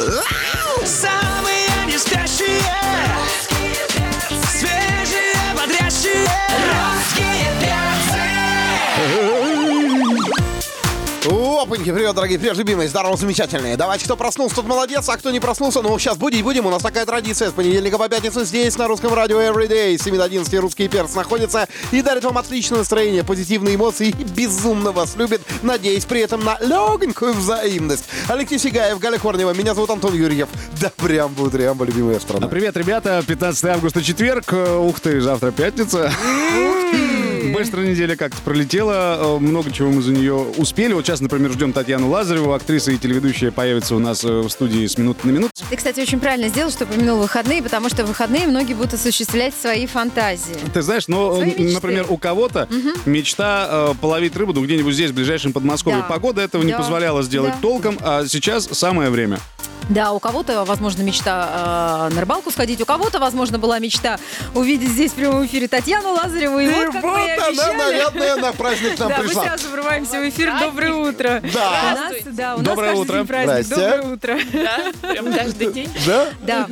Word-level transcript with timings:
Самые 0.00 0.39
Опаньки, 11.70 11.92
привет, 11.92 12.16
дорогие, 12.16 12.36
привет, 12.36 12.56
любимые, 12.56 12.88
здорово, 12.88 13.16
замечательные. 13.16 13.76
Давайте, 13.76 14.04
кто 14.04 14.16
проснулся, 14.16 14.56
тот 14.56 14.66
молодец, 14.66 15.08
а 15.08 15.16
кто 15.16 15.30
не 15.30 15.38
проснулся, 15.38 15.82
ну, 15.82 15.96
сейчас 16.00 16.16
будить 16.16 16.42
будем. 16.42 16.66
У 16.66 16.70
нас 16.70 16.82
такая 16.82 17.06
традиция 17.06 17.50
с 17.50 17.52
понедельника 17.52 17.96
по 17.96 18.08
пятницу 18.08 18.44
здесь, 18.44 18.76
на 18.76 18.88
русском 18.88 19.14
радио 19.14 19.40
Everyday. 19.40 19.96
С 19.96 20.02
7 20.02 20.16
до 20.16 20.24
11 20.24 20.52
русский 20.58 20.88
перц 20.88 21.14
находится 21.14 21.68
и 21.92 22.02
дарит 22.02 22.24
вам 22.24 22.38
отличное 22.38 22.78
настроение, 22.78 23.22
позитивные 23.22 23.76
эмоции 23.76 24.08
и 24.08 24.24
безумно 24.24 24.90
вас 24.90 25.14
любит, 25.14 25.42
надеясь 25.62 26.06
при 26.06 26.22
этом 26.22 26.44
на 26.44 26.58
легонькую 26.58 27.34
взаимность. 27.34 28.06
Алексей 28.26 28.58
Сигаев, 28.58 28.98
Галя 28.98 29.20
Корнева, 29.20 29.54
меня 29.54 29.72
зовут 29.72 29.90
Антон 29.90 30.12
Юрьев. 30.12 30.48
Да 30.80 30.90
прям 30.96 31.32
будет, 31.34 31.52
прям 31.52 31.80
любимая 31.84 32.18
страна. 32.18 32.48
Привет, 32.48 32.76
ребята, 32.76 33.22
15 33.24 33.64
августа, 33.66 34.02
четверг. 34.02 34.52
Э, 34.52 34.76
Ух 34.76 34.98
ты, 34.98 35.20
завтра 35.20 35.52
пятница. 35.52 36.10
Быстро 37.52 37.80
неделя 37.80 38.16
как-то 38.16 38.40
пролетела, 38.42 39.36
э, 39.36 39.38
много 39.38 39.70
чего 39.70 39.90
мы 39.90 40.02
за 40.02 40.12
нее 40.12 40.34
успели. 40.34 40.92
Вот 40.92 41.04
сейчас, 41.06 41.20
например, 41.20 41.52
ждем 41.52 41.72
Татьяну 41.72 42.08
Лазареву, 42.08 42.52
актриса 42.52 42.92
и 42.92 42.98
телеведущая 42.98 43.50
появится 43.50 43.94
у 43.96 43.98
нас 43.98 44.24
э, 44.24 44.28
в 44.40 44.48
студии 44.50 44.86
с 44.86 44.98
минуты 44.98 45.26
на 45.26 45.30
минуту. 45.32 45.52
Ты, 45.68 45.76
кстати, 45.76 46.00
очень 46.00 46.20
правильно 46.20 46.48
сделал, 46.48 46.70
что 46.70 46.84
упомянул 46.84 47.18
выходные, 47.18 47.62
потому 47.62 47.88
что 47.88 48.04
в 48.04 48.08
выходные 48.08 48.46
многие 48.46 48.74
будут 48.74 48.94
осуществлять 48.94 49.54
свои 49.54 49.86
фантазии. 49.86 50.56
Ты 50.72 50.82
знаешь, 50.82 51.04
Свои 51.04 51.50
э, 51.52 51.72
например, 51.74 52.06
у 52.08 52.16
кого-то 52.16 52.68
мечта 53.06 53.68
э, 53.70 53.94
половить 54.00 54.36
рыбу, 54.36 54.52
ну, 54.52 54.64
где-нибудь 54.64 54.94
здесь, 54.94 55.10
в 55.10 55.14
ближайшем 55.14 55.52
Подмосковье. 55.52 56.00
Да. 56.00 56.06
Погода 56.06 56.42
этого 56.42 56.62
не 56.62 56.72
Да. 56.72 56.78
позволяла 56.78 57.22
сделать 57.22 57.52
Да. 57.54 57.58
толком, 57.62 57.98
а 58.02 58.26
сейчас 58.26 58.68
самое 58.72 59.10
время. 59.10 59.38
Да, 59.88 60.12
у 60.12 60.20
кого-то, 60.20 60.64
возможно, 60.64 61.02
мечта 61.02 62.08
э, 62.10 62.14
на 62.14 62.20
рыбалку 62.20 62.52
сходить, 62.52 62.80
у 62.80 62.84
кого-то, 62.84 63.18
возможно, 63.18 63.58
была 63.58 63.80
мечта 63.80 64.20
увидеть 64.54 64.90
здесь 64.90 65.10
в 65.10 65.14
прямом 65.16 65.44
эфире 65.46 65.66
Татьяну 65.66 66.12
Лазареву. 66.12 66.60
И, 66.60 66.66
И 66.66 66.68
вот, 66.68 66.92
как 66.92 67.02
мы 67.02 67.29
и 67.36 67.38
она, 67.38 67.46
обещали, 67.46 67.76
наверное, 67.76 68.36
на 68.36 68.52
праздник 68.52 68.98
нам 68.98 69.08
да, 69.08 69.18
мы 69.18 69.24
пришла. 69.24 69.44
сейчас 69.44 69.64
врываемся 69.64 70.20
в 70.20 70.28
эфир. 70.28 70.52
Доброе 70.60 70.92
утро. 70.92 71.42
Да. 71.52 71.70
У 71.70 71.94
нас, 71.94 72.12
да, 72.26 72.56
у 72.56 72.60
нас 72.60 72.78
каждый 72.78 73.06
день 73.06 73.26
праздник. 73.26 73.66
Здрасте. 73.66 73.96
Доброе 73.96 74.12
утро. 74.12 74.38
Да, 74.52 75.08
прям 75.12 75.32
каждый 75.32 75.72
день. 75.72 75.90
Да? 76.06 76.28
Да. 76.42 76.68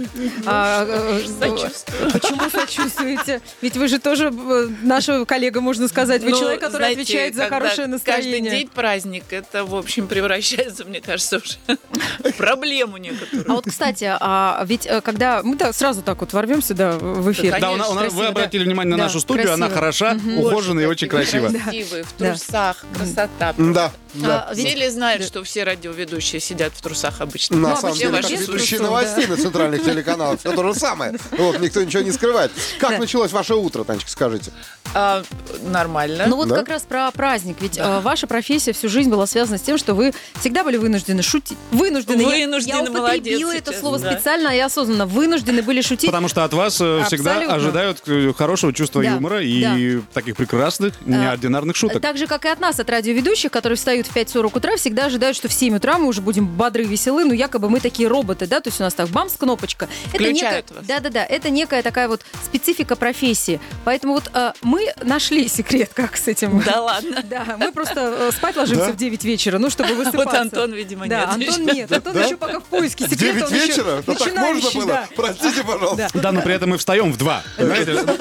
А, 0.47 0.85
э, 0.87 1.21
э, 1.25 1.29
Сочувствую. 1.39 2.13
Почему 2.13 2.51
сочувствуете? 2.51 3.41
Ведь 3.63 3.77
вы 3.77 3.89
же 3.89 3.99
тоже 3.99 4.33
э, 4.33 4.69
наша 4.83 5.25
коллега, 5.25 5.61
можно 5.61 5.89
сказать. 5.89 6.23
Вы 6.23 6.31
Ну, 6.31 6.39
человек, 6.39 6.61
который 6.61 6.93
отвечает 6.93 7.35
за 7.35 7.49
хорошее 7.49 7.87
настроение. 7.87 8.41
Каждый 8.41 8.51
день 8.51 8.69
праздник, 8.69 9.25
это, 9.31 9.65
в 9.65 9.75
общем, 9.75 10.07
превращается, 10.07 10.85
мне 10.85 11.01
кажется, 11.01 11.39
уже 11.39 11.79
в 12.25 12.33
проблему 12.37 12.97
некоторую. 12.97 13.51
А 13.51 13.55
вот, 13.55 13.65
кстати, 13.67 14.09
а 14.21 14.63
ведь 14.67 14.87
э, 14.87 15.01
когда 15.01 15.43
мы 15.43 15.57
сразу 15.73 16.03
так 16.03 16.21
вот 16.21 16.33
ворвемся 16.33 16.75
да, 16.75 16.93
в 16.93 17.31
эфир. 17.33 17.59
Да, 17.61 17.73
вы 17.73 18.27
обратили 18.27 18.65
внимание 18.65 18.97
на 18.97 19.05
нашу 19.05 19.21
студию, 19.21 19.53
она 19.53 19.69
хороша, 19.69 20.17
ухоженная 20.53 20.85
и 20.85 20.87
очень 20.87 21.09
красивая. 21.09 21.51
Красивые, 21.51 22.05
в 22.05 22.13
трусах, 22.13 22.85
красота. 22.95 23.55
Да, 23.57 23.93
да. 24.15 24.47
А, 24.49 24.55
ведь- 24.55 24.67
Все 24.67 24.77
ли 24.77 24.89
знают, 24.91 25.25
что 25.25 25.43
все 25.45 25.65
радиоведущие 25.65 26.41
сидят 26.41 26.73
в 26.75 26.81
трусах 26.83 27.21
обычно? 27.21 27.57
На 27.57 27.69
Ну, 27.71 27.77
самом 27.77 27.91
обычно 27.93 28.11
деле, 28.11 28.23
как 28.23 28.31
ведущие 28.31 28.81
новостей 28.81 29.27
на 29.27 29.37
центральных 29.37 29.85
телеканалах. 29.85 30.41
Все 30.41 30.53
то 30.53 30.63
же 30.73 30.75
самое. 30.79 31.17
Вот, 31.33 31.61
никто 31.61 31.83
ничего 31.83 32.03
не 32.03 32.13
скрывает. 32.13 32.51
Как 32.79 32.91
Да. 32.93 32.99
началось 32.99 33.33
ваше 33.33 33.55
утро, 33.55 33.85
Танечка, 33.85 34.11
скажите? 34.11 34.53
А, 34.95 35.23
нормально. 35.63 36.25
Ну 36.27 36.37
вот 36.37 36.49
Да? 36.49 36.57
как 36.57 36.69
раз 36.69 36.83
про 36.83 37.11
праздник. 37.11 37.57
Ведь 37.61 37.77
э, 37.79 38.01
ваша 38.01 38.27
профессия 38.27 38.73
всю 38.73 38.89
жизнь 38.89 39.11
была 39.11 39.27
связана 39.27 39.59
с 39.59 39.61
тем, 39.63 39.77
что 39.79 39.95
вы 39.95 40.13
всегда 40.41 40.65
были 40.65 40.77
вынуждены 40.79 41.23
шутить. 41.23 41.59
Вынуждены. 41.71 42.23
Я- 42.23 42.29
Вынуждены, 42.29 42.75
я, 42.77 42.83
употребила 42.83 43.03
молодец 43.03 43.43
это 43.55 43.71
сейчас, 43.73 43.81
слово 43.81 43.99
да. 43.99 44.13
специально 44.13 44.49
и 44.49 44.59
осознанно. 44.61 45.07
Вынуждены 45.07 45.63
были 45.63 45.81
шутить. 45.83 46.07
Потому 46.09 46.29
что 46.29 46.45
от 46.45 46.53
вас 46.55 46.81
э, 46.81 47.03
всегда 47.07 47.33
Абсолютно. 47.33 47.55
ожидают 47.57 48.03
э, 48.07 48.33
хорошего 48.37 48.73
чувства 48.73 49.03
Да, 49.03 49.11
юмора 49.11 49.43
и 49.43 50.01
таких 50.15 50.37
прекрасных, 50.37 50.95
неординарных 51.05 51.77
шуток. 51.77 52.01
Так 52.01 52.17
же, 52.17 52.27
как 52.27 52.45
и 52.45 52.49
от 52.49 52.61
нас, 52.61 52.81
от 52.81 52.89
радиоведущих, 52.89 53.51
которые 53.51 53.77
встают 53.77 53.98
в 54.07 54.15
5.40 54.17 54.57
утра, 54.57 54.77
всегда 54.77 55.07
ожидают, 55.07 55.37
что 55.37 55.49
в 55.49 55.53
7 55.53 55.77
утра 55.77 55.99
мы 55.99 56.07
уже 56.07 56.21
будем 56.21 56.47
бодры, 56.47 56.85
веселы, 56.85 57.25
ну 57.25 57.33
якобы 57.33 57.69
мы 57.69 57.81
такие 57.81 58.09
роботы, 58.09 58.47
да, 58.47 58.61
то 58.61 58.69
есть 58.69 58.81
у 58.81 58.85
нас 58.85 58.95
так 58.95 59.09
бамс, 59.09 59.35
кнопочка. 59.37 59.89
Включают 60.07 60.71
некая, 60.71 60.77
вас. 60.77 60.87
Да-да-да, 60.87 61.25
это 61.25 61.51
некая 61.51 61.83
такая 61.83 62.09
вот 62.09 62.23
специфика 62.45 62.97
профессии. 62.97 63.61
Поэтому 63.85 64.15
вот 64.15 64.31
э, 64.33 64.53
мы 64.63 64.93
нашли 65.03 65.49
секрет, 65.49 65.91
как 65.95 66.17
с 66.17 66.29
этим. 66.29 66.63
Да 66.65 66.83
ладно. 66.83 67.23
Да, 67.29 67.57
мы 67.59 67.73
просто 67.73 68.01
э, 68.01 68.31
спать 68.33 68.57
ложимся 68.57 68.87
Да? 68.87 68.93
в 68.93 68.97
9 68.97 69.25
вечера, 69.25 69.59
ну, 69.59 69.69
чтобы 69.71 69.95
высыпаться. 69.95 70.25
Вот 70.25 70.35
Антон, 70.35 70.73
видимо, 70.73 71.07
Да, 71.09 71.35
нет. 71.37 71.49
Антон 71.51 71.67
нет. 71.75 71.93
Антон 71.93 72.15
Да? 72.15 72.25
еще 72.25 72.37
пока 72.37 72.61
в 72.61 72.65
поиске 72.65 73.07
В 73.07 73.11
секрета. 73.11 73.35
9 73.41 73.43
он 73.45 73.55
еще 73.55 73.67
вечера? 73.67 74.03
Ну 74.07 74.15
так 74.15 74.35
можно 74.35 74.71
было? 74.71 74.87
да. 74.87 75.09
Простите, 75.15 75.65
пожалуйста. 75.65 76.11
Да, 76.15 76.33
но 76.33 76.41
при 76.43 76.55
этом 76.55 76.71
мы 76.71 76.79
встаем 76.79 77.13
в 77.13 77.17
два. 77.17 77.43
Понимаете? 77.57 78.05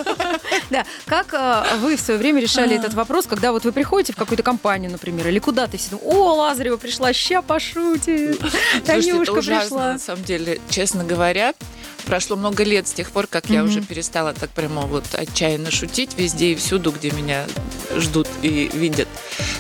Да, 0.70 0.86
как 1.06 1.34
э, 1.34 1.78
вы 1.80 1.96
в 1.96 2.02
свое 2.02 2.20
время 2.20 2.42
решали 2.42 2.76
этот 2.76 2.94
вопрос, 2.94 3.26
когда 3.26 3.52
вот 3.54 3.64
вы 3.64 3.72
приходите 3.72 4.12
в 4.12 4.18
какую-то 4.18 4.44
компанию, 4.44 4.92
например, 4.92 5.28
или 5.28 5.40
и 5.74 5.78
все 5.78 5.92
думают, 5.92 6.14
о, 6.14 6.34
Лазарева 6.36 6.78
пришла, 6.78 7.14
ща 7.14 7.42
пошутит, 7.42 8.40
Танюшка 8.86 9.32
ужасно, 9.32 9.62
пришла. 9.62 9.94
на 9.94 10.00
самом 10.00 10.24
деле, 10.24 10.60
честно 10.70 11.04
говоря. 11.04 11.54
Прошло 12.06 12.38
много 12.38 12.64
лет 12.64 12.88
с 12.88 12.94
тех 12.94 13.12
пор, 13.12 13.28
как 13.28 13.50
я 13.50 13.66
уже 13.66 13.82
перестала 13.82 14.34
так 14.34 14.50
прямо 14.52 14.84
вот 14.84 15.04
отчаянно 15.12 15.72
шутить 15.72 16.18
везде 16.18 16.54
и 16.54 16.56
всюду, 16.56 16.92
где 16.92 17.12
меня 17.12 17.46
ждут 17.98 18.30
и 18.42 18.70
видят. 18.74 19.10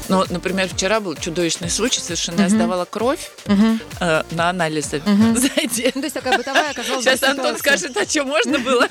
Но, 0.09 0.25
например, 0.29 0.67
вчера 0.69 0.99
был 0.99 1.15
чудовищный 1.15 1.69
случай, 1.69 1.99
совершенно 1.99 2.41
я 2.41 2.49
сдавала 2.49 2.85
кровь 2.85 3.29
э, 3.45 4.23
на 4.31 4.49
анализы. 4.49 5.01
Знаете, 5.05 5.91
Ну, 5.95 6.01
то 6.01 6.05
есть 6.05 6.13
такая 6.13 6.37
бытовая 6.37 6.71
оказалась 6.71 7.03
сейчас 7.03 7.23
Антон 7.23 7.57
скажет, 7.57 7.95
а 7.97 8.05
что 8.05 8.23
можно 8.23 8.59
было? 8.59 8.87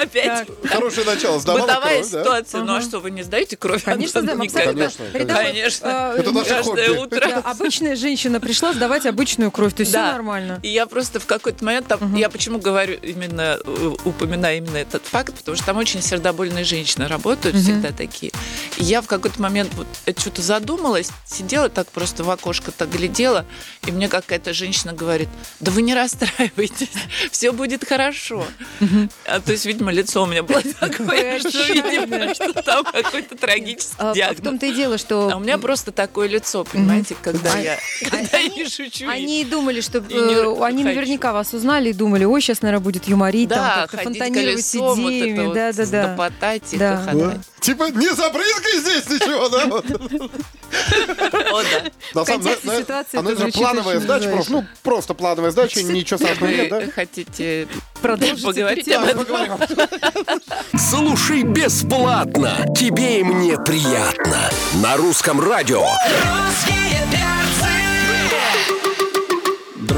Опять. 0.00 0.48
Хорошее 0.64 1.06
начало. 1.06 1.38
Сдавала 1.38 1.62
Бытовая 1.66 1.98
кровь, 2.00 2.10
да? 2.10 2.20
ситуация. 2.20 2.62
Ну 2.62 2.74
а 2.76 2.80
что, 2.80 3.00
вы 3.00 3.10
не 3.10 3.22
сдаете 3.22 3.56
кровь? 3.56 3.82
Конечно, 3.84 4.20
Антон? 4.20 4.38
да, 4.38 4.44
Никогда. 4.44 4.86
абсолютно. 4.86 5.34
Конечно, 5.34 6.12
э, 6.16 6.20
Это 6.20 6.32
наше 6.32 6.48
Каждое 6.50 6.96
хобби. 6.96 7.16
обычная 7.44 7.96
женщина 7.96 8.40
пришла 8.40 8.72
сдавать 8.72 9.06
обычную 9.06 9.50
кровь, 9.50 9.74
то 9.74 9.80
есть 9.80 9.92
все 9.92 10.00
нормально. 10.00 10.60
И 10.62 10.68
я 10.68 10.86
просто 10.86 11.20
в 11.20 11.26
какой-то 11.26 11.64
момент 11.64 11.86
там, 11.88 12.14
я 12.14 12.28
почему 12.28 12.58
говорю 12.58 12.98
именно, 13.02 13.58
э, 13.64 13.94
упоминаю 14.04 14.58
именно 14.58 14.76
этот 14.78 15.04
факт, 15.04 15.34
потому 15.34 15.56
что 15.56 15.66
там 15.66 15.76
очень 15.78 16.02
сердобольные 16.02 16.64
женщины 16.64 17.06
работают, 17.08 17.56
всегда 17.56 17.90
такие. 17.92 18.32
Я 18.78 19.00
в 19.00 19.06
какой-то 19.06 19.40
момент 19.40 19.72
вот 19.74 19.86
что-то 20.18 20.42
задумалась, 20.42 21.08
сидела 21.26 21.68
так 21.68 21.88
просто 21.88 22.24
в 22.24 22.30
окошко 22.30 22.72
так 22.72 22.90
глядела, 22.90 23.46
и 23.86 23.90
мне 23.90 24.08
какая-то 24.08 24.52
женщина 24.52 24.92
говорит, 24.92 25.28
да 25.60 25.70
вы 25.70 25.82
не 25.82 25.94
расстраивайтесь, 25.94 26.90
все 27.30 27.52
будет 27.52 27.86
хорошо. 27.88 28.46
А, 29.24 29.40
то 29.40 29.52
есть, 29.52 29.64
видимо, 29.66 29.90
лицо 29.92 30.22
у 30.22 30.26
меня 30.26 30.42
было 30.42 30.60
такое, 30.80 31.38
что, 31.40 31.62
видимо, 31.72 32.34
что 32.34 32.52
там 32.62 32.84
какой-то 32.84 33.36
трагический 33.36 33.94
А, 33.98 34.12
В 34.12 34.14
диагноз. 34.14 34.42
том-то 34.44 34.66
и 34.66 34.72
дело, 34.74 34.98
что 34.98 35.30
А 35.32 35.36
у 35.36 35.40
меня 35.40 35.56
просто 35.58 35.90
такое 35.92 36.28
лицо, 36.28 36.64
понимаете, 36.64 37.16
когда 37.22 37.52
А- 37.54 37.58
я 37.58 37.78
не 38.56 38.68
шучу. 38.68 39.08
Они 39.08 39.42
и 39.42 39.44
думали, 39.44 39.80
что 39.80 39.98
э, 39.98 40.56
они 40.62 40.84
наверняка 40.84 41.32
вас 41.32 41.54
узнали 41.54 41.90
и 41.90 41.92
думали, 41.92 42.24
ой, 42.24 42.40
сейчас, 42.42 42.62
наверное, 42.62 42.82
будет 42.84 43.08
юморить, 43.08 43.48
там 43.48 43.58
как-то 43.82 43.96
фонтанировать 44.04 44.60
идеями. 44.74 45.54
да, 45.54 45.72
да, 45.72 45.84
да. 45.86 47.40
Типа, 47.60 47.84
не 47.90 48.08
забрызгай 48.66 49.00
здесь 49.00 49.20
ничего, 49.20 49.48
да? 49.48 49.66
Вот. 49.66 49.84
О, 51.52 51.62
да. 51.62 51.90
На 52.14 52.24
самом 52.24 52.42
деле, 52.42 52.58
ну, 52.62 52.80
ситуации 52.80 53.18
Оно 53.18 53.34
же 53.34 53.48
плановая 53.48 54.00
сдача, 54.00 54.28
просто, 54.30 54.52
ну, 54.52 54.66
просто 54.82 55.14
плановая 55.14 55.50
сдача, 55.50 55.82
ничего 55.82 56.18
страшного 56.18 56.50
нет, 56.50 56.68
да? 56.68 56.82
Хотите 56.94 57.68
Продолжить 58.02 58.44
поговорить 58.44 58.88
об 58.88 59.04
этом? 59.04 59.58
Слушай 60.78 61.42
бесплатно. 61.42 62.66
Тебе 62.76 63.20
и 63.20 63.24
мне 63.24 63.56
приятно. 63.58 64.50
На 64.82 64.96
русском 64.96 65.40
радио. 65.40 65.82
Русские 65.82 66.86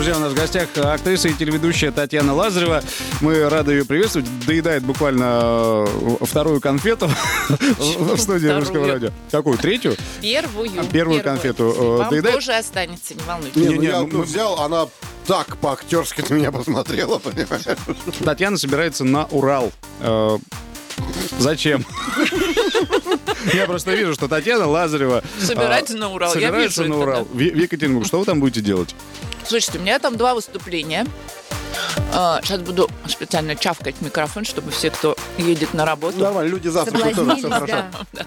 Друзья, 0.09 0.25
у 0.25 0.27
нас 0.27 0.33
в 0.33 0.41
гостях 0.41 0.69
актриса 0.75 1.29
и 1.29 1.35
телеведущая 1.35 1.93
Татьяна 1.93 2.33
Лазарева. 2.33 2.83
Мы 3.21 3.47
рады 3.47 3.73
ее 3.73 3.85
приветствовать. 3.85 4.27
Доедает 4.47 4.83
буквально 4.83 5.85
э, 5.87 6.17
вторую 6.23 6.63
конфету 6.63 7.11
в 7.79 8.17
студии? 8.17 8.49
Русского 8.49 8.89
радио. 8.89 9.11
Какую? 9.31 9.59
Третью? 9.59 9.97
Первую. 10.23 10.71
Первую 10.91 11.23
конфету, 11.23 11.75
э, 11.79 11.97
Вам 11.99 12.23
тоже 12.23 12.55
останется, 12.55 13.13
не 13.13 13.21
волнуйтесь. 13.21 13.57
Не, 13.57 13.75
ну 13.75 13.83
я 13.83 14.01
ну, 14.01 14.23
взял, 14.23 14.59
она 14.61 14.87
так 15.27 15.59
по-актерски 15.59 16.25
на 16.27 16.35
меня 16.37 16.53
посмотрела, 16.53 17.19
понимаешь? 17.19 17.65
Татьяна 18.25 18.57
собирается 18.57 19.05
на 19.05 19.27
Урал. 19.27 19.71
Э, 20.01 20.39
Зачем? 21.39 21.85
Я 23.55 23.67
просто 23.67 23.95
вижу, 23.95 24.15
что 24.15 24.29
Татьяна 24.29 24.67
Лазарева 24.67 25.23
Собирается 25.41 25.95
а, 25.95 25.99
на 25.99 26.09
Урал. 26.11 26.35
Я 26.35 26.49
Собирается 26.49 26.85
на 26.85 26.99
Урал. 26.99 27.25
В 27.25 27.37
в 27.37 27.41
Екатеринбург. 27.41 28.07
Что 28.07 28.19
вы 28.19 28.25
там 28.25 28.41
будете 28.41 28.61
делать? 28.61 28.95
Слушайте, 29.49 29.79
у 29.79 29.83
меня 29.83 29.99
там 29.99 30.17
два 30.17 30.35
выступления. 30.35 31.07
Сейчас 32.13 32.61
буду 32.61 32.91
специально 33.07 33.57
чавкать 33.57 33.97
в 33.97 34.03
микрофон, 34.03 34.45
чтобы 34.45 34.71
все, 34.71 34.91
кто 34.91 35.17
едет 35.39 35.73
на 35.73 35.87
работу, 35.87 36.19
Нормально, 36.19 36.51
люди 36.51 36.69
завтра 36.69 37.15
тоже 37.15 37.37
все 37.37 37.49
хорошо. 37.51 37.85
да. 38.13 38.27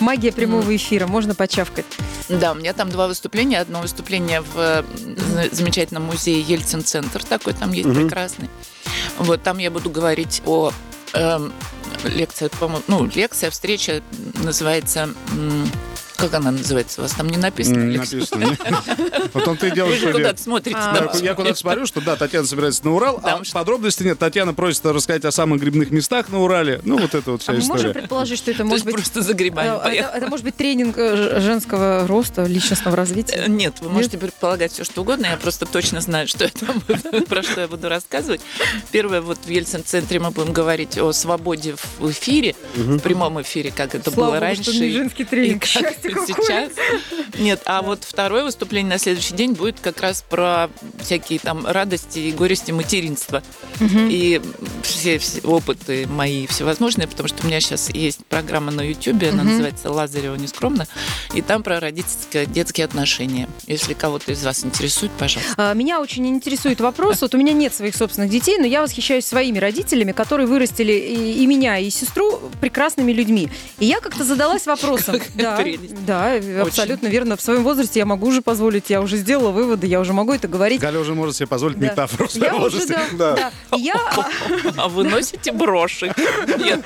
Магия 0.00 0.32
прямого 0.32 0.74
эфира, 0.74 1.06
можно 1.06 1.36
почавкать. 1.36 1.84
Да, 2.28 2.50
у 2.52 2.56
меня 2.56 2.72
там 2.72 2.90
два 2.90 3.06
выступления. 3.06 3.60
Одно 3.60 3.80
выступление 3.80 4.40
в 4.40 4.56
э, 4.56 4.82
за- 5.04 5.54
замечательном 5.54 6.04
музее 6.04 6.40
Ельцин-центр, 6.40 7.22
такой 7.24 7.52
там 7.52 7.72
есть 7.72 7.92
прекрасный. 7.92 8.50
Вот 9.18 9.42
там 9.42 9.58
я 9.58 9.70
буду 9.70 9.90
говорить 9.90 10.42
о 10.46 10.72
эм, 11.12 11.52
лекция, 12.02 12.48
по-моему, 12.48 12.82
ну, 12.88 13.04
лекция, 13.06 13.50
встреча 13.50 14.02
называется... 14.42 15.10
как 16.16 16.34
она 16.34 16.50
называется? 16.50 17.00
У 17.00 17.02
вас 17.02 17.12
там 17.12 17.28
не 17.28 17.36
написано? 17.36 17.78
Не 17.84 17.96
Алекс? 17.96 18.12
написано. 18.12 18.56
Вот 19.32 19.48
он 19.48 19.56
ты 19.56 19.68
Вы 19.70 19.74
делаешь, 19.74 20.00
же 20.00 20.08
что 20.08 20.12
куда-то 20.12 20.42
смотрите. 20.42 20.78
Я, 21.22 21.34
куда-то 21.34 21.56
смотрю, 21.58 21.86
что 21.86 22.00
да, 22.00 22.16
Татьяна 22.16 22.46
собирается 22.46 22.84
на 22.84 22.94
Урал, 22.94 23.20
а 23.22 23.40
подробностей 23.52 24.04
нет. 24.06 24.18
Татьяна 24.18 24.54
просит 24.54 24.84
рассказать 24.86 25.24
о 25.24 25.32
самых 25.32 25.60
грибных 25.60 25.90
местах 25.90 26.28
на 26.28 26.40
Урале. 26.40 26.80
Ну, 26.84 26.98
вот 26.98 27.14
это 27.14 27.32
вот 27.32 27.42
вся 27.42 27.52
А 27.52 27.54
мы 27.56 27.60
можем 27.62 27.76
история. 27.76 27.94
предположить, 27.94 28.38
что 28.38 28.50
это 28.50 28.58
То 28.58 28.64
может 28.64 28.84
быть... 28.84 28.94
просто 28.94 29.22
за 29.22 29.34
грибами 29.34 29.68
э, 29.84 29.96
Это, 29.98 30.16
это 30.18 30.26
может 30.28 30.44
быть 30.44 30.56
тренинг 30.56 30.96
э, 30.98 31.40
женского 31.40 32.06
роста, 32.06 32.44
личностного 32.44 32.94
Э, 32.94 32.98
развития. 32.98 33.44
Нет, 33.48 33.76
вы 33.80 33.88
можете 33.90 34.18
предполагать 34.18 34.72
все, 34.72 34.84
что 34.84 35.02
угодно. 35.02 35.26
Я 35.26 35.36
просто 35.36 35.66
точно 35.66 36.00
знаю, 36.00 36.28
что 36.28 36.50
буду- 36.86 37.26
про 37.26 37.42
что 37.42 37.62
я 37.62 37.68
буду 37.68 37.88
рассказывать. 37.88 38.40
Первое, 38.92 39.20
вот 39.20 39.38
в 39.44 39.48
Ельцин-центре 39.48 40.18
мы 40.20 40.30
будем 40.30 40.52
говорить 40.52 40.98
о 40.98 41.12
свободе 41.12 41.74
в 41.98 42.10
эфире, 42.10 42.54
в 42.76 42.98
прямом 43.00 43.40
эфире, 43.42 43.72
как 43.74 43.94
это 43.94 44.10
было 44.10 44.38
раньше. 44.38 44.72
женский 44.72 45.24
тренинг. 45.24 45.64
Какое. 46.08 46.26
сейчас. 46.26 46.72
Нет, 47.38 47.62
а 47.66 47.82
вот 47.82 48.04
второе 48.04 48.44
выступление 48.44 48.90
на 48.90 48.98
следующий 48.98 49.34
день 49.34 49.52
будет 49.52 49.80
как 49.80 50.00
раз 50.00 50.24
про 50.28 50.70
всякие 51.00 51.38
там 51.38 51.66
радости 51.66 52.18
и 52.18 52.32
горести 52.32 52.70
материнства. 52.72 53.42
И 53.80 54.40
все, 54.82 55.18
все 55.18 55.40
опыты 55.42 56.06
мои 56.06 56.46
всевозможные, 56.46 57.08
потому 57.08 57.28
что 57.28 57.44
у 57.44 57.46
меня 57.46 57.60
сейчас 57.60 57.90
есть 57.90 58.24
программа 58.26 58.70
на 58.72 58.80
YouTube, 58.82 59.22
она 59.32 59.42
называется 59.44 59.90
«Лазарева 59.90 60.34
нескромно», 60.36 60.86
и 61.34 61.42
там 61.42 61.62
про 61.62 61.80
родительско-детские 61.80 62.84
отношения. 62.84 63.48
Если 63.66 63.94
кого-то 63.94 64.32
из 64.32 64.44
вас 64.44 64.64
интересует, 64.64 65.12
пожалуйста. 65.18 65.54
А, 65.56 65.74
Меня 65.74 66.00
очень 66.00 66.26
интересует 66.26 66.80
вопрос. 66.80 67.20
Вот 67.20 67.34
у 67.34 67.38
меня 67.38 67.52
нет 67.52 67.74
своих 67.74 67.96
собственных 67.96 68.30
детей, 68.30 68.58
но 68.58 68.66
я 68.66 68.82
восхищаюсь 68.82 69.24
своими 69.24 69.58
родителями, 69.58 70.12
которые 70.12 70.46
вырастили 70.46 70.92
и, 70.92 71.42
и 71.42 71.46
меня, 71.46 71.78
и 71.78 71.90
сестру 71.90 72.40
прекрасными 72.60 73.12
людьми. 73.12 73.48
И 73.78 73.86
я 73.86 74.00
как-то 74.00 74.24
задалась 74.24 74.66
вопросом. 74.66 75.18
Какая 75.18 75.32
Да, 75.34 75.56
прелесть. 75.56 75.93
Да, 76.06 76.34
абсолютно 76.62 77.08
верно. 77.08 77.36
В 77.36 77.40
своем 77.40 77.62
возрасте 77.62 77.98
я 78.00 78.06
могу 78.06 78.26
уже 78.28 78.42
позволить, 78.42 78.90
я 78.90 79.00
уже 79.00 79.16
сделала 79.16 79.50
выводы, 79.50 79.86
я 79.86 80.00
уже 80.00 80.12
могу 80.12 80.32
это 80.32 80.48
говорить. 80.48 80.80
Галя 80.80 80.98
уже 81.00 81.14
может 81.14 81.36
себе 81.36 81.46
позволить 81.46 81.78
Да. 81.78 81.86
метафору 81.86 82.28
в 82.28 82.32
своем 82.32 82.54
Я 82.54 82.60
уже, 82.60 82.78
возрасте. 82.78 82.98
да, 83.12 83.32
да. 83.36 83.76
И 83.76 83.80
Я, 83.82 83.94
А 84.76 84.88
вы 84.88 85.04
носите 85.04 85.52
броши? 85.52 86.12
Нет, 86.58 86.80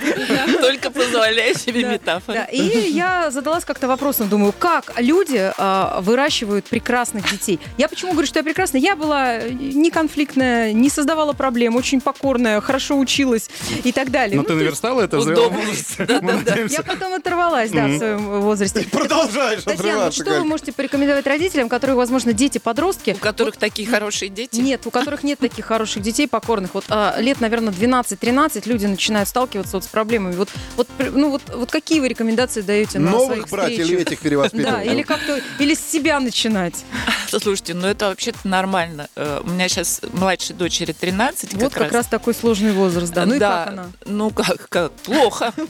только 0.61 0.91
позволяю 0.91 1.55
себе. 1.59 2.01
Да, 2.05 2.45
и 2.45 2.91
я 2.91 3.31
задалась 3.31 3.65
как-то 3.65 3.89
вопросом, 3.89 4.29
думаю, 4.29 4.53
как 4.59 4.93
люди 4.99 5.53
а, 5.59 6.01
выращивают 6.01 6.67
прекрасных 6.67 7.31
детей. 7.31 7.59
Я 7.77 7.89
почему 7.89 8.13
говорю, 8.13 8.27
что 8.27 8.39
я 8.41 8.45
прекрасная? 8.45 8.81
Я 8.81 8.97
была 8.97 9.39
не 9.43 9.91
конфликтная, 9.91 10.73
не 10.73 10.91
создавала 10.91 11.33
проблем, 11.33 11.77
очень 11.77 12.01
покорная, 12.01 12.61
хорошо 12.61 12.99
училась 12.99 13.49
и 13.85 13.93
так 13.93 14.11
далее. 14.11 14.37
Но 14.37 14.43
Ну, 14.43 14.49
ты 14.49 14.55
наверстала 14.55 15.03
это 15.03 15.19
удобно. 15.19 15.59
возрасте. 15.59 16.07
Мы 16.23 16.33
надеемся. 16.35 16.77
я 16.77 16.83
потом 16.83 17.15
оторвалась, 17.15 17.71
да, 17.71 17.87
в 17.87 17.99
своем 17.99 18.41
возрасте. 18.41 18.87
Продолжаешь 18.99 19.63
Татьяна, 19.63 19.77
вот 19.77 19.81
отрываться, 19.81 20.23
что 20.25 20.39
вы 20.39 20.45
можете 20.45 20.73
порекомендовать 20.73 21.27
родителям, 21.27 21.69
которые, 21.69 21.97
возможно, 21.97 22.33
дети-подростки? 22.33 23.11
У 23.11 23.21
которых 23.21 23.57
такие 23.57 23.89
хорошие 23.89 24.29
дети? 24.29 24.61
Нет, 24.61 24.87
у 24.87 24.91
которых 24.91 25.23
нет 25.23 25.39
таких 25.39 25.67
хороших 25.67 26.03
детей, 26.03 26.29
покорных. 26.29 26.75
Вот 26.75 26.85
а, 26.89 27.17
лет, 27.19 27.41
наверное, 27.41 27.73
12-13 27.73 28.69
люди 28.69 28.87
начинают 28.87 29.29
сталкиваться 29.29 29.77
вот 29.77 29.85
с 29.85 29.89
проблемами. 29.89 30.35
Вот, 30.35 30.49
вот, 30.77 30.89
ну, 30.99 31.31
вот, 31.31 31.43
вот 31.55 31.71
какие 31.71 32.01
вы 32.01 32.09
рекомендации 32.09 32.63
даете 32.63 32.99
на 32.99 33.11
Новых 33.11 33.27
своих 33.27 33.49
брать 33.49 33.73
или 33.73 34.01
этих 34.01 34.21
перевоспитывать? 34.21 34.73
Да, 34.73 34.83
или 34.83 35.03
как-то, 35.03 35.41
или 35.59 35.75
с 35.75 35.81
себя 35.81 36.21
начинать. 36.21 36.85
Слушайте, 37.29 37.75
ну 37.75 37.87
это 37.87 38.09
вообще-то 38.09 38.39
нормально. 38.45 39.09
Э, 39.15 39.41
У 39.45 39.51
меня 39.51 39.69
сейчас 39.69 40.01
младшей 40.13 40.57
дочери 40.57 40.93
13 40.93 41.55
вот 41.55 41.75
как 41.75 41.93
раз 41.93 42.07
такой 42.07 42.35
сложный 42.35 42.73
возраст, 42.73 43.13
да. 43.13 43.27
Ну 43.27 43.35
и 43.35 43.39
да, 43.39 43.65
как 43.65 43.73
она? 43.73 43.87
ну 44.07 44.31
как, 44.31 44.69
как, 44.69 44.93
плохо. 44.93 45.53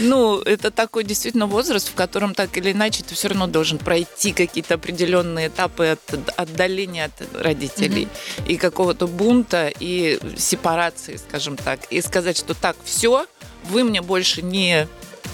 Ну, 0.00 0.38
это 0.40 0.70
такой 0.70 1.04
действительно 1.06 1.46
возраст, 1.46 1.88
в 1.88 1.94
котором 1.94 2.34
так 2.34 2.56
или 2.56 2.72
иначе 2.72 3.02
ты 3.02 3.14
все 3.14 3.28
равно 3.28 3.46
должен 3.46 3.78
пройти 3.78 4.32
какие-то 4.32 4.74
определенные 4.74 5.48
этапы 5.48 5.86
от 5.86 6.00
отдаления 6.36 7.06
от 7.06 7.42
родителей 7.42 8.08
и 8.46 8.56
какого-то 8.56 9.06
бунта 9.06 9.72
и 9.80 10.18
сепарации, 10.36 11.16
скажем 11.16 11.56
так, 11.56 11.80
и 11.90 12.00
сказать, 12.00 12.36
что 12.36 12.54
так, 12.54 12.76
все, 12.84 13.26
вы 13.70 13.84
мне 13.84 14.02
больше 14.02 14.42
не 14.42 14.88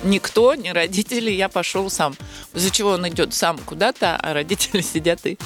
никто, 0.04 0.54
не 0.54 0.72
родители, 0.72 1.30
я 1.30 1.48
пошел 1.48 1.88
сам. 1.90 2.16
Из-за 2.54 2.70
чего 2.70 2.90
он 2.90 3.08
идет 3.08 3.34
сам 3.34 3.58
куда-то, 3.58 4.16
а 4.16 4.32
родители 4.34 4.80
сидят 4.92 5.20
и 5.26 5.38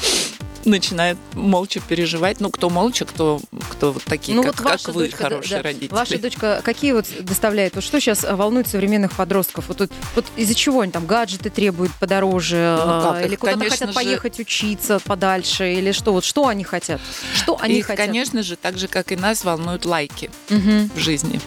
начинают 0.66 1.18
молча 1.34 1.80
переживать. 1.80 2.40
Ну, 2.40 2.50
кто 2.50 2.68
молча, 2.70 3.04
кто, 3.04 3.40
кто 3.70 3.92
вот 3.92 4.02
такие, 4.04 4.34
ну 4.36 4.42
как, 4.42 4.56
вот 4.60 4.64
ваша 4.64 4.84
как 4.86 4.94
вы, 4.94 5.04
дочка, 5.04 5.18
да, 5.22 5.28
хорошие 5.30 5.56
да. 5.58 5.62
родители. 5.62 5.94
Ваша 5.94 6.18
дочка 6.18 6.60
какие 6.64 6.92
вот 6.92 7.06
доставляет? 7.20 7.74
Вот 7.74 7.84
что 7.84 8.00
сейчас 8.00 8.24
волнует 8.24 8.66
современных 8.68 9.12
подростков? 9.12 9.68
Вот, 9.68 9.78
тут- 9.78 9.92
вот 10.14 10.24
из-за 10.36 10.54
чего 10.54 10.80
они 10.80 10.92
там 10.92 11.06
гаджеты 11.06 11.50
требуют 11.50 11.92
подороже? 11.92 12.78
Ну, 12.84 13.02
как 13.02 13.14
а, 13.16 13.20
их, 13.20 13.26
или 13.26 13.36
куда-то 13.36 13.70
хотят 13.70 13.88
же- 13.88 13.94
поехать 13.94 14.40
учиться 14.40 14.98
подальше? 15.00 15.72
Или 15.72 15.92
что? 15.92 16.12
Вот 16.12 16.24
что 16.24 16.48
они 16.48 16.64
хотят? 16.64 17.00
Что 17.34 17.58
они 17.60 17.78
Их, 17.78 17.86
хотят? 17.86 18.06
конечно 18.06 18.42
же, 18.42 18.56
так 18.56 18.76
же, 18.78 18.88
как 18.88 19.12
и 19.12 19.16
нас, 19.16 19.44
волнуют 19.44 19.84
лайки 19.84 20.30
Мгм. 20.50 20.90
в 20.94 20.98
жизни. 20.98 21.40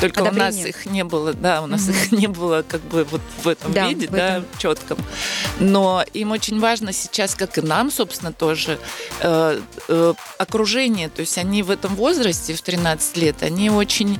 Только 0.00 0.20
у 0.20 0.24
нас 0.26 0.54
Одобрение. 0.54 0.68
их 0.68 0.86
не 0.86 1.02
было, 1.04 1.32
да, 1.32 1.60
у 1.62 1.66
нас 1.66 1.88
их 1.88 2.12
не 2.12 2.28
было 2.28 2.62
как 2.66 2.80
бы 2.82 3.04
вот 3.04 3.20
в 3.42 3.48
этом 3.48 3.72
Да, 3.72 3.88
виде, 3.88 4.06
в 4.06 4.10
да, 4.10 4.36
этом. 4.38 4.46
четком. 4.58 4.98
Но 5.58 6.04
им 6.14 6.30
очень 6.30 6.60
важно 6.60 6.92
сейчас, 6.92 7.34
как 7.34 7.58
и 7.58 7.62
нам, 7.62 7.90
собственно, 7.90 8.32
тоже 8.32 8.57
э, 8.66 9.60
э, 9.88 10.14
окружение. 10.38 11.08
То 11.08 11.20
есть 11.20 11.38
они 11.38 11.62
в 11.62 11.70
этом 11.70 11.94
возрасте, 11.94 12.54
в 12.54 12.62
13 12.62 13.16
лет, 13.16 13.42
они 13.42 13.70
очень 13.70 14.18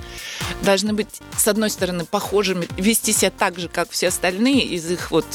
должны 0.63 0.93
быть, 0.93 1.09
с 1.37 1.49
одной 1.49 1.71
стороны, 1.71 2.05
похожими, 2.05 2.69
вести 2.77 3.13
себя 3.13 3.31
так 3.31 3.59
же, 3.59 3.69
как 3.69 3.91
все 3.91 4.09
остальные 4.09 4.63
из 4.67 4.91
их 4.91 5.11
вот 5.11 5.27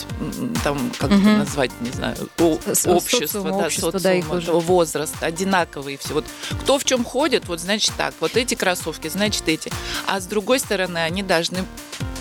там, 0.63 0.91
как 0.99 1.11
это 1.11 1.19
Мгм. 1.19 1.37
назвать, 1.39 1.71
не 1.81 1.91
знаю, 1.91 2.15
о- 2.39 2.53
общества, 2.53 2.93
социума, 3.27 3.49
да, 3.59 3.65
общества, 3.65 3.91
да, 3.91 3.99
социума, 3.99 4.39
этого 4.39 4.59
возраста, 4.59 5.25
одинаковые 5.25 5.97
все. 5.97 6.13
Вот 6.13 6.25
кто 6.61 6.77
в 6.79 6.85
чем 6.85 7.03
ходит, 7.03 7.47
вот 7.47 7.59
значит 7.59 7.93
так, 7.97 8.13
вот 8.19 8.37
эти 8.37 8.55
кроссовки, 8.55 9.07
значит 9.07 9.47
эти. 9.47 9.71
А 10.07 10.19
с 10.19 10.25
другой 10.25 10.59
стороны, 10.59 10.99
они 10.99 11.23
должны 11.23 11.65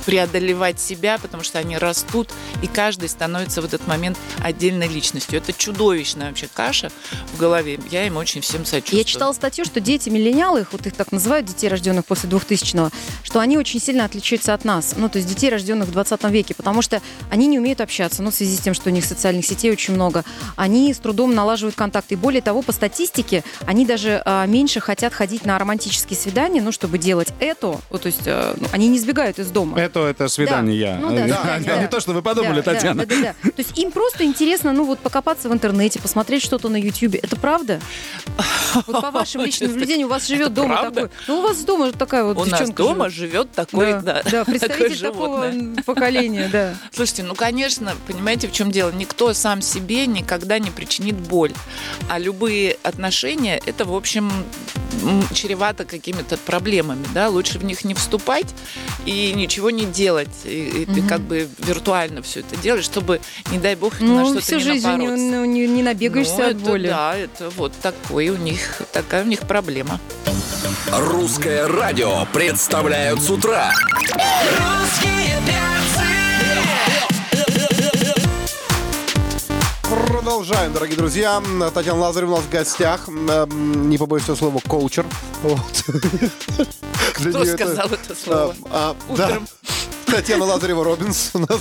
преодолевать 0.06 0.80
себя, 0.80 1.18
потому 1.18 1.44
что 1.44 1.58
они 1.60 1.78
растут, 1.78 2.30
и 2.62 2.66
каждый 2.66 3.08
становится 3.08 3.62
в 3.62 3.64
этот 3.64 3.86
момент 3.86 4.18
отдельной 4.42 4.88
личностью. 4.88 5.38
Это 5.38 5.52
чудовищная 5.52 6.28
вообще 6.30 6.48
каша 6.66 6.90
в 7.32 7.38
голове. 7.38 7.78
Я 7.90 8.06
им 8.06 8.16
очень 8.16 8.40
всем 8.40 8.64
сочувствую. 8.64 8.98
Я 8.98 9.04
читала 9.04 9.32
статью, 9.32 9.64
что 9.64 9.80
дети 9.80 10.08
миллениалы, 10.08 10.60
их 10.60 10.72
вот 10.72 10.86
их 10.86 10.94
так 10.94 11.10
называют, 11.10 11.46
детей, 11.46 11.68
рожденных 11.68 12.04
после 12.04 12.28
2000-го, 12.28 12.90
что 13.24 13.40
они 13.40 13.58
очень 13.58 13.80
сильно 13.80 14.04
отличаются 14.04 14.54
от 14.54 14.64
нас, 14.64 14.94
ну, 14.96 15.08
то 15.08 15.18
есть 15.18 15.28
детей, 15.28 15.50
рожденных 15.50 15.88
в 15.88 15.92
20 15.92 16.22
веке, 16.24 16.54
потому 16.54 16.82
что 16.82 17.02
они 17.30 17.46
не 17.46 17.58
умеют 17.58 17.80
общаться, 17.80 18.22
ну, 18.22 18.30
в 18.30 18.34
связи 18.34 18.56
с 18.56 18.60
тем, 18.60 18.74
что 18.74 18.90
у 18.90 18.92
них 18.92 19.04
социальных 19.04 19.44
сетей 19.44 19.72
очень 19.72 19.94
много. 19.94 20.24
Они 20.56 20.92
с 20.94 20.98
трудом 20.98 21.34
налаживают 21.34 21.74
контакты. 21.74 22.14
И 22.14 22.16
более 22.16 22.42
того, 22.42 22.62
по 22.62 22.72
статистике, 22.72 23.42
они 23.66 23.84
даже 23.84 24.22
а, 24.24 24.46
меньше 24.46 24.80
хотят 24.80 25.12
ходить 25.12 25.44
на 25.44 25.58
романтические 25.58 26.16
свидания, 26.16 26.62
ну, 26.62 26.70
чтобы 26.70 26.98
делать 26.98 27.32
это, 27.40 27.80
вот, 27.90 28.02
то 28.02 28.06
есть 28.06 28.26
ну, 28.26 28.68
они 28.72 28.88
не 28.88 28.98
сбегают 28.98 29.38
из 29.38 29.50
дома. 29.50 29.80
Это, 29.80 30.06
это 30.06 30.28
свидание 30.28 30.78
я. 30.78 30.96
Ну 30.96 31.10
да, 31.10 31.26
да, 31.26 31.42
А 31.56 31.60
да. 31.60 31.76
Не 31.78 31.88
то, 31.88 32.00
что 32.00 32.12
вы 32.12 32.22
подумали, 32.22 32.60
Да, 32.60 32.72
да, 32.72 32.74
Татьяна. 32.74 33.06
Да, 33.06 33.14
да, 33.16 33.34
да. 33.42 33.50
То 33.50 33.58
есть 33.58 33.78
им 33.78 33.90
просто 33.90 34.24
интересно, 34.24 34.72
ну 34.72 34.84
вот 34.84 35.00
покопаться 35.00 35.48
в 35.48 35.52
интернете, 35.52 35.98
посмотреть 35.98 36.42
что-то 36.52 36.68
на 36.68 36.76
Ютьюбе. 36.76 37.18
Это 37.22 37.36
правда? 37.36 37.80
Вот 38.86 39.00
по 39.02 39.10
вашим 39.10 39.42
личным 39.42 39.70
наблюдениям 39.70 40.08
у 40.08 40.10
вас 40.10 40.26
живет 40.26 40.52
дома 40.54 40.76
правда? 40.76 41.02
такой. 41.02 41.16
Ну 41.28 41.38
у 41.38 41.42
вас 41.42 41.58
дома 41.64 41.92
такая 41.92 42.24
вот 42.24 42.36
У 42.38 42.40
нас 42.44 42.48
девчонка 42.60 42.82
дома 42.82 43.08
живет. 43.10 43.32
живет 43.32 43.52
такой, 43.52 43.92
Да, 43.92 44.00
да, 44.00 44.22
да, 44.30 44.44
представитель 44.44 44.98
такого 45.00 45.50
животное. 45.50 45.82
поколения, 45.86 46.48
да. 46.52 46.74
Слушайте, 46.92 47.22
ну, 47.22 47.34
конечно, 47.34 47.94
понимаете, 48.06 48.48
в 48.48 48.52
чем 48.52 48.70
дело? 48.70 48.90
Никто 48.92 49.32
сам 49.34 49.60
себе 49.62 50.06
никогда 50.06 50.58
не 50.58 50.70
причинит 50.70 51.14
боль. 51.16 51.52
А 52.08 52.18
любые 52.18 52.76
отношения, 52.82 53.60
это, 53.64 53.84
в 53.84 53.94
общем, 53.94 54.30
чревато 55.34 55.84
какими-то 55.84 56.36
проблемами, 56.38 57.04
да? 57.14 57.28
Лучше 57.28 57.58
в 57.58 57.64
них 57.64 57.84
не 57.84 57.94
вступать 57.94 58.54
и 59.06 59.32
ничего 59.34 59.70
не 59.70 59.84
делать. 59.84 60.28
И, 60.44 60.82
и 60.82 60.84
ты 60.86 61.00
Мгм. 61.00 61.08
как 61.08 61.20
бы 61.20 61.48
виртуально 61.58 62.22
все 62.22 62.40
это 62.40 62.56
делаешь, 62.56 62.84
чтобы, 62.84 63.20
не 63.50 63.58
дай 63.58 63.74
бог, 63.74 64.00
на 64.00 64.06
Ну, 64.06 64.24
что-то 64.26 64.40
всю 64.40 64.56
не 64.56 64.62
жизнь 64.62 64.86
напороться. 64.86 65.16
ну, 65.16 65.44
не- 65.44 65.66
не 65.66 65.82
набегаешься 65.82 66.41
от 66.46 66.56
это 66.56 66.64
боли. 66.64 66.88
Да, 66.88 67.16
это 67.16 67.50
вот 67.50 67.72
такой 67.80 68.28
у 68.28 68.36
них, 68.36 68.82
такая 68.92 69.24
у 69.24 69.26
них 69.26 69.40
проблема. 69.40 70.00
Русское 70.90 71.66
радио 71.66 72.26
представляют 72.32 73.20
с 73.22 73.30
утра. 73.30 73.72
Продолжаем, 79.82 80.72
дорогие 80.72 80.96
друзья. 80.96 81.42
Татьяна 81.74 82.00
Лазарева 82.00 82.32
у 82.32 82.36
нас 82.36 82.44
в 82.44 82.50
гостях. 82.50 83.08
Не 83.08 83.98
побоюсь 83.98 84.24
этого 84.24 84.36
слова, 84.36 84.60
коучер. 84.66 85.06
Вот. 85.42 85.84
Кто 87.14 87.28
нее 87.30 87.42
это, 87.42 87.52
сказал 87.54 87.88
это 87.88 88.14
слово? 88.14 88.54
а, 88.70 88.96
а, 89.08 89.16
да. 89.16 89.40
Татьяна 90.12 90.44
Лазарева 90.44 90.84
Робинс 90.84 91.30
у 91.34 91.38
нас. 91.38 91.60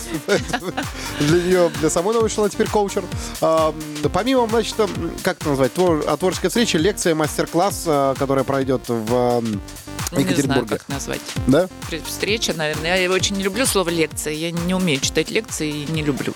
Для 1.20 1.42
нее, 1.42 1.72
для 1.80 1.90
самой 1.90 2.30
шла 2.30 2.50
теперь 2.50 2.68
коучер. 2.68 3.04
А, 3.40 3.74
Помимо, 4.14 4.48
значит, 4.48 4.76
как 5.24 5.38
это 5.40 5.50
назвать, 5.50 5.72
твор- 5.74 6.04
а, 6.06 6.18
творческой 6.18 6.50
встречи, 6.50 6.76
лекция, 6.76 7.16
мастер-класс, 7.16 7.84
а, 7.88 8.14
которая 8.16 8.44
пройдет 8.44 8.82
в 8.90 9.14
м, 9.14 9.46
Не 9.46 9.60
знаю, 10.10 10.26
Екатеринбурге. 10.26 10.78
как 10.78 10.90
назвать. 10.90 11.22
Да? 11.48 11.70
Встреча, 12.06 12.54
наверное. 12.54 13.02
Я 13.02 13.10
очень 13.10 13.38
не 13.38 13.44
люблю 13.44 13.66
слово 13.66 13.90
лекция. 13.90 14.34
Я 14.34 14.52
не 14.52 14.74
умею 14.74 15.00
читать 15.00 15.32
лекции 15.32 15.70
и 15.70 15.92
не 15.92 16.04
люблю. 16.04 16.34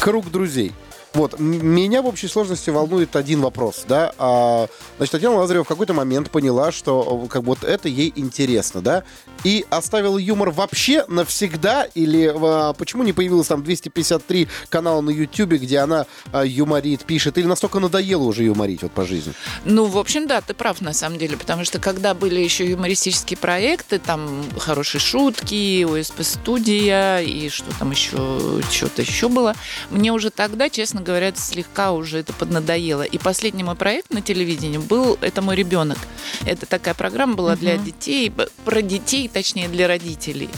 Круг 0.00 0.30
друзей. 0.30 0.72
Вот, 1.14 1.38
меня 1.38 2.00
в 2.00 2.06
общей 2.06 2.26
сложности 2.26 2.70
волнует 2.70 3.16
один 3.16 3.42
вопрос, 3.42 3.84
да. 3.86 4.14
А, 4.16 4.66
значит, 4.96 5.12
Татьяна 5.12 5.36
Лазарева 5.36 5.64
в 5.64 5.68
какой-то 5.68 5.92
момент 5.92 6.30
поняла, 6.30 6.72
что 6.72 7.24
э, 7.24 7.28
как 7.28 7.42
вот 7.42 7.64
это 7.64 7.88
ей 7.88 8.12
интересно, 8.16 8.80
да, 8.80 9.04
и 9.44 9.66
оставила 9.68 10.16
юмор 10.16 10.50
вообще 10.50 11.04
навсегда, 11.08 11.84
или 11.94 12.32
а, 12.34 12.72
почему 12.72 13.02
не 13.02 13.12
появилось 13.12 13.48
там 13.48 13.62
253 13.62 14.48
канала 14.70 15.02
на 15.02 15.10
Ютьюбе, 15.10 15.58
где 15.58 15.78
она 15.80 16.06
а, 16.32 16.46
юморит, 16.46 17.04
пишет, 17.04 17.36
или 17.36 17.46
настолько 17.46 17.78
надоело 17.78 18.22
уже 18.22 18.44
юморить 18.44 18.82
вот 18.82 18.92
по 18.92 19.04
жизни? 19.04 19.34
Ну, 19.66 19.84
в 19.84 19.98
общем, 19.98 20.26
да, 20.26 20.40
ты 20.40 20.54
прав 20.54 20.80
на 20.80 20.94
самом 20.94 21.18
деле, 21.18 21.36
потому 21.36 21.66
что 21.66 21.78
когда 21.78 22.14
были 22.14 22.40
еще 22.40 22.68
юмористические 22.68 23.36
проекты, 23.36 23.98
там 23.98 24.44
хорошие 24.58 25.00
шутки, 25.00 25.84
ОСП 25.84 26.22
студия 26.22 27.18
и 27.18 27.50
что 27.50 27.66
там 27.78 27.90
еще, 27.90 28.62
что-то 28.70 29.02
еще 29.02 29.28
было, 29.28 29.54
мне 29.90 30.10
уже 30.10 30.30
тогда, 30.30 30.70
честно 30.70 31.01
говоря, 31.02 31.32
слегка 31.34 31.92
уже 31.92 32.18
это 32.18 32.32
поднадоело. 32.32 33.02
И 33.02 33.18
последний 33.18 33.64
мой 33.64 33.74
проект 33.74 34.12
на 34.12 34.22
телевидении 34.22 34.78
был 34.78 35.18
«Это 35.20 35.42
мой 35.42 35.56
ребенок». 35.56 35.98
Это 36.46 36.66
такая 36.66 36.94
программа 36.94 37.34
была 37.34 37.56
для 37.56 37.76
детей, 37.76 38.32
про 38.64 38.82
детей, 38.82 39.28
точнее, 39.28 39.68
для 39.68 39.86
родителей. 39.88 40.48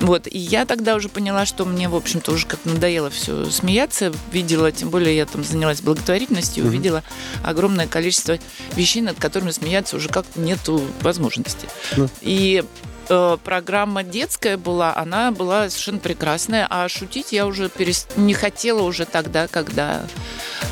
Вот. 0.00 0.26
И 0.26 0.38
я 0.38 0.66
тогда 0.66 0.94
уже 0.94 1.08
поняла, 1.08 1.46
что 1.46 1.64
мне, 1.64 1.88
в 1.88 1.96
общем-то, 1.96 2.32
уже 2.32 2.46
как 2.46 2.64
надоело 2.64 3.10
все 3.10 3.50
смеяться. 3.50 4.12
Видела, 4.32 4.70
тем 4.72 4.90
более 4.90 5.16
я 5.16 5.26
там 5.26 5.44
занялась 5.44 5.80
благотворительностью, 5.80 6.66
увидела 6.66 7.02
огромное 7.42 7.86
количество 7.86 8.38
вещей, 8.76 9.02
над 9.02 9.18
которыми 9.18 9.50
смеяться 9.50 9.96
уже 9.96 10.08
как 10.08 10.26
нету 10.36 10.82
возможности. 11.00 11.68
Ну. 11.96 12.08
И 12.20 12.64
э, 13.08 13.36
программа 13.42 14.02
детская 14.02 14.56
была, 14.56 14.94
она 14.96 15.30
была 15.30 15.68
совершенно 15.70 15.98
прекрасная, 15.98 16.66
а 16.70 16.88
шутить 16.88 17.32
я 17.32 17.46
уже 17.46 17.66
перес- 17.66 18.06
не 18.16 18.34
хотела 18.34 18.82
уже 18.82 19.04
тогда, 19.04 19.48
когда, 19.48 20.06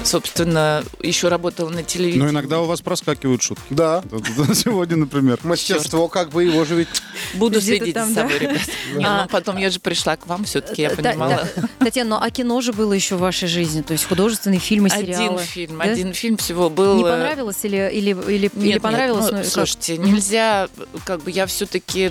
собственно, 0.05 0.85
еще 1.01 1.29
работала 1.29 1.69
на 1.71 1.83
телевидении. 1.83 2.25
Но 2.25 2.31
иногда 2.31 2.61
у 2.61 2.67
вас 2.67 2.81
проскакивают 2.81 3.43
шутки. 3.43 3.65
Да. 3.71 4.03
Сегодня, 4.55 4.97
например. 4.97 5.39
Мастерство, 5.43 6.09
как 6.09 6.31
бы 6.31 6.45
его 6.45 6.65
же 6.65 6.75
ведь... 6.77 6.89
Буду 7.35 7.61
следить 7.61 7.95
за 7.95 8.13
собой, 8.15 8.39
ребят. 8.39 8.59
А. 9.05 9.23
ну, 9.23 9.29
потом 9.29 9.57
я 9.57 9.71
же 9.71 9.81
пришла 9.81 10.17
к 10.17 10.27
вам 10.27 10.45
все-таки, 10.45 10.83
я 10.83 10.91
Та- 10.91 10.97
понимала. 10.97 11.49
Та- 11.55 11.69
Татьяна, 11.79 12.11
ну 12.11 12.19
а 12.21 12.31
кино 12.31 12.61
же 12.61 12.73
было 12.73 12.93
еще 12.93 13.17
в 13.17 13.21
вашей 13.21 13.49
жизни? 13.49 13.83
То 13.83 13.93
есть 13.93 14.05
художественные 14.07 14.61
фильмы, 14.61 14.91
сериалы? 14.91 15.25
Один 15.25 15.39
фильм, 15.39 15.81
один 15.81 16.13
фильм 16.13 16.37
всего 16.37 16.69
был. 16.69 16.97
Не 16.97 17.05
э, 17.05 17.11
понравилось 17.11 17.59
или, 17.63 17.91
или, 17.93 18.11
или, 18.29 18.79
понравилось? 18.79 19.31
ну, 19.31 19.39
ну, 19.39 19.45
слушайте, 19.45 19.99
нельзя, 19.99 20.69
как 21.05 21.23
бы 21.23 21.31
я 21.31 21.47
все-таки 21.47 22.11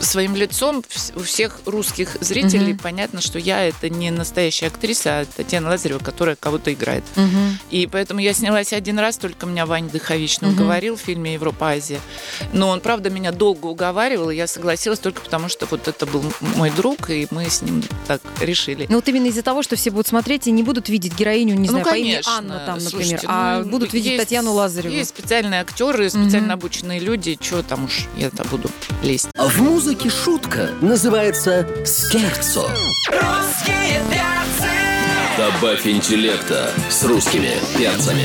своим 0.00 0.36
лицом 0.36 0.84
у 1.14 1.20
всех 1.20 1.60
русских 1.66 2.16
зрителей 2.20 2.72
Мгм. 2.74 2.78
понятно, 2.78 3.20
что 3.20 3.38
я 3.38 3.64
это 3.66 3.88
не 3.88 4.10
настоящая 4.10 4.66
актриса, 4.68 5.20
а 5.20 5.24
Татьяна 5.24 5.70
Лазарева, 5.70 5.98
которая 5.98 6.36
кого-то 6.36 6.72
играет. 6.72 7.04
Мгм. 7.16 7.58
И 7.70 7.86
поэтому 7.86 8.20
я 8.20 8.32
снялась 8.34 8.72
один 8.72 8.98
раз, 8.98 9.16
только 9.16 9.46
меня 9.46 9.66
Ваня 9.66 9.88
Дыхович 9.88 10.40
Мгм. 10.40 10.52
уговорил 10.52 10.96
в 10.96 11.00
фильме 11.00 11.34
Европа-Азия. 11.34 12.00
Но 12.52 12.68
он, 12.68 12.80
правда, 12.80 13.10
меня 13.10 13.32
долго 13.32 13.66
уговаривал, 13.66 14.30
и 14.30 14.36
я 14.36 14.46
согласилась 14.46 14.98
только 14.98 15.20
потому, 15.20 15.48
что 15.48 15.66
вот 15.66 15.88
это 15.88 16.06
был 16.06 16.24
мой 16.56 16.70
друг, 16.70 17.10
и 17.10 17.26
мы 17.30 17.48
с 17.48 17.62
ним 17.62 17.82
так 18.06 18.20
решили. 18.40 18.86
Ну 18.88 18.96
вот 18.96 19.08
именно 19.08 19.26
из-за 19.26 19.42
того, 19.42 19.62
что 19.62 19.76
все 19.76 19.90
будут 19.90 20.06
смотреть 20.06 20.46
и 20.46 20.50
не 20.50 20.62
будут 20.62 20.88
видеть 20.88 21.14
героиню, 21.16 21.54
не 21.54 21.66
Ну, 21.66 21.72
знаю, 21.72 21.84
по 21.84 21.94
имени 21.96 22.12
конечно. 22.12 22.32
Анна 22.32 22.62
там, 22.66 22.78
например, 22.78 22.90
Слушайте, 22.90 23.26
а 23.28 23.62
ну, 23.62 23.70
будут 23.70 23.92
видеть 23.92 24.12
есть- 24.12 24.24
Татьяну 24.24 24.52
Лазареву. 24.52 24.94
Есть 24.94 25.10
специальные 25.10 25.60
актеры, 25.60 26.08
специально 26.10 26.48
Мгм. 26.48 26.52
обученные 26.52 27.00
люди. 27.00 27.38
Что 27.40 27.62
там 27.62 27.84
уж 27.84 28.06
я-то 28.16 28.44
буду 28.44 28.70
лезть. 29.02 29.28
В 29.38 29.60
музыке 29.60 30.08
шутка 30.08 30.70
называется 30.80 31.68
скерцо. 31.84 32.70
Добавь 35.36 35.86
интеллекта 35.86 36.70
с 36.88 37.04
русскими 37.04 37.50
перцами. 37.76 38.24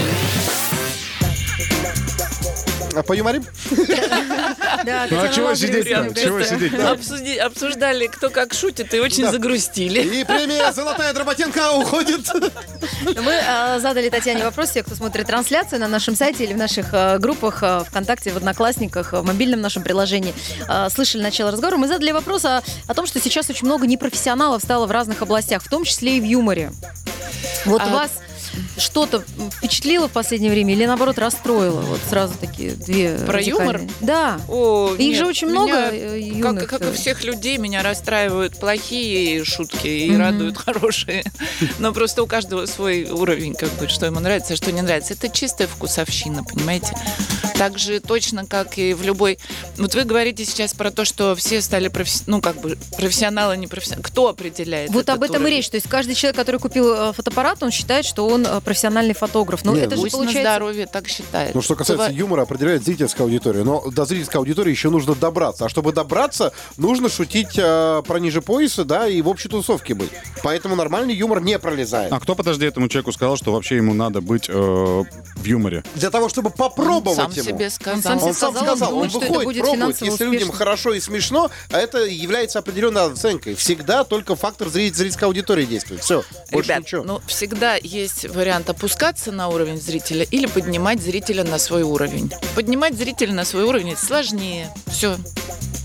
А 2.95 3.03
поюморим? 3.03 3.45
Да, 4.85 5.07
Ну 5.09 5.21
а 5.21 5.29
чего 5.29 5.53
сидеть 5.55 5.87
Чего 5.87 6.41
сидеть 6.41 7.39
обсуждали, 7.39 8.07
кто 8.07 8.29
как 8.29 8.53
шутит, 8.53 8.93
и 8.93 8.99
очень 8.99 9.29
загрустили. 9.29 10.01
И 10.01 10.23
премия 10.23 10.71
«Золотая 10.71 11.13
Дроботенко» 11.13 11.73
уходит. 11.73 12.29
Мы 13.03 13.31
э, 13.31 13.79
задали 13.79 14.09
Татьяне 14.09 14.43
вопрос, 14.43 14.71
те, 14.71 14.83
кто 14.83 14.95
смотрит 14.95 15.27
трансляцию 15.27 15.79
на 15.79 15.87
нашем 15.87 16.15
сайте 16.15 16.43
или 16.43 16.53
в 16.53 16.57
наших 16.57 16.93
э, 16.93 17.17
группах 17.19 17.59
э, 17.61 17.83
ВКонтакте, 17.87 18.31
в 18.31 18.37
Одноклассниках, 18.37 19.13
в 19.13 19.23
мобильном 19.23 19.61
нашем 19.61 19.83
приложении. 19.83 20.33
Слышали 20.89 21.21
начало 21.21 21.51
разговора. 21.51 21.77
Мы 21.77 21.87
задали 21.87 22.11
вопрос 22.11 22.45
о, 22.45 22.61
том, 22.93 23.05
что 23.05 23.19
сейчас 23.19 23.49
очень 23.49 23.65
много 23.67 23.87
непрофессионалов 23.87 24.63
стало 24.63 24.85
в 24.85 24.91
разных 24.91 25.21
областях, 25.21 25.63
в 25.63 25.69
том 25.69 25.83
числе 25.83 26.17
и 26.17 26.21
в 26.21 26.23
юморе. 26.23 26.71
Вот 27.65 27.81
А- 27.81 27.89
вас 27.89 28.11
что-то 28.77 29.23
впечатлило 29.57 30.07
в 30.07 30.11
последнее 30.11 30.51
время 30.51 30.73
или 30.73 30.85
наоборот 30.85 31.17
расстроило? 31.17 31.81
Вот 31.81 31.99
сразу 32.09 32.33
такие 32.39 32.71
две 32.71 33.15
Про 33.19 33.33
радикальные. 33.39 33.65
юмор? 33.75 33.81
Да. 34.01 34.39
О, 34.47 34.93
Их 34.93 34.99
нет, 34.99 35.17
же 35.17 35.25
очень 35.25 35.47
меня, 35.47 35.59
много 35.61 35.77
э, 35.91 36.19
юных. 36.19 36.67
Как, 36.69 36.81
как 36.81 36.89
и 36.89 36.95
всех 36.95 37.23
людей, 37.23 37.57
меня 37.57 37.83
расстраивают 37.83 38.57
плохие 38.59 39.43
шутки 39.45 39.87
и 39.87 40.09
Мгм. 40.11 40.19
радуют 40.19 40.57
хорошие. 40.57 41.23
Но 41.79 41.93
просто 41.93 42.23
у 42.23 42.27
каждого 42.27 42.65
свой 42.65 43.03
уровень, 43.05 43.53
как 43.55 43.71
бы, 43.73 43.87
что 43.87 44.05
ему 44.05 44.19
нравится, 44.19 44.53
а 44.53 44.55
что 44.55 44.71
не 44.71 44.81
нравится. 44.81 45.13
Это 45.13 45.29
чистая 45.29 45.67
вкусовщина, 45.67 46.43
понимаете? 46.43 46.93
Так 47.57 47.77
же 47.77 47.99
точно, 47.99 48.45
как 48.45 48.77
и 48.77 48.93
в 48.93 49.03
любой... 49.03 49.37
Вот 49.77 49.93
вы 49.93 50.03
говорите 50.03 50.45
сейчас 50.45 50.73
про 50.73 50.89
то, 50.91 51.05
что 51.05 51.35
все 51.35 51.61
стали 51.61 51.89
професси- 51.89 52.23
ну, 52.25 52.41
как 52.41 52.59
бы 52.59 52.77
профессионалы, 52.97 53.55
не 53.57 53.67
профессионалы. 53.67 54.03
Кто 54.03 54.29
определяет 54.29 54.89
Вот 54.91 55.09
об 55.09 55.21
этом 55.23 55.37
и 55.37 55.39
уровень? 55.41 55.57
речь. 55.57 55.69
То 55.69 55.75
есть 55.75 55.87
каждый 55.87 56.15
человек, 56.15 56.37
который 56.37 56.59
купил 56.59 56.91
э, 56.93 57.13
фотоаппарат, 57.13 57.61
он 57.61 57.69
считает, 57.71 58.05
что 58.05 58.27
он 58.27 58.40
э, 58.45 58.61
профессиональный 58.61 59.13
фотограф. 59.13 59.63
Но 59.65 59.73
Нет, 59.73 59.85
это 59.87 59.95
же 59.95 60.01
Пусть 60.01 60.13
на 60.13 60.19
получается... 60.19 60.51
здоровье 60.51 60.85
так 60.87 61.07
считает. 61.07 61.55
Ну, 61.55 61.61
что 61.61 61.75
касается 61.75 62.07
Быва- 62.09 62.13
юмора, 62.15 62.41
определяет 62.43 62.83
зрительская 62.83 63.25
аудитория. 63.25 63.63
Но 63.63 63.89
до 63.89 64.05
зрительской 64.05 64.39
аудитории 64.39 64.71
еще 64.71 64.89
нужно 64.89 65.15
добраться. 65.15 65.65
А 65.65 65.69
чтобы 65.69 65.93
добраться, 65.93 66.51
нужно 66.77 67.09
шутить 67.09 67.57
э, 67.57 68.01
про 68.05 68.19
ниже 68.19 68.41
пояса, 68.41 68.83
да, 68.85 69.07
и 69.07 69.21
в 69.21 69.27
общей 69.27 69.49
тусовке 69.49 69.93
быть. 69.93 70.11
Поэтому 70.43 70.75
нормальный 70.75 71.13
юмор 71.13 71.41
не 71.41 71.57
пролезает. 71.59 72.11
А 72.11 72.19
кто, 72.19 72.35
подожди, 72.35 72.65
этому 72.65 72.87
человеку 72.89 73.11
сказал, 73.11 73.37
что 73.37 73.51
вообще 73.53 73.77
ему 73.77 73.93
надо 73.93 74.21
быть 74.21 74.45
э, 74.49 74.53
в 74.53 75.43
юморе? 75.45 75.83
Для 75.95 76.09
того, 76.09 76.29
чтобы 76.29 76.49
попробовать 76.49 77.15
Сам 77.17 77.31
ему. 77.31 77.43
себе 77.43 77.69
сказал. 77.69 78.01
сам 78.01 78.13
Он 78.23 78.33
сам 78.33 78.53
сказал, 78.53 78.75
сказал, 78.77 78.89
он 78.89 78.93
думает, 78.93 79.11
что 79.11 79.19
это 79.21 79.27
выходит, 79.33 79.45
будет 79.63 79.63
пробует. 79.63 80.01
Если 80.01 80.23
людям 80.25 80.41
успешно. 80.49 80.53
хорошо 80.57 80.93
и 80.93 80.99
смешно, 80.99 81.49
а 81.71 81.77
это 81.77 81.99
является 81.99 82.59
определенной 82.59 83.05
оценкой. 83.11 83.55
Всегда 83.55 84.03
только 84.03 84.35
фактор 84.35 84.67
зритель- 84.69 84.95
зрительской 84.95 85.27
аудитории 85.27 85.65
действует. 85.65 86.03
Все, 86.03 86.23
больше 86.51 86.69
Ребят, 86.69 86.83
ничего. 86.83 87.03
ну 87.03 87.21
всегда 87.27 87.75
есть 87.75 88.25
вариант 88.31 88.69
опускаться 88.69 89.31
на 89.31 89.47
уровень 89.49 89.79
зрителя 89.79 90.25
или 90.29 90.45
поднимать 90.45 91.01
зрителя 91.01 91.43
на 91.43 91.57
свой 91.57 91.83
уровень. 91.83 92.31
Поднимать 92.55 92.95
зрителя 92.95 93.33
на 93.33 93.45
свой 93.45 93.63
уровень 93.63 93.95
сложнее. 93.97 94.69
Все, 94.87 95.17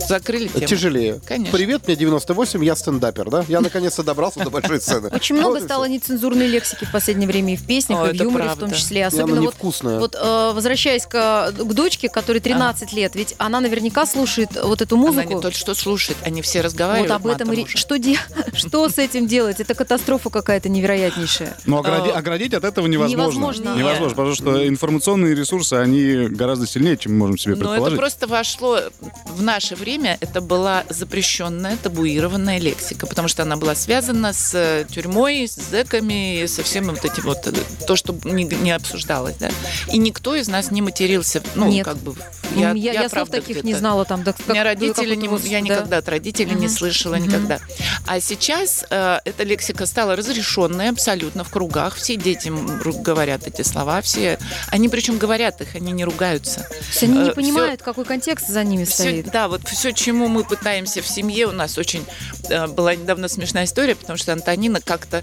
закрыли 0.07 0.49
тему. 0.49 0.67
Тяжелее. 0.67 1.21
Конечно. 1.25 1.57
Привет, 1.57 1.87
мне 1.87 1.97
98, 1.97 2.65
я 2.65 2.76
стендапер, 2.76 3.31
да? 3.31 3.45
Я 3.49 3.61
наконец-то 3.61 4.03
добрался 4.03 4.41
до 4.41 4.50
большой 4.50 4.81
сцены. 4.81 5.09
Очень 5.09 5.37
много 5.37 5.55
Вот 5.55 5.62
стало 5.62 5.85
нецензурной 5.87 6.47
лексики 6.47 6.85
в 6.85 6.93
последнее 6.93 7.29
время 7.29 7.55
и 7.55 7.57
в 7.57 7.67
песнях, 7.67 8.12
и 8.12 8.17
в 8.17 8.23
юморе 8.23 8.49
в 8.49 8.57
том 8.57 8.73
числе. 8.73 9.07
Она 9.07 9.09
Особенно 9.09 9.43
вот, 9.43 9.55
вот 9.83 10.15
э, 10.15 10.53
возвращаясь 10.55 11.07
к, 11.07 11.53
дочке, 11.53 12.09
которой 12.09 12.41
13 12.41 12.93
лет, 12.93 13.15
ведь 13.15 13.35
она 13.38 13.61
наверняка 13.61 14.07
слушает 14.07 14.50
вот 14.62 14.83
эту 14.83 14.97
Она 14.97 15.07
музыку. 15.07 15.35
не 15.35 15.41
только 15.41 15.57
что 15.57 15.75
слушает, 15.75 16.19
они 16.23 16.43
все 16.43 16.59
вот 16.59 16.67
разговаривают. 16.67 17.11
об 17.12 17.26
этом 17.26 17.53
и. 17.53 17.67
Что, 17.67 17.97
что 18.55 18.88
с 18.88 18.99
этим 18.99 19.26
делать? 19.26 19.61
Это 19.61 19.75
катастрофа 19.75 20.31
какая-то 20.31 20.69
невероятнейшая. 20.69 21.57
Но 21.67 21.79
огради- 21.79 22.11
А, 22.11 22.19
оградить 22.37 22.55
от 22.55 22.64
этого 22.64 22.87
невозможно. 22.87 23.40
невозможно. 23.40 23.78
Невозможно, 23.78 24.16
потому 24.16 24.35
что 24.35 24.69
информационные 24.69 25.35
ресурсы, 25.35 25.75
они 25.75 26.28
гораздо 26.28 26.66
сильнее, 26.66 26.97
чем 26.97 27.12
мы 27.12 27.19
можем 27.21 27.38
себе 27.38 27.55
Но 27.55 27.61
это 27.61 27.69
предположить. 27.71 27.99
просто 27.99 28.26
вошло 28.26 28.81
в 29.28 29.43
наше 29.43 29.75
время, 29.75 30.19
это 30.21 30.40
была 30.40 30.85
запрещенная, 30.88 31.76
табуированная 31.83 32.59
лексика, 32.59 33.07
потому 33.07 33.28
что 33.28 33.43
она 33.43 33.57
была 33.57 33.75
связана 33.75 34.33
с 34.33 34.55
э, 34.55 34.85
тюрьмой, 34.90 35.49
с 35.49 35.55
зэками, 35.57 36.47
со 36.47 36.62
всем 36.62 36.87
вот 36.87 37.05
этим 37.05 37.23
вот, 37.25 37.47
э, 37.47 37.52
то, 37.87 37.97
что 37.97 38.14
не, 38.25 38.45
не 38.45 38.71
обсуждалось, 38.73 39.37
да. 39.37 39.50
И 39.93 39.99
никто 39.99 40.35
из 40.35 40.49
нас 40.49 40.71
не 40.71 40.83
матерился, 40.83 41.43
ну, 41.55 41.69
Нет. 41.69 41.85
как 41.85 41.97
бы... 41.99 42.14
Я, 42.55 42.71
я, 42.73 43.00
слов 43.00 43.11
правда 43.11 43.33
таких 43.40 43.64
не 43.64 43.75
знала 43.75 44.05
там. 44.05 44.23
Да, 44.23 44.33
У 44.47 44.50
меня 44.52 44.62
как- 44.62 44.75
родители, 44.81 45.14
не- 45.16 45.28
вот, 45.28 45.45
я 45.45 45.59
да. 45.59 45.64
никогда 45.64 45.97
от 45.99 46.09
родителей 46.09 46.52
не 46.55 46.66
Мгм. 46.66 46.69
слышала 46.71 47.16
Мгм. 47.16 47.25
никогда. 47.26 47.59
А 48.07 48.21
сейчас 48.21 48.85
э, 48.88 49.19
эта 49.25 49.43
лексика 49.43 49.85
стала 49.85 50.14
разрешенной 50.16 50.88
абсолютно 50.90 51.43
в 51.45 51.50
кругах. 51.50 51.97
Все 51.97 52.16
дети 52.17 52.49
м, 52.49 52.81
ру- 52.83 53.01
говорят 53.03 53.47
эти 53.47 53.63
слова, 53.63 54.01
все. 54.03 54.39
Они 54.69 54.89
причем 54.89 55.19
говорят 55.19 55.61
их, 55.61 55.75
они 55.75 55.93
не 55.93 56.05
ругаются. 56.05 56.61
То 56.69 56.75
есть 56.77 57.03
они 57.03 57.19
не 57.19 57.31
Э, 57.31 57.35
понимают, 57.35 57.83
какой 57.83 58.05
контекст 58.05 58.49
за 58.49 58.65
ними 58.65 58.85
Всё- 58.85 58.95
стоит. 59.05 59.31
да, 59.31 59.49
вот 59.49 59.67
все, 59.69 59.93
чему 59.93 60.29
мы 60.29 60.45
пытаемся 60.45 61.03
в 61.03 61.07
семье, 61.09 61.47
у 61.47 61.53
нас 61.53 61.79
очень 61.79 62.05
э, 62.49 62.67
была 62.69 62.95
недавно 62.95 63.29
смешная 63.29 63.65
история, 63.65 63.95
потому 63.95 64.17
что 64.17 64.33
Антонина 64.33 64.81
как-то 64.81 65.23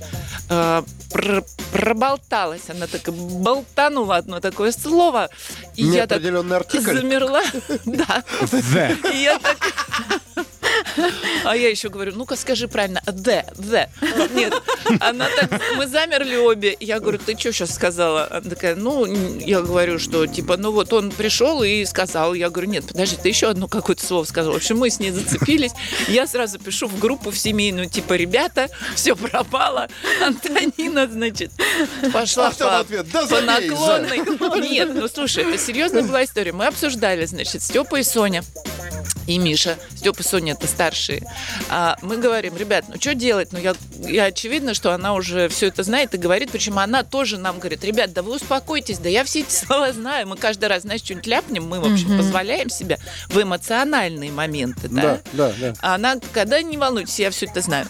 э, 0.49 0.83
пр- 1.11 1.43
проболталась, 1.71 2.63
она 2.69 2.87
так 2.87 3.09
болтанула 3.13 4.17
одно 4.17 4.39
такое 4.39 4.71
слово, 4.71 5.29
и 5.75 5.83
я 5.85 6.07
так 6.07 6.21
замерла, 7.01 7.41
да, 7.85 8.23
и 9.13 9.23
я 9.23 9.39
так... 9.39 9.57
А 11.43 11.55
я 11.55 11.69
еще 11.69 11.89
говорю, 11.89 12.13
ну-ка 12.15 12.35
скажи 12.35 12.67
правильно, 12.67 13.01
the, 13.05 13.45
the. 13.55 13.89
Нет, 14.33 14.53
она 14.99 15.27
так, 15.39 15.61
мы 15.75 15.87
замерли 15.87 16.35
обе. 16.35 16.75
Я 16.79 16.99
говорю, 16.99 17.19
ты 17.19 17.37
что 17.37 17.51
сейчас 17.51 17.73
сказала? 17.73 18.27
Она 18.29 18.49
такая, 18.49 18.75
ну, 18.75 19.05
я 19.05 19.61
говорю, 19.61 19.99
что 19.99 20.25
типа, 20.27 20.57
ну 20.57 20.71
вот 20.71 20.93
он 20.93 21.11
пришел 21.11 21.63
и 21.63 21.85
сказал. 21.85 22.33
Я 22.33 22.49
говорю, 22.49 22.69
нет, 22.69 22.85
подожди, 22.87 23.17
ты 23.21 23.29
еще 23.29 23.47
одно 23.47 23.67
какое-то 23.67 24.05
слово 24.05 24.23
сказал. 24.25 24.53
В 24.53 24.57
общем, 24.57 24.77
мы 24.77 24.89
с 24.89 24.99
ней 24.99 25.11
зацепились. 25.11 25.71
Я 26.07 26.27
сразу 26.27 26.59
пишу 26.59 26.87
в 26.87 26.99
группу, 26.99 27.31
в 27.31 27.37
семейную, 27.37 27.89
типа, 27.89 28.13
ребята, 28.13 28.69
все 28.95 29.15
пропало. 29.15 29.87
Антонина, 30.21 31.07
значит, 31.07 31.51
пошла 32.11 32.47
А 32.47 32.51
по, 32.51 32.79
ответ? 32.79 33.07
Да 33.11 33.25
по 33.25 33.41
наклонной. 33.41 34.69
Нет, 34.69 34.91
ну 34.93 35.07
слушай, 35.07 35.43
это 35.43 35.57
серьезная 35.57 36.03
была 36.03 36.23
история. 36.23 36.51
Мы 36.51 36.65
обсуждали, 36.65 37.25
значит, 37.25 37.61
Степа 37.61 37.99
и 37.99 38.03
Соня 38.03 38.43
и 39.27 39.37
Миша, 39.37 39.77
Степа 39.95 40.21
и 40.21 40.23
Соня 40.23 40.53
это 40.53 40.67
старшие, 40.67 41.23
а 41.69 41.97
мы 42.01 42.17
говорим, 42.17 42.55
ребят, 42.57 42.85
ну 42.87 42.95
что 42.99 43.13
делать? 43.13 43.49
Ну 43.51 43.59
я, 43.59 43.73
я 43.99 44.25
очевидно, 44.25 44.73
что 44.73 44.93
она 44.93 45.13
уже 45.13 45.49
все 45.49 45.67
это 45.67 45.83
знает 45.83 46.13
и 46.13 46.17
говорит, 46.17 46.51
причем 46.51 46.79
она 46.79 47.03
тоже 47.03 47.37
нам 47.37 47.59
говорит, 47.59 47.83
ребят, 47.83 48.13
да 48.13 48.21
вы 48.21 48.35
успокойтесь, 48.35 48.99
да 48.99 49.09
я 49.09 49.23
все 49.23 49.41
эти 49.41 49.53
слова 49.53 49.91
знаю, 49.93 50.27
мы 50.27 50.37
каждый 50.37 50.65
раз, 50.65 50.83
знаешь, 50.83 51.01
что-нибудь 51.01 51.27
ляпнем, 51.27 51.65
мы, 51.65 51.79
в 51.79 51.91
общем, 51.91 52.17
позволяем 52.17 52.69
себе 52.69 52.99
в 53.27 53.41
эмоциональные 53.41 54.31
моменты, 54.31 54.87
да? 54.89 55.01
Да, 55.01 55.21
да, 55.33 55.53
да. 55.59 55.73
А 55.81 55.95
она, 55.95 56.17
когда 56.31 56.61
не 56.61 56.77
волнуйтесь, 56.77 57.19
я 57.19 57.31
все 57.31 57.45
это 57.45 57.61
знаю. 57.61 57.87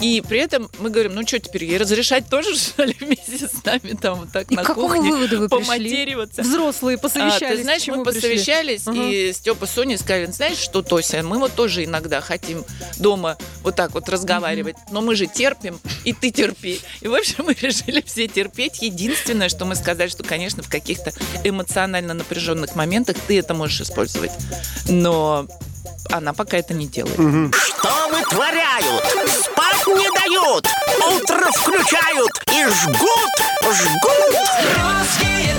И 0.00 0.22
при 0.26 0.40
этом 0.40 0.70
мы 0.78 0.90
говорим, 0.90 1.14
ну 1.14 1.26
что 1.26 1.38
теперь, 1.38 1.64
ей 1.64 1.76
разрешать 1.76 2.28
тоже, 2.28 2.56
что 2.56 2.84
ли, 2.84 2.96
вместе 3.00 3.46
с 3.48 3.64
нами 3.64 3.96
там 4.00 4.20
вот 4.20 4.32
так 4.32 4.50
И 4.50 4.54
на 4.54 4.64
кухне 4.64 5.12
вы 5.12 5.48
поматериваться? 5.48 6.42
Взрослые 6.42 6.96
А, 6.96 6.98
посовещались. 6.98 7.56
ты 7.58 7.62
знаешь, 7.62 7.86
мы 7.86 8.02
пришли? 8.04 8.20
посовещались, 8.20 8.86
Ага. 8.86 8.98
и 9.02 9.32
Степа 9.32 9.66
с 9.66 9.70
Соней 9.72 9.98
сказали, 9.98 10.26
знаешь 10.26 10.56
что, 10.58 10.82
Тося, 10.82 11.22
мы 11.22 11.38
вот 11.38 11.52
тоже 11.52 11.84
иногда 11.84 12.20
хотим 12.20 12.64
дома 12.98 13.36
вот 13.62 13.76
так 13.76 13.92
вот 13.92 14.08
разговаривать, 14.08 14.76
но 14.90 15.00
мы 15.02 15.14
же 15.14 15.26
терпим, 15.26 15.78
и 16.04 16.12
ты 16.12 16.30
терпи. 16.30 16.80
И, 17.00 17.08
в 17.08 17.14
общем, 17.14 17.44
мы 17.46 17.54
решили 17.60 18.02
все 18.06 18.26
терпеть. 18.26 18.80
Единственное, 18.82 19.48
что 19.48 19.64
мы 19.66 19.74
сказали, 19.74 20.08
что, 20.08 20.22
конечно, 20.22 20.62
в 20.62 20.68
каких-то 20.70 21.12
эмоционально 21.44 22.14
напряженных 22.14 22.74
моментах 22.74 23.16
ты 23.26 23.38
это 23.38 23.52
можешь 23.54 23.80
использовать. 23.82 24.32
Но 24.88 25.46
она 26.10 26.32
пока 26.32 26.58
это 26.58 26.74
не 26.74 26.86
делает. 26.86 27.16
Что 27.16 28.08
вытворяют? 28.08 29.04
Спать 29.28 29.86
не 29.86 30.08
дают, 30.18 30.66
утро 31.08 31.50
включают 31.52 32.42
и 32.52 32.64
жгут, 32.64 33.72
жгут. 33.72 34.36
Русские 34.76 35.50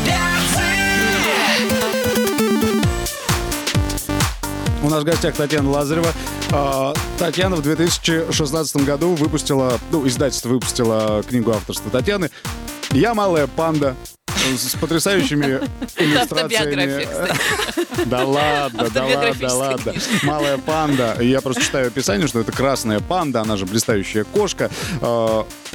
У 4.83 4.89
нас 4.89 5.03
в 5.03 5.05
гостях 5.05 5.35
Татьяна 5.35 5.69
Лазарева. 5.69 6.11
А, 6.51 6.93
Татьяна 7.19 7.55
в 7.55 7.61
2016 7.61 8.77
году 8.77 9.13
выпустила, 9.13 9.79
ну, 9.91 10.07
издательство 10.07 10.49
выпустило 10.49 11.23
книгу 11.23 11.51
авторства 11.51 11.91
Татьяны 11.91 12.31
«Я 12.89 13.13
малая 13.13 13.45
панда» 13.45 13.95
с 14.57 14.75
потрясающими 14.75 15.61
иллюстрациями. 15.97 17.07
Да 18.05 18.25
ладно, 18.25 18.87
да 18.93 19.05
ладно, 19.05 19.35
да 19.39 19.53
ладно. 19.53 19.93
Малая 20.23 20.57
панда. 20.57 21.17
Я 21.21 21.41
просто 21.41 21.61
читаю 21.61 21.87
описание, 21.87 22.27
что 22.27 22.39
это 22.39 22.51
красная 22.51 22.99
панда, 22.99 23.41
она 23.41 23.57
же 23.57 23.65
блистающая 23.65 24.23
кошка. 24.23 24.69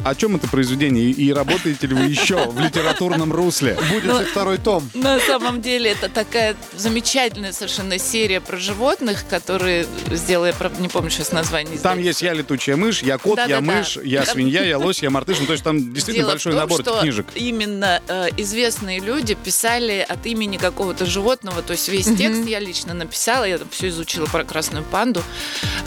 О 0.05 0.15
чем 0.15 0.37
это 0.37 0.47
произведение? 0.49 1.11
И 1.11 1.33
работаете 1.33 1.87
ли 1.87 1.95
вы 1.95 2.05
еще 2.05 2.49
в 2.50 2.61
литературном 2.61 3.33
русле? 3.33 3.76
Будет 3.91 4.05
Ну, 4.05 4.25
второй 4.25 4.59
том. 4.59 4.88
На 4.95 5.19
самом 5.21 5.61
деле 5.62 5.91
это 5.93 6.09
такая 6.09 6.55
замечательная 6.76 7.53
совершенно 7.53 7.99
серия 7.99 8.41
про 8.41 8.56
животных, 8.56 9.25
которые 9.28 9.87
я 10.28 10.52
правда 10.52 10.80
не 10.80 10.89
помню 10.89 11.11
сейчас 11.11 11.32
название. 11.32 11.78
Там 11.78 11.99
есть 11.99 12.23
я 12.23 12.35
летучая 12.35 12.76
мышь, 12.76 13.02
я 13.02 13.19
кот, 13.19 13.39
я 13.39 13.47
Да-да-да. 13.61 13.78
мышь, 13.78 13.99
я 14.04 14.23
Там- 14.25 14.35
свинья, 14.35 14.63
я 14.65 14.78
лось, 14.78 15.02
я 15.02 15.11
мартыш. 15.11 15.39
Ну, 15.41 15.47
то 15.47 15.52
есть 15.52 15.65
там 15.65 15.93
действительно 15.93 16.25
Дело 16.26 16.30
большой 16.32 16.52
в 16.52 16.54
том, 16.54 16.61
набор 16.63 16.80
что 16.82 17.00
книжек. 17.00 17.26
именно 17.35 18.00
э, 18.06 18.28
известные 18.37 19.00
люди 19.00 19.35
писали 19.35 20.04
от 20.09 20.25
имени 20.26 20.56
какого-то 20.56 21.06
животного. 21.06 21.63
То 21.63 21.73
есть 21.73 21.89
весь 21.89 22.06
текст 22.06 22.45
я 22.47 22.61
лично 22.61 22.95
написала, 22.95 23.45
я 23.45 23.59
там 23.59 23.69
все 23.71 23.89
изучила 23.89 24.26
про 24.26 24.45
красную 24.45 24.85
панду. 24.85 25.23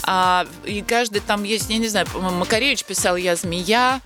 А, 0.02 0.46
и 0.64 0.82
каждый 0.82 1.20
там 1.20 1.44
есть, 1.44 1.70
я 1.70 1.78
не 1.78 1.88
знаю, 1.88 2.06
по-моему, 2.06 2.38
Макаревич 2.38 2.84
писал 2.84 3.16
«Я 3.16 3.36
змея», 3.36 3.99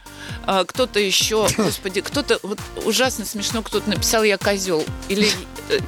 а, 0.47 0.65
кто-то 0.65 1.01
еще, 1.01 1.49
господи, 1.57 2.01
кто-то, 2.01 2.39
вот 2.43 2.59
ужасно 2.85 3.25
смешно, 3.25 3.63
кто-то 3.63 3.89
написал 3.89 4.23
«Я 4.23 4.39
козел». 4.39 4.85
Или, 5.09 5.29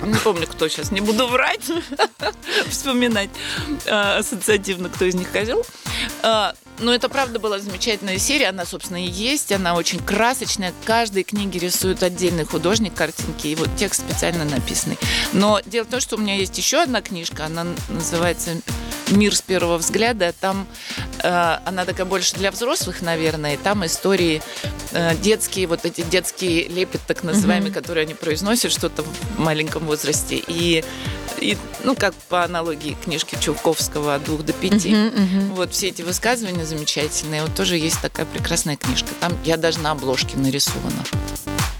не 0.02 0.18
помню, 0.18 0.46
кто 0.46 0.68
сейчас, 0.68 0.90
не 0.90 1.00
буду 1.00 1.26
врать, 1.26 1.70
вспоминать 2.68 3.30
а, 3.86 4.18
ассоциативно, 4.18 4.88
кто 4.88 5.04
из 5.04 5.14
них 5.14 5.30
козел. 5.30 5.64
А, 6.22 6.54
Но 6.78 6.94
это 6.94 7.08
правда 7.08 7.38
была 7.38 7.58
замечательная 7.58 8.18
серия, 8.18 8.48
она, 8.48 8.66
собственно, 8.66 9.02
и 9.02 9.08
есть, 9.08 9.50
она 9.52 9.74
очень 9.74 9.98
красочная, 9.98 10.72
к 10.72 10.86
каждой 10.86 11.22
книге 11.22 11.58
рисует 11.58 12.02
отдельный 12.02 12.44
художник 12.44 12.94
картинки, 12.94 13.48
и 13.48 13.54
вот 13.54 13.70
текст 13.76 14.00
специально 14.00 14.44
написанный. 14.44 14.98
Но 15.32 15.60
дело 15.64 15.84
в 15.84 15.88
том, 15.88 16.00
что 16.00 16.16
у 16.16 16.18
меня 16.18 16.34
есть 16.36 16.56
еще 16.58 16.82
одна 16.82 17.00
книжка, 17.00 17.46
она 17.46 17.66
называется 17.88 18.50
«Мир 19.08 19.34
с 19.34 19.40
первого 19.40 19.78
взгляда», 19.78 20.34
там 20.38 20.66
э, 21.22 21.58
она 21.64 21.84
такая 21.84 22.04
больше 22.06 22.34
для 22.36 22.50
взрослых, 22.50 23.02
наверное, 23.02 23.54
и 23.54 23.56
там 23.56 23.86
истории 23.86 24.42
э, 24.90 25.16
детские, 25.16 25.68
вот 25.68 25.84
эти 25.84 26.02
детские 26.02 26.68
лепет, 26.68 27.00
так 27.06 27.22
называемые, 27.22 27.72
которые 27.72 28.02
они 28.02 28.14
произносят 28.14 28.72
что-то 28.72 29.02
в 29.02 29.38
маленьком 29.66 29.86
возрасте, 29.86 30.42
и, 30.46 30.84
и, 31.38 31.56
ну, 31.84 31.94
как 31.94 32.14
по 32.14 32.44
аналогии 32.44 32.96
книжки 33.04 33.36
Чулковского 33.40 34.14
«От 34.14 34.24
двух 34.24 34.44
до 34.44 34.52
пяти», 34.52 34.96
вот 35.52 35.72
все 35.72 35.88
эти 35.88 36.02
высказывания 36.02 36.64
замечательные. 36.64 37.42
Вот 37.42 37.54
тоже 37.54 37.76
есть 37.76 38.00
такая 38.00 38.26
прекрасная 38.26 38.76
книжка. 38.76 39.08
Там 39.20 39.32
я 39.44 39.56
даже 39.56 39.80
на 39.80 39.90
обложке 39.90 40.36
нарисована. 40.36 41.04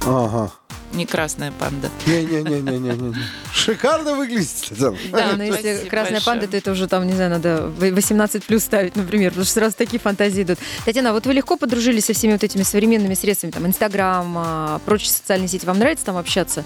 Ага. 0.05 0.53
Не 0.92 1.05
красная 1.05 1.53
панда. 1.53 1.90
Не-не-не-не-не. 2.07 3.14
Шикарно 3.53 4.14
выглядит. 4.14 4.49
Да, 4.70 4.92
но 5.37 5.42
если 5.42 5.61
Спасибо 5.61 5.90
красная 5.90 6.12
большое. 6.14 6.25
панда, 6.25 6.49
то 6.49 6.57
это 6.57 6.70
уже 6.72 6.87
там, 6.87 7.07
не 7.07 7.12
знаю, 7.12 7.31
надо 7.31 7.72
18 7.79 8.44
плюс 8.44 8.62
ставить, 8.62 8.96
например, 8.96 9.31
потому 9.31 9.44
что 9.44 9.55
сразу 9.55 9.77
такие 9.77 9.99
фантазии 9.99 10.42
идут. 10.42 10.59
Татьяна, 10.85 11.12
вот 11.12 11.27
вы 11.27 11.35
легко 11.35 11.57
подружились 11.57 12.05
со 12.07 12.14
всеми 12.14 12.33
вот 12.33 12.44
этими 12.44 12.62
современными 12.62 13.14
средствами, 13.14 13.51
там, 13.51 13.66
Инстаграм, 13.66 14.33
а, 14.38 14.81
прочие 14.87 15.11
социальные 15.11 15.49
сети. 15.49 15.66
Вам 15.66 15.79
нравится 15.79 16.07
там 16.07 16.16
общаться? 16.16 16.64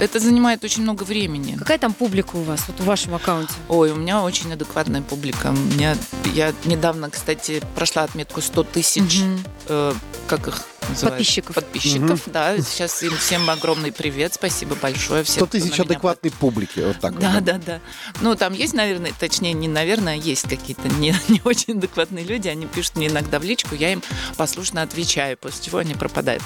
Это 0.00 0.18
занимает 0.18 0.64
очень 0.64 0.82
много 0.82 1.04
времени. 1.04 1.56
Какая 1.58 1.76
там 1.78 1.92
публика 1.92 2.36
у 2.36 2.42
вас, 2.42 2.64
вот 2.68 2.80
в 2.80 2.84
вашем 2.84 3.14
аккаунте? 3.14 3.52
Ой, 3.68 3.92
у 3.92 3.96
меня 3.96 4.22
очень 4.22 4.50
адекватная 4.50 5.02
публика. 5.02 5.48
У 5.48 5.74
меня, 5.74 5.94
я 6.34 6.54
недавно, 6.64 7.10
кстати, 7.10 7.62
прошла 7.74 8.04
отметку 8.04 8.40
100 8.40 8.62
тысяч, 8.64 9.20
Мгм. 9.20 9.44
Э, 9.70 9.94
как 10.26 10.48
их 10.48 10.62
называют? 10.88 11.18
Подписчиков. 11.18 11.54
Подписчиков, 11.54 12.22
да. 12.26 12.58
Сейчас 12.58 13.02
им 13.02 13.16
всем 13.16 13.48
огромный 13.48 13.92
привет, 13.92 14.34
спасибо 14.34 14.74
большое. 14.74 15.24
Всем, 15.24 15.46
100 15.46 15.46
кто 15.46 15.58
на 15.58 15.64
тысяч 15.64 15.80
адекватной 15.80 16.30
публики. 16.32 16.80
Вот 16.80 17.00
так 17.00 17.12
вот. 17.12 17.20
Да, 17.20 17.40
да, 17.40 17.60
да. 17.64 17.80
Ну, 18.20 18.34
там 18.34 18.52
есть, 18.52 18.74
наверное, 18.74 19.12
точнее, 19.18 19.52
не 19.52 19.68
наверное, 19.68 20.16
есть 20.16 20.48
какие-то 20.48 20.88
не, 20.88 21.14
не 21.28 21.40
очень 21.44 21.78
адекватные 21.78 22.24
люди. 22.24 22.48
Они 22.48 22.66
пишут 22.66 22.96
мне 22.96 23.08
иногда 23.08 23.38
в 23.38 23.44
личку, 23.44 23.74
я 23.74 23.92
им 23.92 24.02
послушно 24.36 24.82
отвечаю, 24.82 25.36
после 25.36 25.64
чего 25.64 25.78
они 25.78 25.94
пропадают. 25.94 26.42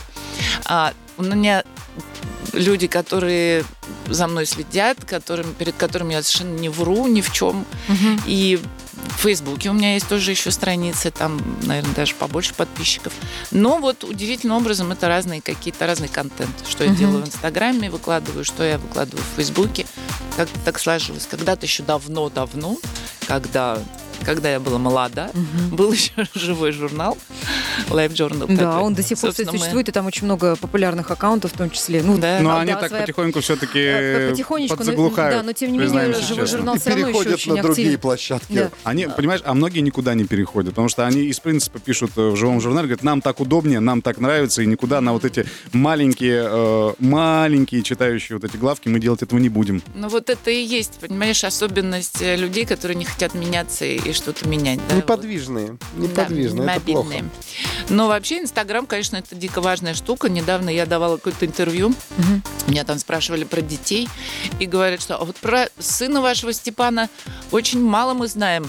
А, 0.66 0.92
у 1.16 1.22
меня 1.22 1.64
люди, 2.52 2.86
которые 2.86 3.64
за 4.08 4.26
мной 4.26 4.46
следят, 4.46 5.04
которым, 5.04 5.54
перед 5.54 5.74
которыми 5.74 6.12
я 6.12 6.22
совершенно 6.22 6.58
не 6.58 6.68
вру 6.68 7.06
ни 7.06 7.20
в 7.20 7.32
чем. 7.32 7.64
И 8.26 8.60
в 9.08 9.22
Фейсбуке 9.22 9.70
у 9.70 9.72
меня 9.72 9.94
есть 9.94 10.08
тоже 10.08 10.30
еще 10.30 10.50
страницы, 10.50 11.10
там, 11.10 11.40
наверное, 11.62 11.94
даже 11.94 12.14
побольше 12.14 12.54
подписчиков. 12.54 13.12
Но 13.50 13.78
вот 13.78 14.04
удивительным 14.04 14.56
образом 14.56 14.92
это 14.92 15.08
разные 15.08 15.40
какие-то 15.40 15.86
разный 15.86 16.08
контент. 16.08 16.50
Что 16.68 16.84
я 16.84 16.90
делаю 16.90 17.24
в 17.24 17.26
Инстаграме, 17.28 17.90
выкладываю, 17.90 18.44
что 18.44 18.64
я 18.64 18.78
выкладываю 18.78 19.22
в 19.22 19.36
Фейсбуке. 19.36 19.86
Как 20.36 20.48
так 20.64 20.78
сложилось. 20.78 21.26
Когда-то 21.30 21.66
еще 21.66 21.82
давно-давно, 21.82 22.76
когда, 23.26 23.78
когда 24.22 24.50
я 24.50 24.60
была 24.60 24.78
молода, 24.78 25.30
был 25.70 25.92
еще 25.92 26.12
живой 26.34 26.72
журнал. 26.72 27.16
Life 27.90 28.12
Journal. 28.12 28.46
Да, 28.54 28.72
такой. 28.72 28.82
он 28.82 28.94
до 28.94 29.02
сих 29.02 29.18
пор 29.18 29.30
Собственно, 29.30 29.52
мы- 29.52 29.58
существует, 29.58 29.88
и 29.88 29.92
там 29.92 30.06
очень 30.06 30.24
много 30.24 30.56
популярных 30.56 31.10
аккаунтов, 31.10 31.52
в 31.52 31.56
том 31.56 31.70
числе. 31.70 32.02
Ну, 32.02 32.18
Да. 32.18 32.38
Но 32.40 32.50
да, 32.50 32.60
они 32.60 32.72
да, 32.72 32.78
так 32.80 32.88
своя- 32.90 33.02
потихоньку 33.02 33.40
все-таки 33.40 33.78
э, 33.80 34.30
потихонечку, 34.30 34.74
но- 34.74 34.78
подзаглухают. 34.78 35.34
да, 35.36 35.42
но 35.42 35.52
тем 35.52 35.72
не 35.72 35.78
менее, 35.78 36.12
живой 36.14 36.22
честно. 36.22 36.46
журнал 36.46 36.74
И 36.76 36.78
все 36.78 36.90
равно 36.90 37.08
еще 37.08 37.12
переходят 37.18 37.34
очень 37.34 37.54
на 37.54 37.62
другие 37.62 37.86
активен. 37.88 38.00
площадки. 38.00 38.52
Да. 38.52 38.70
Они, 38.84 39.06
понимаешь, 39.06 39.40
а 39.44 39.54
многие 39.54 39.80
никуда 39.80 40.14
не 40.14 40.24
переходят, 40.24 40.70
потому 40.70 40.88
что 40.88 41.06
они 41.06 41.22
из 41.24 41.40
принципа 41.40 41.78
пишут 41.80 42.12
э, 42.16 42.28
в 42.30 42.36
живом 42.36 42.60
журнале, 42.60 42.86
говорят, 42.88 43.02
нам 43.02 43.20
так 43.20 43.40
удобнее, 43.40 43.80
нам 43.80 44.00
так 44.02 44.18
нравится, 44.18 44.62
и 44.62 44.66
никуда 44.66 45.00
на 45.00 45.12
вот 45.12 45.24
эти 45.24 45.46
маленькие, 45.72 46.44
э, 46.46 46.92
маленькие 47.00 47.82
читающие 47.82 48.38
вот 48.38 48.44
эти 48.48 48.56
главки 48.56 48.88
мы 48.88 48.98
делать 49.00 49.22
этого 49.22 49.38
не 49.38 49.48
будем. 49.48 49.82
Ну 49.94 50.08
вот 50.08 50.30
это 50.30 50.50
и 50.50 50.62
есть, 50.62 50.92
понимаешь, 51.00 51.42
особенность 51.44 52.20
людей, 52.20 52.64
которые 52.64 52.96
не 52.96 53.04
хотят 53.04 53.34
меняться 53.34 53.84
и, 53.84 53.98
и 54.04 54.12
что-то 54.12 54.46
менять. 54.48 54.78
Да, 54.88 54.94
вот. 54.94 55.04
Неподвижные. 55.04 55.76
Неподвижные. 55.96 56.66
Да, 56.66 56.74
это 56.74 56.80
плохо. 56.82 57.06
мобильные. 57.06 57.30
Но 57.88 58.08
вообще 58.08 58.40
Инстаграм, 58.40 58.86
конечно, 58.86 59.16
это 59.16 59.34
дико 59.34 59.60
важная 59.60 59.94
штука. 59.94 60.28
Недавно 60.28 60.70
я 60.70 60.86
давала 60.86 61.16
какое-то 61.16 61.46
интервью. 61.46 61.94
Меня 62.66 62.84
там 62.84 62.98
спрашивали 62.98 63.44
про 63.44 63.60
детей. 63.60 64.08
И 64.60 64.66
говорят, 64.66 65.00
что 65.02 65.16
«А 65.16 65.24
вот 65.24 65.36
про 65.36 65.68
сына 65.78 66.20
вашего 66.20 66.52
Степана 66.52 67.08
очень 67.50 67.82
мало 67.82 68.14
мы 68.14 68.28
знаем. 68.28 68.68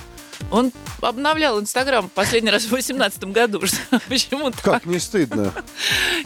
Он 0.52 0.71
обновлял 1.02 1.60
Инстаграм 1.60 2.10
последний 2.10 2.50
раз 2.52 2.63
в 2.63 2.69
2018 2.69 3.24
году. 3.26 3.62
Почему 4.10 4.52
так? 4.52 4.62
Как 4.62 4.86
не 4.86 5.00
стыдно. 5.00 5.54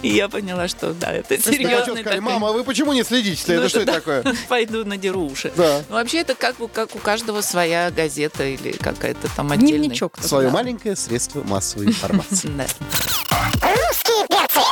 И 0.02 0.10
я 0.10 0.30
поняла, 0.30 0.68
что 0.68 0.94
да, 0.94 1.12
это 1.14 1.40
сказали, 1.40 2.04
такой- 2.04 2.20
мама, 2.20 2.50
а 2.50 2.52
вы 2.52 2.64
почему 2.64 2.94
не 2.94 3.04
следите? 3.04 3.44
Ну, 3.48 3.54
Это 3.62 3.70
что 3.70 3.80
это 3.80 3.86
да. 3.88 3.94
такое? 3.94 4.36
Пойду 4.50 4.86
надеру 4.86 5.22
уши. 5.26 5.52
Да. 5.56 5.82
Ну, 5.90 5.96
вообще 5.96 6.20
это 6.20 6.36
как, 6.36 6.60
у- 6.60 6.68
как 6.68 6.96
у 6.96 7.00
каждого 7.00 7.42
своя 7.42 7.92
газета 7.92 8.46
или 8.46 8.72
какая-то 8.74 9.28
там 9.36 9.52
отдельная. 9.52 9.80
Дневничок. 9.80 10.18
Свое 10.22 10.48
Да. 10.50 10.54
маленькое 10.54 10.96
средство 10.96 11.44
массовой 11.44 11.88
информации. 11.88 12.50
Да. 12.60 12.66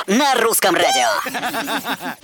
На 0.08 0.36
русском 0.36 0.76
радио. 0.76 1.08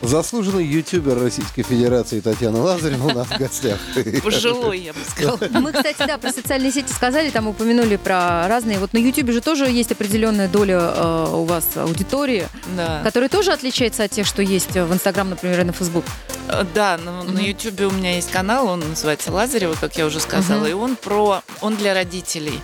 Заслуженный 0.02 0.66
ютубер 0.66 1.20
Российской 1.20 1.64
Федерации 1.64 2.20
Татьяна 2.20 2.62
Лазарева 2.62 3.08
у 3.08 3.14
нас 3.14 3.28
в 3.28 3.38
гостях. 3.38 3.80
Пожилой, 4.24 4.80
я 4.80 4.94
бы 4.94 5.00
сказала. 5.10 5.40
Мы, 5.52 5.72
кстати, 5.72 6.04
да, 6.06 6.18
про 6.18 6.32
социальные 6.32 6.72
сети 6.72 6.92
сказали, 6.92 7.30
там 7.30 7.48
упомянули 7.48 7.96
про 7.98 8.48
разные. 8.48 8.80
Вот 8.80 8.94
на 8.94 8.98
Ютубе 8.98 9.34
же 9.34 9.42
тоже 9.42 9.66
есть 9.70 9.92
определенная 9.92 10.48
доля 10.48 10.80
э, 10.80 11.28
у 11.34 11.44
вас 11.46 11.66
аудитории, 11.76 12.48
Да. 12.76 13.02
которая 13.04 13.30
тоже 13.30 13.52
отличается 13.52 14.04
от 14.04 14.12
тех, 14.12 14.26
что 14.28 14.42
есть 14.42 14.72
в 14.72 14.94
Инстаграм, 14.94 15.30
например, 15.30 15.62
и 15.62 15.64
на 15.64 15.74
Фейсбук. 15.74 16.06
Э, 16.50 16.66
Да, 16.74 16.98
на, 16.98 17.24
на 17.24 17.40
Ютубе 17.40 17.86
у 17.88 17.92
меня 17.92 18.16
есть 18.16 18.32
канал, 18.32 18.68
он 18.68 18.80
называется 18.82 19.32
Лазарева, 19.32 19.76
как 19.80 19.96
я 19.98 20.06
уже 20.06 20.20
сказала, 20.20 20.66
и 20.66 20.74
он 20.74 20.96
про, 20.96 21.42
он 21.62 21.76
для 21.76 21.94
родителей. 21.94 22.60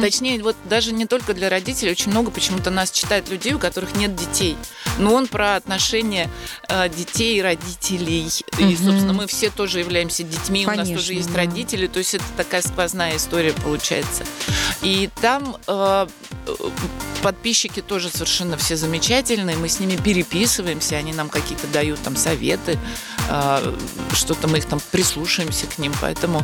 Точнее, 0.00 0.42
вот 0.42 0.56
даже 0.68 0.92
не 0.92 1.06
только 1.06 1.34
для 1.34 1.48
родителей, 1.48 1.92
очень 1.92 2.10
много 2.10 2.30
почему-то 2.30 2.70
нас 2.70 2.90
читают 2.90 3.28
людей, 3.30 3.54
у 3.54 3.58
которых 3.58 3.94
нет 3.96 4.14
детей. 4.14 4.41
Но 4.98 5.14
он 5.14 5.26
про 5.26 5.56
отношения 5.56 6.28
э, 6.68 6.88
детей 6.88 7.38
и 7.38 7.42
родителей. 7.42 8.28
И, 8.58 8.62
Мгм. 8.64 8.76
собственно, 8.76 9.12
мы 9.12 9.26
все 9.26 9.50
тоже 9.50 9.78
являемся 9.78 10.22
детьми, 10.22 10.64
у 10.64 10.68
нас 10.68 10.76
Конечно, 10.78 10.96
тоже 10.96 11.14
есть 11.14 11.30
да. 11.32 11.38
родители, 11.38 11.86
то 11.86 11.98
есть 11.98 12.14
это 12.14 12.24
такая 12.36 12.62
сквозная 12.62 13.16
история 13.16 13.52
получается. 13.52 14.24
И 14.82 15.08
там 15.20 15.56
э, 15.66 16.06
подписчики 17.22 17.80
тоже 17.80 18.10
совершенно 18.10 18.56
все 18.56 18.76
замечательные, 18.76 19.56
мы 19.56 19.68
с 19.68 19.80
ними 19.80 19.96
переписываемся, 19.96 20.96
они 20.96 21.12
нам 21.12 21.28
какие-то 21.28 21.66
дают 21.68 22.00
там 22.02 22.16
советы, 22.16 22.78
э, 23.30 23.74
что-то 24.12 24.48
мы 24.48 24.58
их 24.58 24.66
там 24.66 24.80
прислушаемся 24.90 25.66
к 25.66 25.78
ним, 25.78 25.92
поэтому 26.00 26.42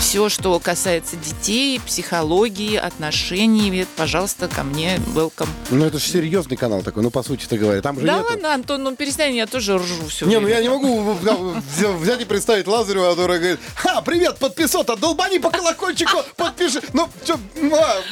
все, 0.00 0.28
что 0.28 0.58
касается 0.60 1.16
детей, 1.16 1.80
психологии, 1.80 2.76
отношений, 2.76 3.86
пожалуйста, 3.96 4.48
ко 4.48 4.62
мне, 4.62 4.96
welcome. 5.14 5.48
Ну, 5.70 5.84
это 5.84 5.98
же 5.98 6.06
серьезный 6.06 6.56
канал 6.56 6.82
такой, 6.82 7.02
ну, 7.02 7.10
по 7.10 7.22
сути-то 7.40 7.56
говоря. 7.56 7.80
Там 7.82 7.98
же 7.98 8.06
Да 8.06 8.18
нету- 8.18 8.26
ладно, 8.30 8.54
Антон, 8.54 8.82
ну 8.82 8.94
перестань, 8.96 9.34
я 9.34 9.46
тоже 9.46 9.76
ржу 9.78 10.06
все 10.08 10.26
Не, 10.26 10.38
ну 10.40 10.48
я 10.48 10.60
не 10.60 10.68
могу 10.68 11.12
взя- 11.12 11.96
взять 11.96 12.20
и 12.20 12.24
представить 12.24 12.66
Лазарева, 12.66 13.10
которая 13.10 13.38
говорит, 13.38 13.58
ха, 13.76 14.00
привет, 14.02 14.38
подписота, 14.38 14.96
долбани 14.96 15.38
по 15.38 15.50
колокольчику, 15.50 16.22
подпиши. 16.36 16.80
Ну, 16.92 17.08
чё, 17.24 17.34
а, 17.34 17.38
у 17.56 17.60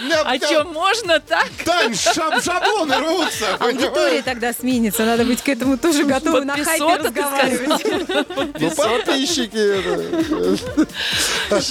меня- 0.04 0.22
А 0.24 0.34
меня- 0.36 0.46
что, 0.48 0.64
можно 0.64 1.20
так? 1.20 1.48
Тань, 1.64 1.92
шаб- 1.92 2.42
шаблоны 2.42 2.96
рвутся. 2.98 3.56
Аудитория 3.58 4.22
тогда 4.22 4.52
сменится, 4.52 5.04
надо 5.04 5.24
быть 5.24 5.42
к 5.42 5.48
этому 5.48 5.76
тоже 5.78 6.04
готовы 6.04 6.44
на 6.44 6.56
хайпе 6.56 6.96
разговаривать. 6.96 7.84
Ну, 8.60 8.70
подписчики. 8.70 9.58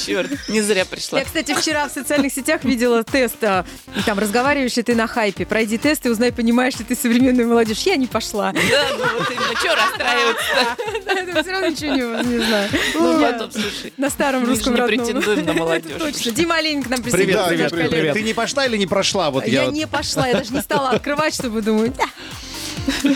Черт, 0.05 0.31
не 0.49 0.61
зря 0.61 0.85
пришла. 0.85 1.19
Я, 1.19 1.25
кстати, 1.25 1.53
вчера 1.53 1.87
в 1.87 1.91
социальных 1.91 2.33
сетях 2.33 2.63
видела 2.63 3.03
тест, 3.03 3.43
а, 3.43 3.65
там 4.05 4.19
разговариваешь 4.19 4.75
ли 4.75 4.83
ты 4.83 4.95
на 4.95 5.07
хайпе, 5.07 5.45
пройди 5.45 5.77
тест 5.77 6.05
и 6.05 6.09
узнай, 6.09 6.31
понимаешь 6.31 6.75
ли 6.77 6.85
ты 6.85 6.95
современную 6.95 7.46
молодежь. 7.47 7.79
Я 7.79 7.95
не 7.97 8.07
пошла. 8.07 8.51
Да, 8.53 8.59
ну 8.97 9.19
вот 9.19 9.29
именно, 9.29 9.55
что 9.57 9.75
расстраиваться 9.75 11.41
все 11.43 11.51
равно 11.51 11.67
ничего 11.67 11.93
не, 12.21 12.37
не 12.37 12.45
знаю. 12.45 12.69
Ну, 12.95 13.19
Я 13.19 13.31
потом, 13.33 13.51
слушай, 13.51 13.93
На 13.97 14.09
старом 14.09 14.41
мы 14.41 14.45
же 14.47 14.51
русском 14.53 14.73
не 14.73 14.79
родном. 14.79 15.05
претендуем 15.05 15.45
на 15.45 15.53
молодежь. 15.59 15.99
Точно. 15.99 16.31
Дима 16.31 16.55
Олейник 16.55 16.87
к 16.87 16.89
нам 16.89 17.01
присоединился. 17.01 17.47
привет, 17.49 17.71
привет, 17.71 17.89
привет. 17.91 18.13
Ты 18.13 18.23
не 18.23 18.33
пошла 18.33 18.65
или 18.65 18.77
не 18.77 18.87
прошла? 18.87 19.29
Вот 19.31 19.47
Я 19.47 19.67
не 19.67 19.87
пошла, 19.87 20.27
я 20.27 20.35
даже 20.35 20.53
не 20.53 20.61
стала 20.61 20.91
открывать, 20.91 21.33
чтобы 21.33 21.61
думать. 21.61 21.93
«Да, 23.03 23.09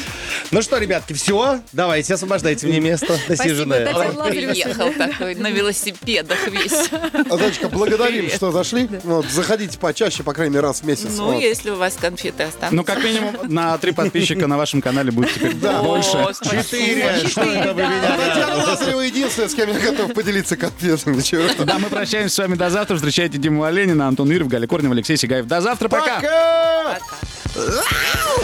Ну 0.51 0.61
что, 0.61 0.77
ребятки, 0.77 1.13
все, 1.13 1.61
давайте, 1.71 2.13
освобождайте 2.13 2.67
мне 2.67 2.79
место 2.79 3.17
насиженное. 3.29 3.85
Татьяна 3.85 4.19
Лазарева 4.19 4.51
Приехал 4.51 4.91
такой 4.93 5.35
на 5.35 5.49
велосипедах 5.49 6.47
весь. 6.49 6.89
А, 6.91 7.37
Танечка, 7.37 7.69
благодарим, 7.69 8.21
Привет. 8.23 8.35
что 8.35 8.51
зашли. 8.51 8.89
Вот, 9.03 9.25
заходите 9.27 9.77
почаще, 9.79 10.23
по 10.23 10.33
крайней 10.33 10.55
мере, 10.55 10.67
раз 10.67 10.81
в 10.81 10.83
месяц. 10.85 11.09
Ну, 11.17 11.31
Вот. 11.33 11.41
если 11.41 11.69
у 11.69 11.75
вас 11.77 11.95
конфеты 11.99 12.43
останутся. 12.43 12.75
Ну, 12.75 12.83
как 12.83 13.03
минимум, 13.03 13.35
на 13.43 13.77
три 13.77 13.91
подписчика 13.93 14.47
на 14.47 14.57
вашем 14.57 14.81
канале 14.81 15.11
будет 15.11 15.33
теперь 15.33 15.53
больше. 15.55 16.17
Четыре, 16.43 17.27
что 17.27 17.41
это 17.41 17.73
вы 17.73 17.83
меня 17.83 18.17
Татьяна 18.17 18.55
Лазарева 18.65 19.01
единственная, 19.01 19.49
с 19.49 19.55
кем 19.55 19.69
я 19.71 19.79
готов 19.79 20.13
поделиться 20.13 20.57
конфетами. 20.57 21.21
Да, 21.63 21.79
мы 21.79 21.87
прощаемся 21.87 22.35
с 22.35 22.37
вами 22.39 22.55
до 22.55 22.69
завтра. 22.69 22.95
Встречайте 22.95 23.37
Диму 23.37 23.63
Оленина, 23.63 24.07
Антон 24.07 24.29
Юрьев, 24.29 24.47
Галя 24.49 24.67
Корнева, 24.67 24.93
Алексей 24.93 25.15
Сигаев. 25.17 25.45
До 25.47 25.61
завтра, 25.61 25.87
пока! 25.87 26.15
Пока! 26.17 26.99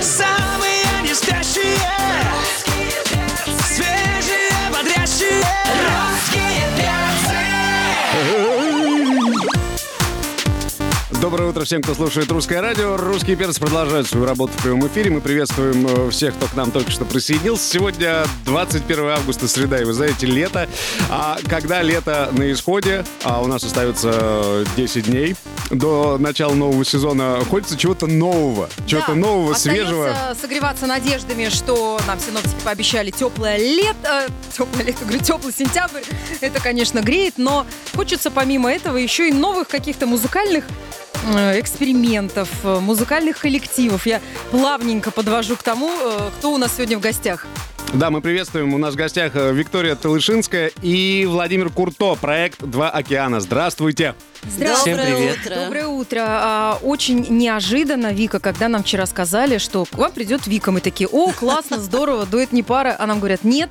Самые 0.02 0.87
не 1.18 1.24
спящие 1.26 1.78
Свежие, 3.60 4.52
бодрящие 4.72 6.07
Доброе 11.20 11.50
утро 11.50 11.64
всем, 11.66 11.82
кто 11.82 11.96
слушает 11.96 12.32
русское 12.32 12.62
радио. 12.62 12.96
Русский 12.96 13.36
перц 13.36 13.58
продолжает 13.58 14.06
свою 14.08 14.28
работу 14.28 14.54
в 14.56 14.62
прямом 14.62 14.86
эфире. 14.88 15.10
Мы 15.10 15.20
приветствуем 15.20 15.88
э, 15.88 16.12
всех, 16.12 16.36
кто 16.36 16.46
к 16.46 16.54
нам 16.56 16.70
только 16.70 16.92
что 16.92 17.06
присоединился. 17.06 17.68
Сегодня 17.72 18.24
21 18.46 19.06
августа, 19.10 19.48
среда, 19.48 19.82
и 19.82 19.84
вы 19.84 19.94
знаете, 19.94 20.28
лето. 20.28 20.70
А 21.10 21.38
когда 21.50 21.82
лето 21.82 22.30
на 22.34 22.52
исходе, 22.52 23.04
а 23.24 23.42
у 23.42 23.48
нас 23.48 23.64
остается 23.64 24.64
10 24.76 25.06
дней 25.06 25.36
до 25.72 26.20
начала 26.20 26.54
нового 26.54 26.86
сезона, 26.86 27.44
хочется 27.50 27.78
чего-то 27.78 28.06
нового. 28.06 28.70
Чего-то 28.86 29.14
Да, 29.14 29.16
нового, 29.16 29.56
свежего. 29.56 30.16
согреваться 30.40 30.86
надеждами, 30.86 31.50
что 31.50 32.00
нам 32.06 32.20
синоптики 32.20 32.62
пообещали 32.64 33.10
теплое 33.10 33.58
лето, 33.58 34.28
теплое 34.56 34.84
лето, 34.86 35.00
говорю, 35.04 35.20
теплый 35.24 35.52
сентябрь. 35.52 36.04
Это, 36.42 36.62
конечно, 36.62 37.02
греет, 37.02 37.34
но 37.38 37.66
хочется 37.96 38.30
помимо 38.30 38.72
этого 38.72 38.98
еще 38.98 39.30
и 39.30 39.34
новых 39.34 39.68
каких-то 39.68 40.06
музыкальных 40.06 40.64
э, 41.17 41.17
экспериментов, 41.60 42.50
э, 42.64 42.80
музыкальных 42.80 43.40
коллективов. 43.40 44.06
Я 44.06 44.22
плавненько 44.52 45.12
подвожу 45.12 45.56
к 45.56 45.64
тому, 45.64 45.90
э, 45.90 46.30
кто 46.38 46.52
у 46.54 46.58
нас 46.58 46.76
сегодня 46.76 46.98
в 46.98 47.02
гостях. 47.02 47.46
Да, 47.94 48.12
мы 48.12 48.22
приветствуем. 48.22 48.74
У 48.74 48.78
нас 48.78 48.94
в 48.94 48.98
гостях 48.98 49.32
э, 49.36 49.52
Виктория 49.54 49.96
Талышинская 49.96 50.72
и 50.82 51.26
Владимир 51.28 51.70
Курто. 51.70 52.16
Проект 52.16 52.62
«Два 52.64 52.90
океана». 52.90 53.40
Здравствуйте. 53.40 54.14
Здравствуйте. 54.44 55.04
Всем 55.04 55.16
привет. 55.16 55.38
Доброе 55.64 55.88
утро. 55.88 56.20
А, 56.28 56.80
Очень 56.84 57.26
неожиданно, 57.30 58.14
Вика, 58.14 58.40
когда 58.40 58.68
нам 58.68 58.84
вчера 58.84 59.06
сказали, 59.08 59.58
что 59.58 59.86
к 59.86 59.94
вам 59.98 60.12
придет 60.12 60.46
Вика, 60.48 60.72
мы 60.72 60.82
такие, 60.82 61.08
о, 61.08 61.32
классно, 61.32 61.80
здорово, 61.80 62.26
дует 62.26 62.52
не 62.52 62.62
пара. 62.62 62.96
А 63.00 63.08
нам 63.08 63.20
говорят, 63.20 63.44
нет, 63.44 63.70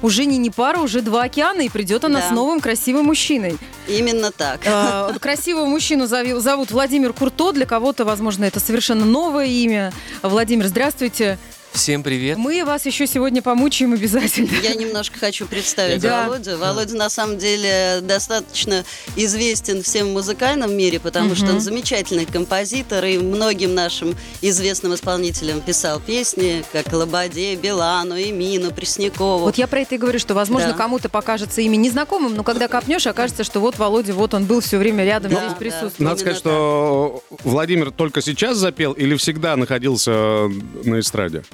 уже 0.00 0.24
не 0.24 0.38
не 0.38 0.50
пара, 0.50 0.78
уже 0.78 1.02
два 1.02 1.24
океана, 1.24 1.60
и 1.60 1.68
придет 1.68 2.04
она 2.04 2.20
Да. 2.20 2.28
с 2.28 2.30
новым 2.30 2.60
красивым 2.60 3.06
мужчиной. 3.06 3.58
Именно 3.88 4.30
так. 4.30 4.60
А, 4.64 5.12
Красивого 5.20 5.66
мужчину 5.66 6.04
зови- 6.04 6.38
зовут 6.38 6.70
Владимир 6.70 7.12
Курто. 7.12 7.52
Для 7.52 7.66
кого-то, 7.66 8.04
возможно, 8.04 8.44
это 8.44 8.58
совершенно 8.60 9.04
новое 9.04 9.46
имя. 9.46 9.92
Владимир, 10.22 10.66
здравствуйте. 10.66 11.36
Всем 11.76 12.02
привет. 12.02 12.38
Мы 12.38 12.64
вас 12.64 12.86
еще 12.86 13.06
сегодня 13.06 13.42
помучаем 13.42 13.92
обязательно. 13.92 14.48
Я 14.62 14.74
немножко 14.74 15.18
хочу 15.18 15.44
представить 15.46 16.00
Да. 16.00 16.26
Володю. 16.26 16.56
Володя 16.56 16.96
на 16.96 17.10
самом 17.10 17.36
деле 17.36 17.98
достаточно 18.00 18.82
известен 19.14 19.82
всем 19.82 20.08
в 20.08 20.12
музыкальном 20.12 20.74
мире, 20.74 20.98
потому 20.98 21.34
что 21.34 21.52
он 21.52 21.60
замечательный 21.60 22.24
композитор 22.24 23.04
и 23.04 23.18
многим 23.18 23.74
нашим 23.74 24.16
известным 24.40 24.94
исполнителям 24.94 25.60
писал 25.60 26.00
песни, 26.00 26.64
как 26.72 26.90
Лободе, 26.94 27.54
Билану, 27.56 28.16
Эмину, 28.18 28.72
Преснякову. 28.72 29.40
Вот 29.44 29.56
я 29.56 29.66
про 29.66 29.80
это 29.80 29.96
и 29.96 29.98
говорю, 29.98 30.18
что, 30.18 30.32
возможно, 30.34 30.68
Да. 30.68 30.74
кому-то 30.74 31.10
покажется 31.10 31.60
имя 31.60 31.76
незнакомым, 31.76 32.34
но 32.34 32.42
когда 32.42 32.68
копнешь, 32.68 33.06
окажется, 33.06 33.44
что 33.44 33.60
вот 33.60 33.78
Володя, 33.78 34.14
вот 34.14 34.32
он 34.32 34.46
был 34.46 34.60
все 34.60 34.78
время 34.78 35.04
рядом, 35.04 35.30
Да, 35.30 35.40
здесь 35.40 35.50
да. 35.50 35.56
присутствует. 35.56 36.00
Надо 36.00 36.20
сказать, 36.20 36.38
что 36.38 37.22
Владимир 37.44 37.90
только 37.90 38.22
сейчас 38.22 38.56
запел 38.56 38.92
или 38.92 39.14
всегда 39.16 39.56
находился 39.56 40.50
на 40.84 41.00
эстраде? 41.00 41.44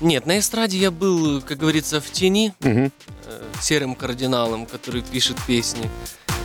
Нет, 0.00 0.26
на 0.26 0.38
эстраде 0.38 0.78
я 0.78 0.90
был, 0.90 1.40
как 1.40 1.58
говорится, 1.58 2.00
в 2.00 2.10
тени, 2.10 2.52
э, 2.60 2.90
серым 3.60 3.94
кардиналом, 3.94 4.66
который 4.66 5.02
пишет 5.02 5.36
песни. 5.46 5.90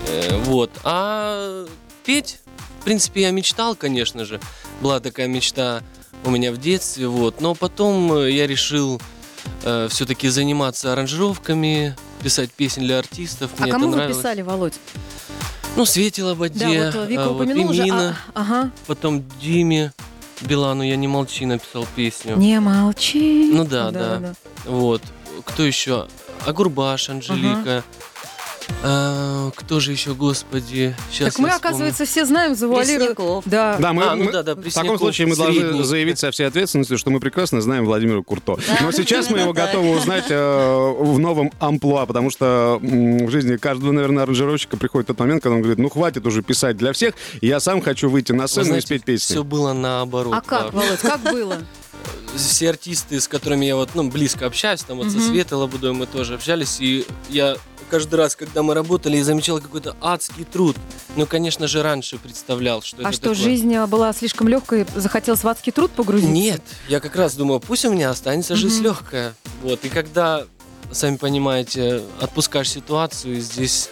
Э, 0.07 0.37
вот. 0.45 0.71
А 0.83 1.65
петь, 2.05 2.39
в 2.79 2.83
принципе, 2.85 3.21
я 3.21 3.31
мечтал, 3.31 3.75
конечно 3.75 4.25
же. 4.25 4.39
Была 4.81 4.99
такая 4.99 5.27
мечта 5.27 5.83
у 6.23 6.29
меня 6.29 6.51
в 6.51 6.57
детстве, 6.57 7.07
вот. 7.07 7.41
Но 7.41 7.55
потом 7.55 8.13
э, 8.13 8.31
я 8.31 8.47
решил 8.47 9.01
все-таки 9.89 10.27
заниматься 10.29 10.93
аранжировками, 10.93 11.95
писать 12.23 12.51
песни 12.51 12.81
для 12.83 12.99
артистов. 12.99 13.49
А 13.57 13.63
Мне 13.63 13.71
кому 13.71 13.91
это 13.91 14.07
вы 14.07 14.13
писали, 14.13 14.41
Володь? 14.43 14.75
Ну, 15.75 15.85
Свете 15.85 16.23
Лободе, 16.23 16.59
Да, 16.59 16.99
вот 16.99 17.09
Вика 17.09 17.23
а, 17.23 17.27
вот 17.29 17.35
упомянула 17.35 17.71
уже. 17.71 17.83
Эмина, 17.83 18.17
а, 18.33 18.41
ага. 18.41 18.71
потом 18.87 19.23
Диме 19.41 19.93
Билану 20.41 20.83
«Я 20.83 20.95
не 20.95 21.07
молчи» 21.07 21.45
написал 21.45 21.85
песню. 21.95 22.35
Не 22.35 22.59
молчи. 22.59 23.51
Ну 23.53 23.63
да, 23.65 23.91
да. 23.91 24.33
Вот. 24.65 25.01
Кто 25.45 25.63
еще? 25.63 26.07
Агурбаш, 26.45 27.09
Анжелика. 27.09 27.83
А, 28.83 29.51
кто 29.55 29.79
же 29.79 29.91
еще, 29.91 30.13
господи? 30.13 30.95
Сейчас 31.11 31.33
Так 31.33 31.39
мы, 31.39 31.49
оказывается, 31.49 32.05
все 32.05 32.25
знаем, 32.25 32.55
завуалируем. 32.55 32.99
Пресняков. 33.15 33.43
Да. 33.45 33.77
Да, 33.79 33.93
мы, 33.93 34.03
А, 34.03 34.15
ну 34.15 34.25
мы- 34.25 34.31
да, 34.31 34.43
да, 34.43 34.51
в 34.53 34.55
таком 34.55 34.63
Пресняков 34.63 34.99
случае 34.99 35.27
мы 35.27 35.35
должны 35.35 35.61
средний. 35.61 35.83
заявить 35.83 36.19
со 36.19 36.31
всей 36.31 36.47
ответственностью, 36.47 36.97
что 36.97 37.09
мы 37.11 37.19
прекрасно 37.19 37.61
знаем 37.61 37.85
Владимира 37.85 38.21
Курто. 38.23 38.57
Но 38.81 38.91
сейчас 38.91 39.29
мы 39.29 39.39
его 39.39 39.53
готовы 39.53 39.95
узнать 39.97 40.25
э, 40.29 40.93
в 40.99 41.19
новом 41.19 41.51
амплуа, 41.59 42.05
потому 42.05 42.29
что 42.29 42.79
м, 42.81 43.25
в 43.27 43.31
жизни 43.31 43.57
каждого, 43.57 43.91
наверное, 43.91 44.23
аранжировщика 44.23 44.77
приходит 44.77 45.07
тот 45.07 45.19
момент, 45.19 45.43
когда 45.43 45.55
он 45.55 45.61
говорит, 45.61 45.79
ну 45.79 45.89
хватит 45.89 46.25
уже 46.25 46.41
писать 46.41 46.77
для 46.77 46.93
всех, 46.93 47.13
я 47.41 47.59
сам 47.59 47.81
хочу 47.81 48.09
выйти 48.09 48.31
на 48.31 48.47
сцену 48.47 48.75
и 48.75 48.81
спеть 48.81 49.03
песни. 49.03 49.33
Все 49.33 49.43
было 49.43 49.73
наоборот. 49.73 50.33
А 50.35 50.41
как. 50.41 50.73
Володь, 50.73 50.99
как 50.99 51.21
было? 51.21 51.57
Все 52.35 52.69
артисты, 52.69 53.19
с 53.19 53.27
которыми 53.27 53.65
я 53.65 53.75
вот, 53.75 53.89
ну, 53.93 54.09
близко 54.09 54.45
общаюсь, 54.45 54.81
там 54.81 54.97
вот 54.97 55.11
со. 55.11 55.19
Светой 55.19 55.57
Лобудой 55.57 55.91
мы 55.93 56.05
тоже 56.07 56.33
общались, 56.35 56.77
и 56.79 57.05
я 57.29 57.57
каждый 57.91 58.15
раз, 58.15 58.35
когда 58.37 58.63
мы 58.63 58.73
работали, 58.73 59.17
я 59.17 59.23
замечал 59.25 59.59
какой-то 59.59 59.95
адский 60.01 60.45
труд. 60.45 60.77
Ну, 61.17 61.25
конечно 61.25 61.67
же, 61.67 61.83
раньше 61.83 62.17
представлял, 62.17 62.81
что 62.81 62.97
А 62.99 63.09
это 63.09 63.11
что, 63.11 63.21
такое. 63.23 63.35
жизнь 63.35 63.77
была 63.85 64.13
слишком 64.13 64.47
легкой, 64.47 64.87
захотелось 64.95 65.43
в 65.43 65.47
адский 65.47 65.73
труд 65.73 65.91
погрузиться? 65.91 66.31
Нет, 66.31 66.61
я 66.87 67.01
как 67.01 67.15
раз 67.17 67.35
думаю, 67.35 67.59
пусть 67.59 67.83
у 67.83 67.91
меня 67.91 68.09
останется 68.09 68.55
жизнь 68.55 68.77
Мгм. 68.77 68.83
легкая. 68.85 69.33
Вот, 69.61 69.83
и 69.83 69.89
когда, 69.89 70.45
сами 70.91 71.17
понимаете, 71.17 72.01
отпускаешь 72.21 72.69
ситуацию, 72.71 73.41
здесь 73.41 73.89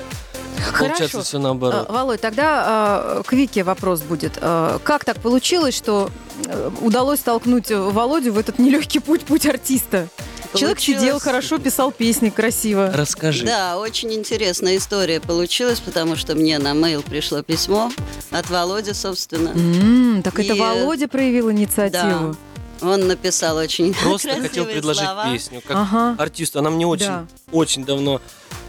получается 0.78 1.18
Хорошо. 1.18 1.22
все 1.22 1.40
наоборот. 1.40 1.86
А, 1.90 1.92
Володь, 1.92 2.22
тогда 2.22 2.64
а, 2.66 3.24
к 3.24 3.34
Вике 3.34 3.64
вопрос 3.64 4.00
будет. 4.02 4.38
А, 4.42 4.80
Как 4.80 5.04
так 5.04 5.18
получилось, 5.20 5.76
что 5.76 6.10
э, 6.46 6.72
удалось 6.82 7.20
толкнуть 7.20 7.70
Володю 7.70 8.32
в 8.32 8.38
этот 8.38 8.60
нелегкий 8.60 9.00
путь, 9.00 9.24
путь 9.24 9.46
артиста? 9.46 10.08
Человек 10.54 10.78
Получилось- 10.78 11.02
сидел 11.02 11.20
хорошо, 11.20 11.60
писал 11.60 11.92
песни 11.92 12.30
красиво. 12.30 12.92
Расскажи. 12.94 13.46
Да, 13.46 13.78
очень 13.78 14.12
интересная 14.14 14.78
история 14.78 15.20
получилась, 15.20 15.80
потому 15.80 16.16
что 16.16 16.34
мне 16.34 16.58
на 16.58 16.70
mail 16.74 17.04
пришло 17.08 17.44
письмо 17.44 17.92
от 18.32 18.50
Володи, 18.50 18.94
собственно. 18.94 19.50
М, 19.50 20.24
так 20.24 20.40
это 20.40 20.54
И, 20.54 20.58
э, 20.58 20.60
Володя 20.60 21.08
проявил 21.08 21.52
инициативу. 21.52 22.36
Он 22.82 23.08
написал 23.08 23.58
очень 23.58 23.94
Просто 23.94 24.30
хотел 24.42 24.66
предложить 24.66 25.04
слова. 25.04 25.32
песню. 25.32 25.62
Как 25.62 25.78
Ага. 25.78 26.16
артисту. 26.18 26.60
Она 26.60 26.70
мне 26.72 26.88
очень, 26.88 27.08
Да. 27.08 27.28
очень 27.52 27.86
давно 27.86 28.20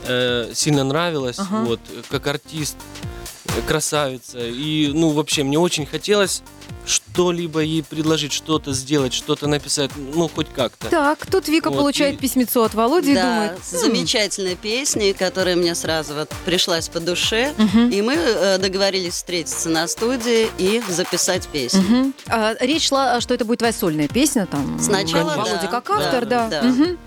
э, 0.05 0.51
сильно 0.55 0.85
нравилась. 0.85 1.39
Ага. 1.39 1.65
Вот, 1.65 1.81
как 2.11 2.27
артист, 2.27 2.77
красавица. 3.67 4.39
И, 4.41 4.91
ну, 4.95 5.11
вообще, 5.11 5.43
мне 5.43 5.59
очень 5.59 5.87
хотелось 5.87 6.43
что-либо 6.87 7.61
ей 7.61 7.83
предложить, 7.83 8.33
что-то 8.33 8.73
сделать, 8.73 9.13
что-то 9.13 9.47
написать, 9.47 9.91
ну, 9.97 10.29
хоть 10.29 10.47
как-то. 10.55 10.89
Так, 10.89 11.27
тут 11.27 11.47
Вика 11.47 11.69
Вот, 11.69 11.77
получает 11.79 12.15
и- 12.15 12.19
письмецо 12.19 12.65
от 12.65 12.75
Володи 12.75 13.13
и 13.13 13.15
Да, 13.15 13.23
думает... 13.23 13.65
с 13.65 13.75
«М, 13.75 13.81
замечательной 13.81 14.57
песней, 14.57 15.13
которая 15.13 15.57
мне 15.57 15.75
сразу 15.75 16.15
вот 16.15 16.31
пришлась 16.47 16.89
по 16.89 16.99
душе. 16.99 17.53
мгм, 17.59 17.91
И 17.91 18.01
мы 18.03 18.15
э, 18.15 18.59
договорились 18.59 19.15
встретиться 19.15 19.69
на 19.69 19.87
студии 19.89 20.49
и 20.59 20.83
записать 20.89 21.47
песню. 21.49 21.83
мгм». 21.83 22.15
А, 22.29 22.55
Речь 22.61 22.89
шла, 22.89 23.21
что 23.21 23.35
это 23.35 23.45
будет 23.45 23.59
твоя 23.59 23.75
сольная 23.75 24.09
песня, 24.09 24.47
там. 24.47 24.81
Сначала, 24.81 25.35
Володя 25.37 25.59
да, 25.63 25.67
как 25.69 25.87
да, 25.89 25.97
автор, 25.99 26.27
да. 26.27 26.49
да. 26.49 26.63
Мгм. 26.63 26.99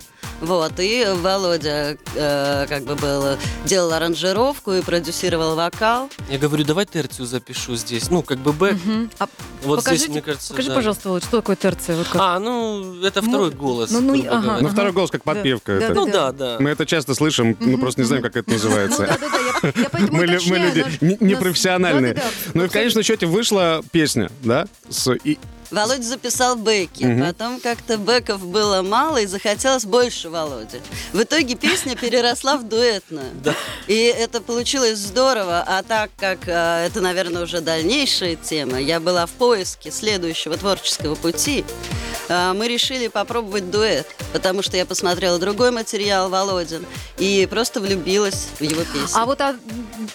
Вот, 0.43 0.73
и 0.79 1.05
Володя 1.21 1.97
э, 2.15 2.65
как 2.67 2.83
бы 2.83 2.95
был, 2.95 3.37
делал 3.65 3.93
аранжировку 3.93 4.73
и 4.73 4.81
продюсировал 4.81 5.55
вокал. 5.55 6.09
Я 6.29 6.37
говорю, 6.37 6.65
давай 6.65 6.85
терцию 6.85 7.25
запишу 7.27 7.75
здесь. 7.77 8.09
Ну, 8.09 8.21
как 8.23 8.39
бы 8.39 8.51
бэк. 8.51 8.73
Мгм. 8.85 9.09
А 9.19 9.27
Вот 9.63 9.79
здесь, 9.81 9.85
покажите- 10.01 10.11
мне 10.11 10.21
кажется, 10.21 10.49
покажи, 10.49 10.67
да. 10.69 10.75
пожалуйста, 10.75 11.07
Володь, 11.07 11.23
что 11.23 11.37
такое 11.37 11.55
терция? 11.55 11.95
Вот 11.95 12.07
как? 12.09 12.21
А, 12.21 12.39
ну, 12.39 13.01
это 13.05 13.21
Ну, 13.21 13.29
второй 13.29 13.51
голос. 13.51 13.91
ну, 13.91 14.01
ну, 14.01 14.13
ага, 14.19 14.21
говоря. 14.41 14.41
Ну, 14.59 14.65
ага. 14.65 14.67
второй 14.73 14.91
голос 14.91 15.11
как 15.11 15.21
Да, 15.23 15.33
подпевка. 15.33 15.79
да, 15.79 15.85
это. 15.85 15.93
Ну, 15.93 16.05
да, 16.11 16.31
да. 16.33 16.57
Мы 16.59 16.69
это 16.71 16.85
часто 16.85 17.15
слышим, 17.15 17.55
мы 17.61 17.77
просто 17.77 18.01
не 18.01 18.07
знаем, 18.07 18.21
как 18.23 18.35
это 18.35 18.49
Ну 18.49 18.55
называется. 18.55 19.07
да, 19.07 19.17
да, 19.17 19.29
да, 19.29 19.69
я, 19.69 19.83
я 19.83 19.89
поэтому 19.89 20.17
Мы, 20.17 20.25
люди 20.25 21.17
непрофессиональные. 21.23 22.21
Ну 22.53 22.65
и 22.65 22.67
в 22.67 22.71
конечном 22.71 23.03
счете 23.03 23.27
вышла 23.27 23.81
песня, 23.93 24.29
да? 24.43 24.67
С, 24.89 25.09
и, 25.23 25.39
Володя 25.73 26.03
записал 26.03 26.55
бэки. 26.55 27.03
Мгм. 27.03 27.25
Потом 27.25 27.59
как-то 27.59 27.97
бэков 27.97 28.45
было 28.45 28.83
мало 28.83 29.17
и 29.17 29.25
захотелось 29.25 29.85
больше 29.85 30.29
Володи. 30.29 30.77
В 31.13 31.23
итоге 31.23 31.55
песня 31.55 31.95
переросла 31.95 32.57
в 32.57 32.67
дуэтную. 32.67 33.25
И 33.87 33.95
это 33.95 34.39
получилось 34.39 34.99
здорово. 34.99 35.63
А 35.65 35.81
так 35.81 36.11
как 36.17 36.47
э, 36.47 36.85
это, 36.85 37.01
наверное, 37.01 37.43
уже 37.43 37.61
дальнейшая 37.61 38.35
тема, 38.35 38.79
я 38.79 38.99
была 38.99 39.25
в 39.25 39.31
поиске 39.31 39.89
следующего 39.89 40.57
творческого 40.57 41.15
пути, 41.15 41.65
э, 42.29 42.53
мы 42.53 42.67
решили 42.67 43.07
попробовать 43.07 43.71
дуэт. 43.71 44.07
Потому 44.31 44.61
что 44.61 44.77
я 44.77 44.85
посмотрела 44.85 45.39
другой 45.39 45.71
материал 45.71 46.29
Володин 46.29 46.85
и 47.17 47.47
просто 47.49 47.81
влюбилась 47.81 48.47
в 48.59 48.63
его 48.63 48.81
песню. 48.81 49.15
А 49.15 49.25
вот 49.25 49.41
о 49.41 49.55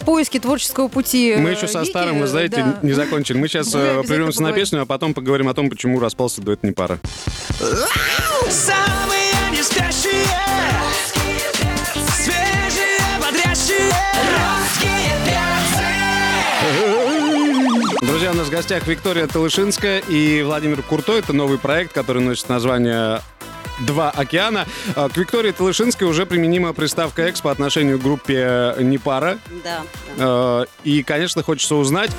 поиске 0.05 0.38
творческого 0.38 0.87
пути 0.87 1.35
мы 1.37 1.51
э, 1.51 1.55
еще 1.55 1.66
со 1.66 1.81
Вики, 1.81 1.90
старым, 1.90 2.21
вы 2.21 2.29
знаете, 2.29 2.57
да. 2.57 2.79
не 2.83 2.92
закончили. 2.92 3.38
Мы 3.38 3.49
сейчас 3.49 3.75
обязательно 3.75 4.03
прервемся 4.05 4.42
на 4.42 4.53
песню, 4.53 4.83
а 4.83 4.87
потом 4.87 5.14
поговорим 5.14 5.48
о 5.49 5.55
том, 5.55 5.71
почему 5.71 6.01
распался 6.01 6.41
дуэт 6.41 6.63
не 6.63 6.73
пара. 6.73 6.99
Самые 8.51 9.33
не 9.51 9.63
спящие 9.63 10.27
Свежие, 12.17 12.99
бодрящие 13.21 13.93
Русские 14.35 15.13
перцы 15.27 15.89
Друзья, 18.07 18.31
у 18.31 18.35
нас 18.35 18.47
в 18.47 18.51
гостях 18.51 18.87
Виктория 18.87 19.27
Талышинская 19.27 19.99
и 20.09 20.43
Владимир 20.43 20.83
Курто. 20.83 21.13
Это 21.13 21.33
новый 21.33 21.59
проект, 21.59 21.93
который 21.93 22.23
носит 22.23 22.49
название 22.49 23.21
«Два 23.81 24.11
океана». 24.11 24.67
А, 24.95 25.09
К 25.09 25.17
Виктории 25.17 25.53
Талышинской 25.53 26.07
уже 26.07 26.27
применима 26.27 26.73
приставка 26.73 27.23
«экс» 27.23 27.41
по 27.41 27.51
отношению 27.51 27.99
к 27.99 28.03
группе 28.03 28.75
«Непара». 28.79 29.38
Да, 29.64 29.83
да. 30.17 30.64
Э, 30.64 30.67
И, 30.85 31.03
конечно, 31.03 31.43
хочется 31.43 31.75
узнать, 31.77 32.11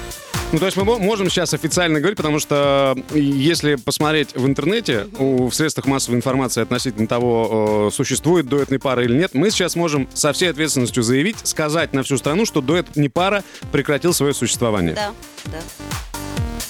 ну, 0.51 0.57
то 0.59 0.65
есть 0.65 0.77
мы 0.77 0.83
мо- 0.83 0.97
можем 0.97 1.29
сейчас 1.29 1.53
официально 1.53 1.99
говорить, 1.99 2.17
потому 2.17 2.39
что 2.39 2.95
если 3.13 3.75
посмотреть 3.75 4.33
в 4.35 4.45
интернете, 4.47 5.07
у- 5.19 5.47
в 5.49 5.53
средствах 5.55 5.85
массовой 5.85 6.15
информации 6.15 6.61
относительно 6.61 7.07
того, 7.07 7.89
э, 7.91 7.95
существует 7.95 8.47
дуэтный 8.47 8.79
пара 8.79 9.03
или 9.03 9.15
нет, 9.15 9.31
мы 9.33 9.51
сейчас 9.51 9.75
можем 9.75 10.07
со 10.13 10.33
всей 10.33 10.49
ответственностью 10.49 11.03
заявить, 11.03 11.37
сказать 11.43 11.93
на 11.93 12.01
всю 12.03 12.17
страну, 12.17 12.45
что 12.45 12.61
дуэт 12.61 12.95
не 12.95 13.09
пара 13.09 13.43
прекратил 13.71 14.13
свое 14.13 14.33
существование. 14.33 14.95
Да, 14.95 15.11
да. 15.45 15.59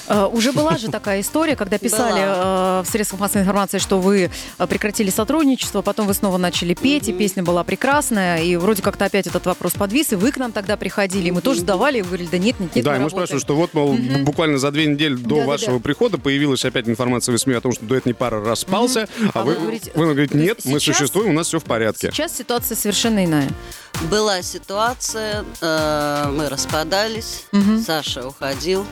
Э, 0.10 0.26
Уже 0.26 0.52
была 0.52 0.78
же 0.78 0.90
такая 0.90 1.22
история, 1.22 1.56
когда 1.56 1.78
писали 1.80 2.22
э, 2.22 2.82
в 2.84 2.86
средствах 2.90 3.22
массовой 3.22 3.44
информации, 3.44 3.78
что 3.78 4.00
вы 4.00 4.30
э, 4.58 4.68
прекратили 4.68 5.10
сотрудничество, 5.10 5.82
потом 5.82 6.08
вы 6.08 6.14
снова 6.14 6.38
начали 6.38 6.74
петь, 6.74 7.08
и 7.08 7.14
песня 7.14 7.44
была 7.44 7.64
прекрасная, 7.64 8.42
и 8.42 8.56
вроде 8.56 8.82
как-то 8.82 9.06
опять 9.06 9.28
этот 9.28 9.46
вопрос 9.46 9.74
подвис, 9.74 10.12
и 10.12 10.16
вы 10.16 10.32
к 10.32 10.38
нам 10.38 10.52
тогда 10.52 10.76
приходили, 10.78 11.28
и 11.30 11.32
мы 11.32 11.42
тоже 11.42 11.62
сдавали, 11.62 12.00
и 12.00 12.02
вы 12.02 12.08
говорили, 12.10 12.30
да 12.32 12.38
нет, 12.40 12.60
нет, 12.60 12.76
нет, 12.76 12.84
да, 12.86 12.92
мы 12.92 12.98
и 12.98 13.00
мы 13.00 13.06
работаем». 13.06 13.28
спрашиваем, 13.28 13.40
что 13.42 13.56
вот, 13.56 13.74
мол, 13.74 13.98
буквально 14.26 14.58
за 14.58 14.72
две 14.72 14.88
недели 14.88 15.16
до 15.16 15.42
вашего 15.46 15.80
прихода 15.80 16.18
появилась 16.18 16.66
опять 16.66 16.90
информация 16.90 17.34
в 17.34 17.38
СМИ 17.40 17.54
о 17.54 17.62
том, 17.62 17.72
что 17.72 17.86
дуэт 17.86 18.06
не 18.06 18.14
пара 18.14 18.44
распался, 18.44 19.08
а, 19.34 19.40
А 19.42 19.44
вы, 19.44 19.54
вы 19.54 19.60
говорите- 19.62 19.92
вы 19.94 20.04
говорите, 20.06 20.32
то 20.34 20.38
нет, 20.38 20.60
мы 20.66 20.80
существуем, 20.80 21.30
у 21.30 21.34
нас 21.34 21.48
все 21.48 21.60
в 21.60 21.64
порядке. 21.64 22.12
Сейчас 22.12 22.36
ситуация 22.36 22.76
совершенно 22.76 23.24
иная. 23.24 23.50
Была 24.10 24.42
ситуация, 24.42 25.44
э, 25.62 26.26
мы 26.32 26.50
распадались. 26.50 27.46
Саша 27.86 28.26
уходил, 28.28 28.86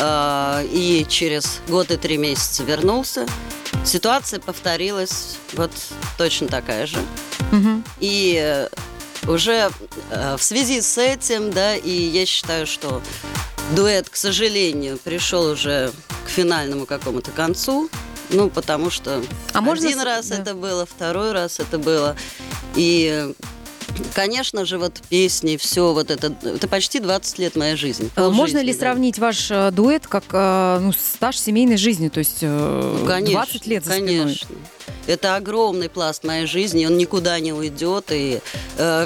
и 0.00 1.06
через 1.08 1.60
год 1.68 1.90
и 1.90 1.96
три 1.96 2.16
месяца 2.18 2.62
вернулся. 2.64 3.26
ситуация 3.84 4.40
повторилась 4.40 5.36
вот 5.54 5.70
точно 6.18 6.48
такая 6.48 6.86
же. 6.86 6.98
Мгм. 7.52 7.84
И 8.00 8.38
э, 8.42 8.68
уже 9.28 9.70
э, 10.10 10.36
в 10.36 10.42
связи 10.42 10.80
с 10.80 10.98
этим, 10.98 11.50
да, 11.52 11.76
и 11.76 11.90
я 11.90 12.26
считаю, 12.26 12.66
что 12.66 13.00
дуэт, 13.74 14.08
к 14.08 14.16
сожалению, 14.16 14.98
пришел 14.98 15.44
уже 15.50 15.92
к 16.24 16.28
финальному 16.28 16.86
какому-то 16.86 17.30
концу. 17.30 17.88
Ну, 18.30 18.50
потому 18.50 18.90
что 18.90 19.22
А 19.52 19.60
можно 19.60 19.86
один 19.86 20.00
с- 20.00 20.04
раз 20.04 20.26
да. 20.26 20.36
это 20.38 20.54
было, 20.54 20.84
второй 20.84 21.30
раз 21.32 21.60
это 21.60 21.78
было. 21.78 22.16
И, 22.74 23.32
конечно 24.14 24.64
же, 24.64 24.78
вот 24.78 25.00
песни, 25.08 25.56
все 25.56 25.92
вот 25.92 26.10
это, 26.10 26.34
это 26.42 26.68
почти 26.68 27.00
20 27.00 27.38
лет 27.38 27.56
моей 27.56 27.76
жизни. 27.76 28.10
Э, 28.16 28.28
Можно 28.28 28.36
полжизни, 28.36 28.60
ли 28.66 28.72
да. 28.72 28.78
сравнить 28.78 29.18
ваш 29.18 29.50
э, 29.50 29.70
дуэт 29.70 30.06
как 30.06 30.24
э, 30.32 30.78
ну, 30.80 30.92
стаж 30.92 31.38
семейной 31.38 31.76
жизни? 31.76 32.08
То 32.08 32.18
есть 32.18 32.42
Ну, 32.42 33.04
конечно, 33.06 33.44
20 33.44 33.66
лет 33.66 33.84
за 33.84 33.92
спиной. 33.92 34.40
Это 35.06 35.36
огромный 35.36 35.88
пласт 35.88 36.24
моей 36.24 36.46
жизни, 36.46 36.84
он 36.86 36.96
никуда 36.96 37.38
не 37.40 37.52
уйдет, 37.52 38.06
и 38.10 38.40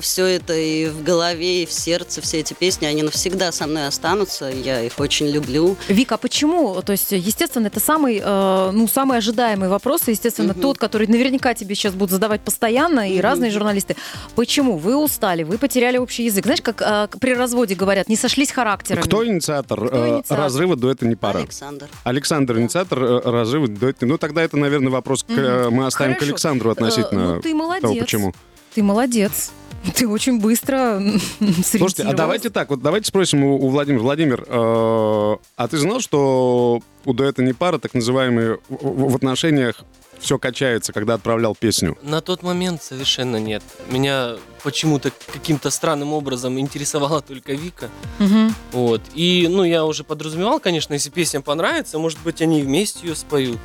все 0.01 0.27
это 0.27 0.55
и 0.55 0.87
в 0.89 1.03
голове, 1.03 1.63
и 1.63 1.67
в 1.67 1.73
сердце, 1.73 2.21
все 2.21 2.41
эти 2.41 2.55
песни, 2.55 2.87
они 2.87 3.03
навсегда 3.03 3.53
со 3.53 3.67
мной 3.67 3.87
останутся, 3.87 4.47
я 4.51 4.83
их 4.83 4.99
очень 4.99 5.29
люблю. 5.29 5.77
Вика, 5.89 6.15
а 6.15 6.19
почему? 6.19 6.81
То 6.83 6.93
есть, 6.93 7.13
естественно, 7.13 7.67
это 7.69 7.81
самый, 7.81 8.21
э, 8.23 8.71
ну, 8.73 8.89
самый 8.89 9.19
ожидаемый 9.19 9.69
вопрос, 9.69 10.09
и, 10.09 10.13
естественно, 10.13 10.53
Мгм. 10.53 10.63
тот, 10.63 10.79
который 10.79 11.07
наверняка 11.07 11.55
тебе 11.55 11.75
сейчас 11.75 11.95
будут 11.95 12.11
задавать 12.11 12.41
постоянно, 12.41 13.09
и 13.11 13.15
Мгм. 13.15 13.21
разные 13.23 13.51
журналисты. 13.51 13.97
Почему? 14.35 14.77
Вы 14.79 14.97
устали, 14.97 15.43
вы 15.43 15.59
потеряли 15.59 15.99
общий 15.99 16.25
язык. 16.25 16.45
Знаешь, 16.45 16.63
как 16.63 16.81
э, 16.83 17.09
при 17.21 17.35
разводе 17.35 17.75
говорят, 17.75 18.09
не 18.09 18.17
сошлись 18.17 18.51
характерами. 18.51 19.03
Кто 19.03 19.27
инициатор, 19.27 19.87
Кто 19.87 19.97
э, 19.97 20.09
инициатор? 20.09 20.39
разрыва 20.45 20.77
дуэта 20.77 21.07
не 21.07 21.15
пара? 21.17 21.39
Александр. 21.39 21.89
Александр 22.05 22.59
инициатор 22.59 23.03
э, 23.03 23.21
разрыва 23.25 23.69
дуэта. 23.69 24.07
Ну 24.07 24.19
тогда 24.19 24.43
это, 24.43 24.57
наверное, 24.57 24.91
вопрос 24.91 25.23
к, 25.23 25.31
э, 25.31 25.70
мы 25.71 25.87
оставим 25.87 26.15
к 26.15 26.19
Хорошо. 26.19 26.33
Александру 26.33 26.71
относительно 26.71 27.21
Э, 27.21 27.35
ну, 27.37 27.41
ты 27.43 27.55
молодец. 27.55 27.83
того, 27.83 27.95
почему. 27.97 28.35
Ты 28.75 28.83
молодец. 28.83 29.51
Ты 29.95 30.07
очень 30.07 30.41
быстро 30.41 31.03
Слушайте, 31.65 32.03
а 32.03 32.13
давайте 32.13 32.51
так, 32.51 32.69
вот 32.69 32.83
давайте 32.83 33.07
спросим 33.07 33.45
у, 33.45 33.57
у 33.57 33.69
Владимира. 33.71 34.03
Владимир, 34.03 34.45
э, 34.47 35.37
а 35.57 35.69
ты 35.71 35.79
знал, 35.79 36.01
что 36.01 36.81
у 37.07 37.13
дуэта 37.15 37.43
не 37.43 37.55
пара, 37.55 37.79
так 37.79 37.95
называемые, 37.95 38.59
в, 38.69 39.09
в- 39.11 39.17
отношениях 39.17 39.77
все 40.19 40.39
качается, 40.39 40.93
когда 40.93 41.15
отправлял 41.15 41.55
песню? 41.59 41.97
На 42.03 42.21
тот 42.21 42.43
момент 42.43 42.83
совершенно 42.83 43.39
нет. 43.39 43.63
Меня 43.89 44.37
почему-то 44.63 45.11
каким-то 45.33 45.71
странным 45.71 46.13
образом 46.13 46.59
интересовала 46.61 47.23
только 47.23 47.55
Вика. 47.55 47.89
Мгм. 48.19 48.55
Вот. 48.73 49.01
И, 49.15 49.49
ну, 49.51 49.65
я 49.65 49.87
уже 49.87 50.05
подразумевал, 50.05 50.61
конечно, 50.61 50.93
если 50.93 51.09
песня 51.09 51.41
понравится, 51.41 51.99
может 51.99 52.19
быть, 52.23 52.43
они 52.43 52.61
вместе 52.61 53.07
ее 53.07 53.15
споют. 53.15 53.59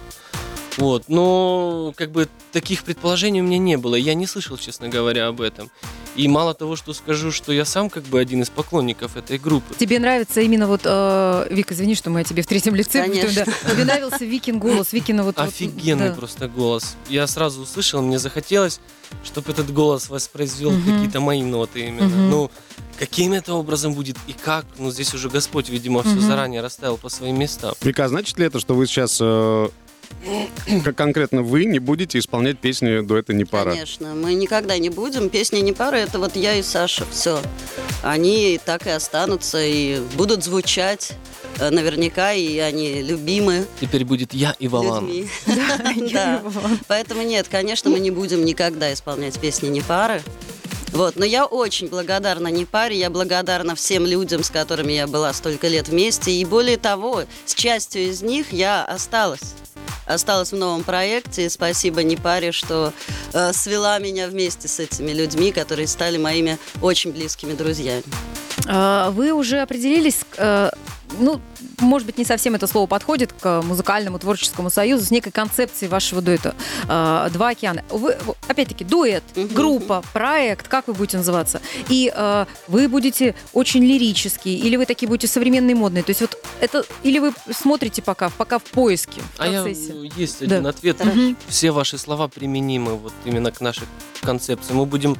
Вот. 0.77 1.03
Но, 1.07 1.93
как 1.95 2.11
бы, 2.11 2.27
таких 2.51 2.83
предположений 2.83 3.41
у 3.41 3.43
меня 3.43 3.57
не 3.57 3.77
было. 3.77 3.95
Я 3.95 4.13
не 4.13 4.27
слышал, 4.27 4.57
честно 4.57 4.89
говоря, 4.89 5.27
об 5.27 5.41
этом. 5.41 5.69
И 6.15 6.27
мало 6.27 6.53
того, 6.53 6.75
что 6.75 6.93
скажу, 6.93 7.31
что 7.31 7.51
я 7.51 7.65
сам, 7.65 7.89
как 7.89 8.03
бы, 8.03 8.19
один 8.19 8.41
из 8.41 8.49
поклонников 8.49 9.17
этой 9.17 9.37
группы. 9.37 9.75
Тебе 9.75 9.99
нравится 9.99 10.41
именно 10.41 10.67
вот, 10.67 10.81
э, 10.85 11.47
Вик, 11.49 11.71
извини, 11.71 11.95
что 11.95 12.09
мы 12.09 12.21
о 12.21 12.23
тебе 12.23 12.41
в 12.41 12.47
третьем 12.47 12.75
лице. 12.75 13.03
Конечно. 13.03 13.45
да. 13.45 13.71
Тебе 13.71 13.85
нравился 13.85 14.23
Викин 14.25 14.59
голос, 14.59 14.93
Викина 14.93 15.23
вот... 15.23 15.37
вот, 15.37 15.47
Офигенный 15.47 16.09
да. 16.09 16.15
просто 16.15 16.47
голос. 16.47 16.95
Я 17.09 17.27
сразу 17.27 17.61
услышал, 17.61 18.01
мне 18.01 18.17
захотелось, 18.19 18.79
чтобы 19.23 19.51
этот 19.51 19.73
голос 19.73 20.09
воспроизвел 20.09 20.71
Мгм. 20.71 20.93
какие-то 20.93 21.19
мои 21.19 21.41
ноты 21.43 21.87
именно. 21.87 22.07
Мгм. 22.07 22.29
Ну, 22.29 22.51
каким 22.97 23.33
это 23.33 23.53
образом 23.53 23.93
будет 23.93 24.17
и 24.27 24.33
как, 24.33 24.65
ну, 24.77 24.91
здесь 24.91 25.13
уже 25.13 25.29
Господь, 25.29 25.69
видимо, 25.69 26.01
все 26.03 26.19
заранее 26.19 26.61
расставил 26.61 26.97
по 26.97 27.09
своим 27.09 27.37
местам. 27.39 27.73
Вика, 27.81 28.05
а 28.05 28.07
значит 28.09 28.37
ли 28.39 28.45
это, 28.45 28.59
что 28.59 28.73
вы 28.73 28.87
сейчас, 28.87 29.17
э, 29.21 29.67
как 30.83 30.95
конкретно 30.95 31.43
вы, 31.43 31.65
не 31.65 31.79
будете 31.79 32.19
исполнять 32.19 32.59
песни 32.59 33.01
дуэта 33.01 33.33
не 33.33 33.45
пара? 33.45 33.71
Конечно, 33.71 34.13
мы 34.15 34.33
никогда 34.33 34.77
не 34.77 34.89
будем. 34.89 35.29
Песни 35.29 35.59
не 35.59 35.73
пара, 35.73 35.95
это 35.97 36.19
вот 36.19 36.35
я 36.35 36.55
и 36.55 36.63
Саша, 36.63 37.05
все. 37.11 37.41
Они 38.01 38.59
так 38.63 38.87
и 38.87 38.89
останутся 38.89 39.63
и 39.63 39.99
будут 40.15 40.43
звучать 40.43 41.13
э, 41.59 41.69
наверняка, 41.69 42.33
и 42.33 42.57
они 42.57 43.01
любимы 43.01 43.65
Теперь 43.79 44.05
будет 44.05 44.33
я 44.33 44.55
и 44.59 44.67
Валан. 44.67 45.09
Да. 46.11 46.41
Поэтому 46.87 47.23
нет, 47.23 47.47
конечно, 47.49 47.89
мы 47.89 47.99
не 47.99 48.11
будем 48.11 48.45
никогда 48.45 48.93
исполнять 48.93 49.39
песни 49.39 49.67
не 49.67 49.81
пары. 49.81 50.21
Вот, 50.95 51.17
но 51.17 51.25
я 51.25 51.45
очень 51.45 51.89
благодарна 51.89 52.47
не 52.47 52.63
паре, 52.63 52.97
я 52.97 53.09
благодарна 53.09 53.75
всем 53.75 54.05
людям, 54.05 54.43
с 54.43 54.49
которыми 54.49 54.93
я 54.93 55.07
была 55.07 55.33
столько 55.33 55.67
лет 55.67 55.89
вместе. 55.89 56.31
И 56.31 56.45
более 56.45 56.77
того, 56.77 57.23
с 57.45 57.53
частью 57.53 58.03
из 58.03 58.21
них 58.21 58.53
я 58.53 58.85
осталась. 58.85 59.55
Осталась 60.05 60.51
в 60.51 60.55
новом 60.55 60.83
проекте. 60.83 61.45
И 61.45 61.49
спасибо 61.49 62.03
не 62.03 62.15
паре, 62.15 62.51
что 62.51 62.93
э, 63.33 63.53
свела 63.53 63.99
меня 63.99 64.27
вместе 64.27 64.67
с 64.67 64.79
этими 64.79 65.11
людьми, 65.11 65.51
которые 65.51 65.87
стали 65.87 66.17
моими 66.17 66.57
очень 66.81 67.11
близкими 67.11 67.53
друзьями. 67.53 68.03
А, 68.67 69.11
Вы 69.11 69.31
уже 69.33 69.59
определились, 69.59 70.21
э, 70.37 70.69
ну, 71.19 71.39
может 71.79 72.05
быть, 72.05 72.17
не 72.17 72.25
совсем 72.25 72.55
это 72.55 72.67
слово 72.67 72.87
подходит 72.87 73.33
к 73.33 73.61
музыкальному 73.61 74.17
творческому 74.17 74.69
союзу 74.69 75.05
с 75.05 75.11
некой 75.11 75.31
концепцией 75.31 75.89
вашего 75.89 76.21
дуэта 76.21 76.55
э, 76.87 77.29
«Два 77.33 77.49
океана». 77.49 77.83
Вы, 77.89 78.15
опять-таки, 78.47 78.83
дуэт, 78.85 79.23
группа, 79.35 80.03
проект, 80.13 80.67
как 80.67 80.87
вы 80.87 80.93
будете 80.93 81.17
называться? 81.17 81.61
И 81.89 82.11
э, 82.15 82.45
вы 82.67 82.87
будете 82.87 83.35
очень 83.53 83.83
лирические, 83.83 84.55
или 84.57 84.77
вы 84.77 84.85
такие 84.85 85.07
будете 85.07 85.27
современные, 85.27 85.75
модные? 85.75 86.03
То 86.03 86.11
есть 86.11 86.21
вот 86.21 86.37
это, 86.61 86.85
или 87.03 87.19
вы 87.19 87.33
смотрите 87.53 88.01
пока, 88.01 88.29
пока 88.29 88.57
в 88.59 88.63
поиске, 88.63 89.21
в 89.21 89.41
А 89.41 89.47
я, 89.47 89.63
процессе? 89.63 89.93
есть 90.15 90.39
Да. 90.47 90.55
один 90.55 90.67
ответ. 90.67 91.03
Мгм. 91.03 91.37
Все 91.47 91.71
ваши 91.71 91.97
слова 91.97 92.27
применимы 92.27 92.95
вот 92.95 93.13
именно 93.25 93.51
к 93.51 93.59
нашей 93.61 93.83
концепции. 94.21 94.73
Мы 94.73 94.85
будем 94.85 95.17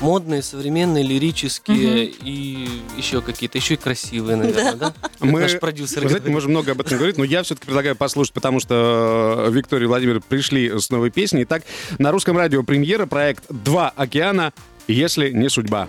модные, 0.00 0.42
современные, 0.42 1.02
лирические 1.04 2.04
и 2.06 2.68
еще 2.96 3.20
какие-то, 3.22 3.58
еще 3.58 3.74
и 3.74 3.76
красивые, 3.76 4.36
наверное, 4.36 4.74
да? 4.74 4.94
Как 5.18 5.20
Мы, 5.20 5.40
наш 5.40 5.58
продюсер 5.58 6.02
вы 6.02 6.08
знаете, 6.08 6.18
говорит. 6.18 6.34
можем 6.34 6.50
много 6.50 6.72
об 6.72 6.80
этом 6.80 6.96
говорить, 6.98 7.18
но 7.18 7.24
я 7.24 7.42
все-таки 7.42 7.66
предлагаю 7.66 7.96
послушать, 7.96 8.32
потому 8.34 8.60
что 8.60 9.46
э, 9.46 9.50
Виктория 9.50 9.84
и 9.84 9.88
Владимир 9.88 10.20
пришли 10.20 10.78
с 10.78 10.90
новой 10.90 11.10
песней. 11.10 11.44
Итак, 11.44 11.62
на 11.98 12.12
русском 12.12 12.36
радио 12.36 12.62
премьера 12.62 13.06
проект 13.06 13.44
«Два 13.48 13.92
океана», 13.96 14.52
если 14.88 15.30
не 15.30 15.48
судьба. 15.48 15.88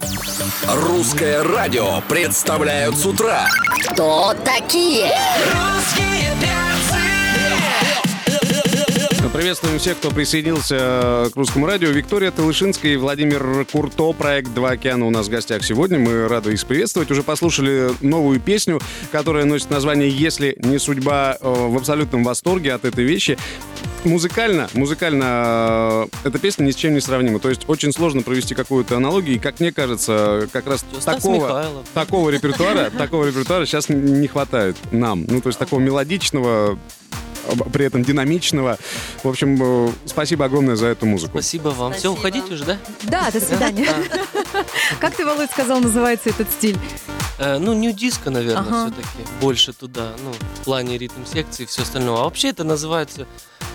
Русское 0.68 1.44
радио 1.44 2.02
представляют 2.10 2.96
с 2.96 3.06
утра. 3.06 3.48
Кто 3.90 4.34
такие? 4.44 5.12
Русские 5.54 6.32
перцы. 6.42 6.97
Приветствуем 9.38 9.78
всех, 9.78 9.97
кто 9.97 10.10
присоединился 10.10 10.78
э, 10.80 11.30
к 11.32 11.36
русскому 11.36 11.67
радио. 11.67 11.89
Виктория 11.89 12.32
Талышинская 12.32 12.93
и 12.93 12.97
Владимир 12.97 13.67
Курто. 13.71 14.12
Проект 14.13 14.52
«Два 14.56 14.71
океана» 14.71 15.06
у 15.06 15.12
нас 15.12 15.28
в 15.28 15.30
гостях 15.30 15.63
сегодня. 15.63 16.00
Мы 16.00 16.28
рады 16.28 16.54
их 16.54 16.65
приветствовать. 16.65 17.12
Уже 17.12 17.21
послушали 17.21 17.91
новую 18.02 18.39
песню, 18.39 18.82
которая 19.12 19.45
носит 19.45 19.69
название 19.69 20.10
«Если 20.10 20.58
не 20.63 20.80
судьба». 20.80 21.38
Э, 21.39 21.67
В 21.67 21.78
абсолютном 21.78 22.23
восторге 22.23 22.73
от 22.73 22.84
этой 22.84 23.04
вещи. 23.04 23.38
Музыкально, 24.04 24.69
музыкально 24.73 26.08
э, 26.23 26.30
эта 26.30 26.39
песня 26.39 26.63
ни 26.63 26.71
с 26.71 26.76
чем 26.76 26.95
не 26.95 27.00
сравнима. 27.00 27.38
То 27.38 27.50
есть 27.50 27.62
очень 27.67 27.93
сложно 27.93 28.23
провести 28.23 28.56
какую-то 28.56 28.97
аналогию. 28.97 29.36
И, 29.36 29.39
как 29.39 29.60
мне 29.60 29.71
кажется, 29.71 30.50
как 30.52 30.65
раз 30.65 30.84
такого, 31.06 31.84
такого 31.93 32.32
репертуара, 32.32 32.89
такого 32.89 33.28
репертуара 33.28 33.67
сейчас 33.67 33.88
не 33.88 34.28
хватает 34.28 34.76
нам. 34.89 35.26
Ну, 35.30 35.41
то 35.41 35.50
есть 35.50 35.60
такого 35.60 35.80
мелодичного, 35.80 36.80
при 37.72 37.86
этом 37.86 38.04
динамичного. 38.04 38.78
В 39.24 39.28
общем, 39.28 39.88
э, 39.88 39.92
спасибо 40.06 40.46
огромное 40.46 40.76
за 40.76 40.88
эту 40.88 41.06
музыку. 41.06 41.32
Спасибо 41.40 41.70
вам. 41.70 41.94
Все, 41.94 42.12
Спасибо. 42.12 42.20
уходить 42.20 42.52
уже, 42.52 42.66
да? 42.66 42.78
Да, 43.04 43.32
до 43.32 43.40
свидания. 43.40 43.88
Как 45.00 45.16
ты, 45.16 45.26
Володь, 45.26 45.52
сказал, 45.52 45.80
называется 45.80 46.30
этот 46.30 46.52
стиль? 46.52 46.78
Э, 47.40 47.58
ну, 47.58 47.74
нью-диско, 47.74 48.30
наверное, 48.30 48.88
все-таки. 48.88 49.30
Больше 49.42 49.74
туда, 49.74 50.14
ну, 50.24 50.32
в 50.32 50.64
плане 50.64 50.98
ритм 50.98 51.26
секции 51.26 51.64
и 51.64 51.66
все 51.66 51.84
остальное. 51.84 52.18
А 52.18 52.24
вообще 52.24 52.50
это 52.50 52.64
называется, 52.64 53.28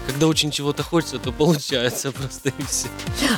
когда 0.07 0.27
очень 0.27 0.51
чего-то 0.51 0.83
хочется, 0.83 1.19
то 1.19 1.33
получается 1.33 2.12
просто 2.12 2.51
и 2.51 2.62
все. 2.65 2.88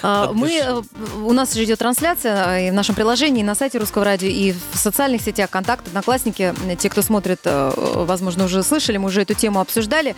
А, 0.03 0.33
Мы, 0.33 0.53
э, 0.59 0.83
у 1.23 1.33
нас 1.33 1.55
же 1.55 1.65
идет 1.65 1.79
трансляция 1.79 2.59
э, 2.59 2.69
и 2.69 2.71
в 2.71 2.75
нашем 2.75 2.95
приложении, 2.95 3.41
и 3.41 3.45
на 3.45 3.55
сайте 3.55 3.79
Русского 3.79 4.05
радио, 4.05 4.29
и 4.29 4.55
в 4.73 4.77
социальных 4.77 5.23
сетях 5.23 5.49
ВКонтакте, 5.51 5.89
Одноклассники. 5.89 6.55
Э, 6.67 6.77
Те, 6.77 6.89
кто 6.91 7.03
смотрит, 7.03 7.41
э, 7.45 7.73
возможно, 7.77 8.45
уже 8.45 8.63
слышали, 8.63 8.97
мы 8.97 9.07
уже 9.09 9.23
эту 9.23 9.35
тему 9.35 9.61
обсуждали. 9.61 10.15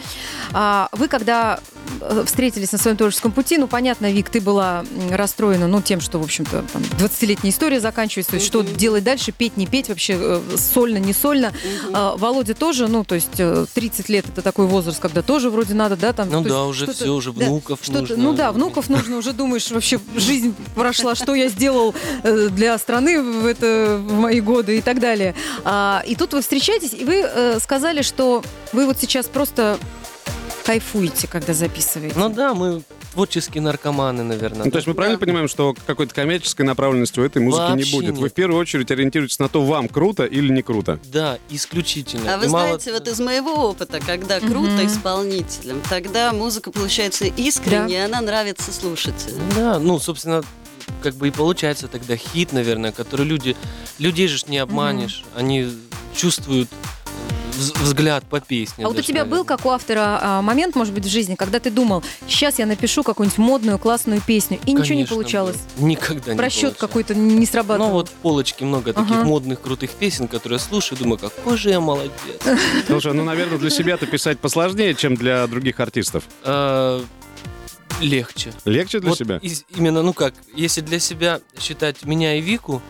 А 0.53 0.89
Вы, 0.93 1.09
когда 1.09 1.61
встретились 2.27 2.73
на 2.73 2.79
своем 2.79 2.97
творческом 2.97 3.33
пути, 3.33 3.59
ну, 3.59 3.69
понятно, 3.69 4.11
Вик, 4.11 4.29
ты 4.29 4.41
была 4.41 4.85
расстроена, 5.11 5.69
ну, 5.69 5.81
тем, 5.81 6.01
что, 6.01 6.19
в 6.19 6.23
общем-то, 6.25 6.65
там, 6.73 6.83
20-летняя 6.99 7.51
история 7.53 7.81
заканчивается, 7.81 8.33
то 8.33 8.37
есть 8.37 8.47
что 8.47 8.63
делать 8.63 9.05
дальше, 9.05 9.33
петь, 9.33 9.57
не 9.57 9.67
петь, 9.67 9.89
вообще 9.89 10.41
сольно, 10.57 10.99
не 10.99 11.13
сольно. 11.13 11.53
А, 11.93 12.17
Володя 12.17 12.55
тоже, 12.55 12.89
ну, 12.89 13.05
то 13.05 13.15
есть 13.15 13.39
э, 13.39 13.67
30 13.73 14.09
лет 14.09 14.29
это 14.29 14.43
такой 14.43 14.67
возраст, 14.67 14.99
когда 15.01 15.23
тоже 15.23 15.51
вроде 15.51 15.75
надо, 15.75 15.97
да, 15.97 16.13
там. 16.13 16.29
Ну 16.42 16.49
да, 16.49 16.64
уже 16.64 16.87
все, 16.92 17.11
уже 17.11 17.33
да, 17.33 17.46
внуков 17.46 17.81
что-то- 17.83 18.01
нужно. 18.01 18.16
Ну 18.16 18.33
да, 18.33 18.53
внуков 18.53 18.88
нужно, 18.88 19.16
уже 19.16 19.33
думаешь, 19.33 19.70
вообще 19.70 20.01
жизнь 20.16 20.55
прошла, 20.75 21.14
что 21.14 21.35
я 21.35 21.49
сделал 21.49 21.94
э, 22.22 22.49
для 22.49 22.77
страны 22.79 23.22
в, 23.22 23.46
это, 23.46 24.01
в 24.03 24.12
мои 24.12 24.40
годы 24.40 24.79
и 24.79 24.81
так 24.81 25.01
далее. 25.01 25.35
А, 25.64 26.03
и 26.07 26.14
тут 26.14 26.33
вы 26.33 26.40
встречаетесь, 26.42 26.92
и 26.94 27.05
вы 27.05 27.22
э, 27.25 27.59
сказали, 27.61 28.03
что 28.03 28.42
вы 28.72 28.87
вот 28.87 28.99
сейчас 28.99 29.27
просто 29.27 29.79
кайфуете, 30.64 31.29
когда 31.29 31.55
записываете? 31.55 32.16
Ну 32.18 32.29
да, 32.29 32.55
мы 32.55 32.83
творческие 33.17 33.63
наркоманы, 33.63 34.23
наверное. 34.23 34.67
Ну, 34.67 34.71
то 34.71 34.77
есть 34.77 34.87
мы 34.87 34.93
правильно 34.93 35.19
понимаем, 35.19 35.49
что 35.49 35.75
какой-то 35.87 36.15
коммерческой 36.15 36.67
направленности 36.67 37.19
у 37.19 37.25
этой 37.25 37.41
музыки 37.41 37.63
Вообще 37.63 37.85
не 37.87 37.91
будет? 37.91 38.15
Вы 38.17 38.25
нет. 38.25 38.33
в 38.33 38.35
первую 38.35 38.61
очередь 38.61 38.91
ориентируетесь 38.91 39.39
на 39.39 39.49
то, 39.49 39.65
вам 39.65 39.89
круто 39.89 40.27
или 40.27 40.53
не 40.53 40.61
круто? 40.61 41.01
Да, 41.11 41.39
исключительно. 41.49 42.35
А 42.35 42.37
вы 42.37 42.45
И 42.45 42.49
мало- 42.49 42.67
знаете, 42.79 42.93
вот 42.93 43.09
из 43.09 43.19
моего 43.19 43.71
опыта, 43.71 44.01
когда 44.01 44.39
круто 44.39 44.85
исполнителям, 44.85 45.81
тогда 45.89 46.35
музыка 46.35 46.71
получается 46.71 47.25
искренней, 47.25 48.05
она 48.05 48.21
нравится 48.21 48.71
слушателям. 48.71 49.41
Да, 49.55 49.79
ну, 49.79 49.99
собственно, 49.99 50.43
как 51.03 51.14
бы 51.14 51.29
и 51.29 51.31
получается 51.31 51.89
тогда 51.89 52.17
хит, 52.19 52.53
наверное, 52.53 52.93
который 52.93 53.25
люди... 53.25 53.57
Людей 53.99 54.29
же 54.29 54.37
ж 54.37 54.47
не 54.47 54.59
обманешь. 54.59 55.25
Они 55.35 55.67
чувствуют 56.14 56.69
взгляд 57.57 58.25
по 58.25 58.41
песне. 58.41 58.85
А 58.85 58.89
вот 58.89 58.99
у 58.99 59.03
тебя 59.03 59.25
был, 59.25 59.31
наверное. 59.39 59.57
как 59.57 59.67
у 59.67 59.71
автора, 59.71 60.19
а, 60.23 60.43
момент, 60.43 60.75
может 60.77 60.93
быть, 60.95 61.05
в 61.05 61.09
жизни, 61.09 61.35
когда 61.35 61.59
ты 61.59 61.71
думал, 61.71 62.03
сейчас 62.29 62.59
я 62.59 62.67
напишу 62.67 63.03
какую-нибудь 63.03 63.39
модную, 63.39 63.79
классную 63.79 64.21
песню, 64.21 64.59
и 64.67 64.73
ничего 64.73 64.83
не 64.83 64.89
Конечно, 65.05 65.15
получалось? 65.17 65.57
был. 65.77 65.87
Никогда 65.87 66.33
не 66.33 66.39
Просчет 66.39 66.77
какой-то 66.77 67.15
не 67.15 67.47
срабатывал? 67.47 67.89
Ну 67.89 67.95
вот 67.95 68.09
в 68.09 68.13
полочке 68.13 68.65
много 68.65 68.93
таких 68.93 69.11
Ага. 69.17 69.25
модных, 69.25 69.61
крутых 69.61 69.91
песен, 69.93 70.29
которые 70.29 70.59
я 70.59 70.65
слушаю, 70.65 70.99
думаю, 70.99 71.19
какой 71.19 71.57
же 71.57 71.71
я 71.71 71.81
молодец. 71.81 72.13
Слушай, 72.87 73.15
ну, 73.15 73.25
наверное, 73.25 73.59
для 73.59 73.71
себя-то 73.71 74.07
писать 74.07 74.39
посложнее, 74.39 74.95
чем 74.95 75.15
для 75.17 75.47
других 75.47 75.81
артистов. 75.81 76.25
А, 76.43 77.03
Легче. 78.01 78.53
Легче 78.67 79.01
для 79.01 79.09
Вот 79.11 79.19
себя? 79.19 79.39
из- 79.39 79.65
именно, 79.75 80.03
ну 80.03 80.13
как, 80.13 80.35
если 80.55 80.83
для 80.83 80.99
себя 80.99 81.41
считать 81.59 82.05
меня 82.05 82.37
и 82.37 82.43
Вику, 82.43 82.83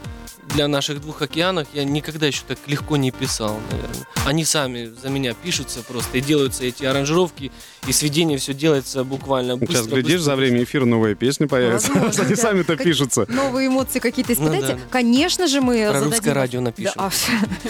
для 0.54 0.68
наших 0.68 1.00
двух 1.00 1.22
океанов 1.22 1.66
я 1.74 1.84
никогда 1.84 2.26
еще 2.26 2.42
так 2.46 2.58
легко 2.66 2.96
не 2.96 3.10
писал, 3.10 3.58
наверное. 3.70 4.06
Они 4.24 4.44
сами 4.44 4.92
за 5.02 5.08
меня 5.08 5.34
пишутся 5.34 5.82
просто, 5.82 6.18
и 6.18 6.20
делаются 6.20 6.64
эти 6.64 6.84
аранжировки, 6.84 7.52
и 7.86 7.92
сведение 7.92 8.38
все 8.38 8.54
делается 8.54 9.04
буквально 9.04 9.56
быстро. 9.56 9.74
Сейчас, 9.76 9.86
глядишь, 9.86 10.12
быстро, 10.18 10.24
за 10.24 10.36
время 10.36 10.62
эфира 10.64 10.84
новая 10.84 11.14
песня 11.14 11.46
появится. 11.48 11.92
Возможно, 11.92 12.22
Они 12.24 12.34
да. 12.34 12.42
сами-то 12.42 12.76
Как- 12.76 12.84
пишутся. 12.84 13.26
Новые 13.28 13.68
эмоции 13.68 13.98
какие-то 13.98 14.32
Ну 14.38 14.46
испытайте. 14.48 14.66
да, 14.66 14.74
да. 14.74 14.80
Конечно 14.90 15.46
же, 15.46 15.60
мы 15.60 15.76
Про 15.84 15.92
зададим... 15.92 16.10
русское 16.10 16.32
радио 16.32 16.60
напишем. 16.60 16.92
Да, 16.96 17.10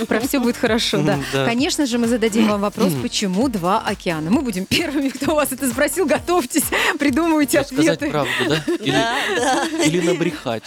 а, 0.02 0.04
про 0.06 0.20
все 0.20 0.38
будет 0.40 0.56
хорошо, 0.56 0.98
да. 1.02 1.18
Да. 1.32 1.44
Конечно 1.46 1.86
же, 1.86 1.98
мы 1.98 2.06
зададим 2.08 2.48
вам 2.48 2.60
вопрос, 2.60 2.92
почему 3.02 3.48
два 3.48 3.80
океана. 3.80 4.30
Мы 4.30 4.42
будем 4.42 4.64
первыми, 4.66 5.08
кто 5.08 5.34
вас 5.34 5.52
это 5.52 5.68
спросил. 5.70 6.06
Готовьтесь, 6.06 6.64
придумывайте 6.98 7.62
Сказать 7.64 7.88
ответы. 7.96 8.10
правду, 8.10 8.30
да? 8.48 8.62
Или, 8.80 8.90
Да, 8.92 9.14
да. 9.36 9.66
или 9.84 10.00
набрехать. 10.00 10.62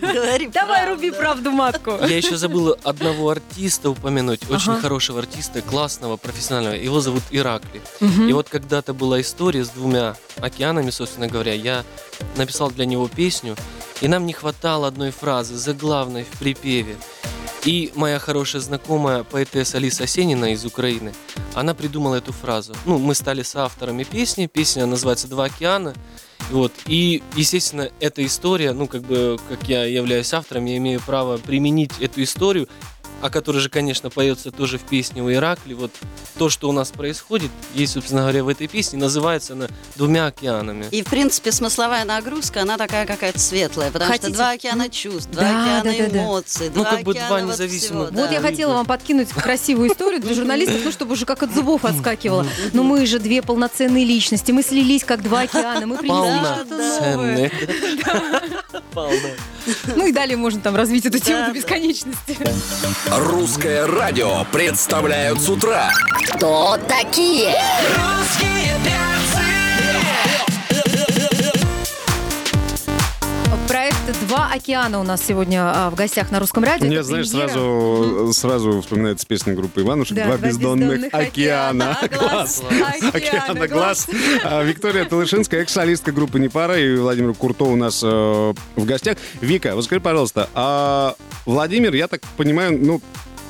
Говори 0.00 0.46
Давай, 0.52 0.88
руби 0.88 1.10
правду 1.10 1.29
матку. 1.38 1.92
Я 2.00 2.16
еще 2.16 2.36
забыла 2.36 2.76
одного 2.82 3.30
артиста 3.30 3.90
упомянуть, 3.90 4.48
очень 4.50 4.72
Ага. 4.72 4.80
хорошего 4.82 5.18
артиста, 5.20 5.62
классного, 5.62 6.16
профессионального. 6.16 6.74
Его 6.74 7.00
зовут 7.00 7.22
Иракли. 7.30 7.80
Мгм. 8.00 8.28
И 8.28 8.32
вот 8.32 8.48
когда-то 8.48 8.94
была 8.94 9.20
история 9.20 9.64
с 9.64 9.70
двумя 9.70 10.16
океанами, 10.40 10.90
собственно 10.90 11.28
говоря. 11.28 11.54
Я 11.54 11.84
написал 12.36 12.70
для 12.70 12.84
него 12.86 13.08
песню, 13.08 13.56
и 14.00 14.08
нам 14.08 14.26
не 14.26 14.32
хватало 14.32 14.86
одной 14.88 15.10
фразы, 15.10 15.56
заглавной 15.56 16.24
в 16.24 16.38
припеве. 16.38 16.96
И 17.64 17.92
моя 17.94 18.18
хорошая 18.18 18.62
знакомая 18.62 19.22
поэтесса 19.22 19.76
Алиса 19.76 20.06
Сенина 20.06 20.52
из 20.54 20.64
Украины, 20.64 21.12
она 21.54 21.74
придумала 21.74 22.14
эту 22.14 22.32
фразу. 22.32 22.74
Ну, 22.86 22.98
мы 22.98 23.14
стали 23.14 23.42
соавторами 23.42 24.04
песни, 24.04 24.46
песня 24.46 24.86
называется 24.86 25.28
«Два 25.28 25.44
океана». 25.44 25.94
Вот. 26.50 26.72
И, 26.86 27.22
естественно, 27.36 27.90
эта 28.00 28.24
история, 28.24 28.72
ну, 28.72 28.86
как 28.86 29.02
бы, 29.02 29.38
как 29.48 29.68
я 29.68 29.84
являюсь 29.84 30.32
автором, 30.34 30.64
я 30.64 30.76
имею 30.78 31.00
право 31.00 31.38
применить 31.38 31.92
эту 32.00 32.22
историю, 32.22 32.68
о 33.20 33.30
которой 33.30 33.58
же, 33.58 33.68
конечно, 33.68 34.10
поется 34.10 34.50
тоже 34.50 34.78
в 34.78 34.82
песне 34.82 35.22
у 35.22 35.30
Иракли. 35.32 35.74
Вот 35.74 35.90
то, 36.38 36.48
что 36.50 36.68
у 36.68 36.72
нас 36.72 36.90
происходит, 36.90 37.50
есть, 37.74 37.92
собственно 37.94 38.22
говоря, 38.22 38.44
в 38.44 38.48
этой 38.48 38.66
песне, 38.66 38.98
называется 38.98 39.52
она 39.52 39.68
«Двумя 39.96 40.26
океанами». 40.26 40.86
И, 40.90 41.02
в 41.02 41.06
принципе, 41.06 41.52
смысловая 41.52 42.04
нагрузка, 42.04 42.62
она 42.62 42.76
такая 42.78 43.06
какая-то 43.06 43.38
светлая, 43.38 43.90
потому 43.90 44.10
Хотите? 44.10 44.28
что 44.28 44.36
два 44.36 44.50
океана 44.52 44.88
чувств, 44.88 45.30
два 45.30 45.42
Да, 45.42 45.62
океана 45.62 45.84
да, 45.84 45.92
да, 45.92 46.10
да. 46.10 46.18
эмоций, 46.24 46.66
Ну, 46.74 46.82
два 46.82 46.90
как 46.90 47.02
бы 47.02 47.14
два 47.14 47.28
вот 47.40 47.52
независимых. 47.52 48.08
всего, 48.08 48.20
Вот 48.22 48.30
да. 48.30 48.30
я 48.34 48.40
хотела 48.40 48.72
вам 48.74 48.86
подкинуть 48.86 49.28
красивую 49.28 49.90
историю 49.90 50.20
для 50.20 50.34
журналистов, 50.34 50.80
ну, 50.84 50.90
чтобы 50.92 51.12
уже 51.12 51.26
как 51.26 51.42
от 51.42 51.54
зубов 51.54 51.84
отскакивало. 51.84 52.46
Но 52.72 52.82
мы 52.82 53.04
же 53.06 53.18
две 53.18 53.42
полноценные 53.42 54.04
личности, 54.04 54.52
мы 54.52 54.62
слились 54.62 55.04
как 55.04 55.22
два 55.22 55.40
океана, 55.42 55.86
мы 55.86 55.96
принесли 55.96 56.40
что-то 56.44 56.76
новое. 57.12 57.50
Ну 59.94 60.06
и 60.06 60.12
далее 60.12 60.36
можно 60.36 60.60
там 60.60 60.74
развить 60.76 61.06
эту 61.06 61.18
тему 61.18 61.40
Да, 61.40 61.46
до 61.48 61.52
да. 61.52 61.58
бесконечности. 61.58 62.38
Русское 63.16 63.86
радио 63.86 64.44
представляют 64.52 65.40
с 65.40 65.48
утра. 65.48 65.90
Кто 66.34 66.76
такие? 66.88 67.52
Русские 67.96 68.60
Проект 73.66 73.96
«Два 74.26 74.50
океана» 74.52 74.98
у 74.98 75.04
нас 75.04 75.22
сегодня 75.26 75.62
а, 75.64 75.90
в 75.90 75.94
гостях 75.94 76.30
на 76.32 76.40
русском 76.40 76.64
радио. 76.64 76.86
Мне, 76.86 76.96
Это 76.96 77.04
знаешь, 77.04 77.28
премьера. 77.30 77.48
сразу, 77.48 78.32
сразу 78.32 78.80
вспоминается 78.80 79.26
песня 79.26 79.54
группы 79.54 79.82
Иванушек 79.82 80.16
Да, 80.16 80.24
«Два 80.26 80.36
«Два 80.38 80.48
бездонных 80.48 80.90
бездонных 80.90 81.14
океана». 81.14 81.92
океана, 81.92 82.18
Класс. 82.18 82.62
глаз. 82.68 83.14
Океана 83.14 83.44
Океана, 83.44 83.68
глаз. 83.68 84.08
А, 84.44 84.62
Виктория 84.64 85.04
Талышинская, 85.04 85.62
экс-солистка 85.62 86.10
группы 86.10 86.40
«Непара», 86.40 86.78
и 86.80 86.96
Владимир 86.96 87.32
Курто 87.34 87.64
у 87.64 87.76
нас 87.76 88.00
э, 88.02 88.06
в 88.06 88.84
гостях. 88.84 89.18
Вика, 89.40 89.76
вот 89.76 89.84
скажи, 89.84 90.00
пожалуйста, 90.00 90.48
а 90.54 91.14
Владимир, 91.46 91.94
я 91.94 92.08
так 92.08 92.20
понимаю, 92.36 92.78
ну, 92.80 93.00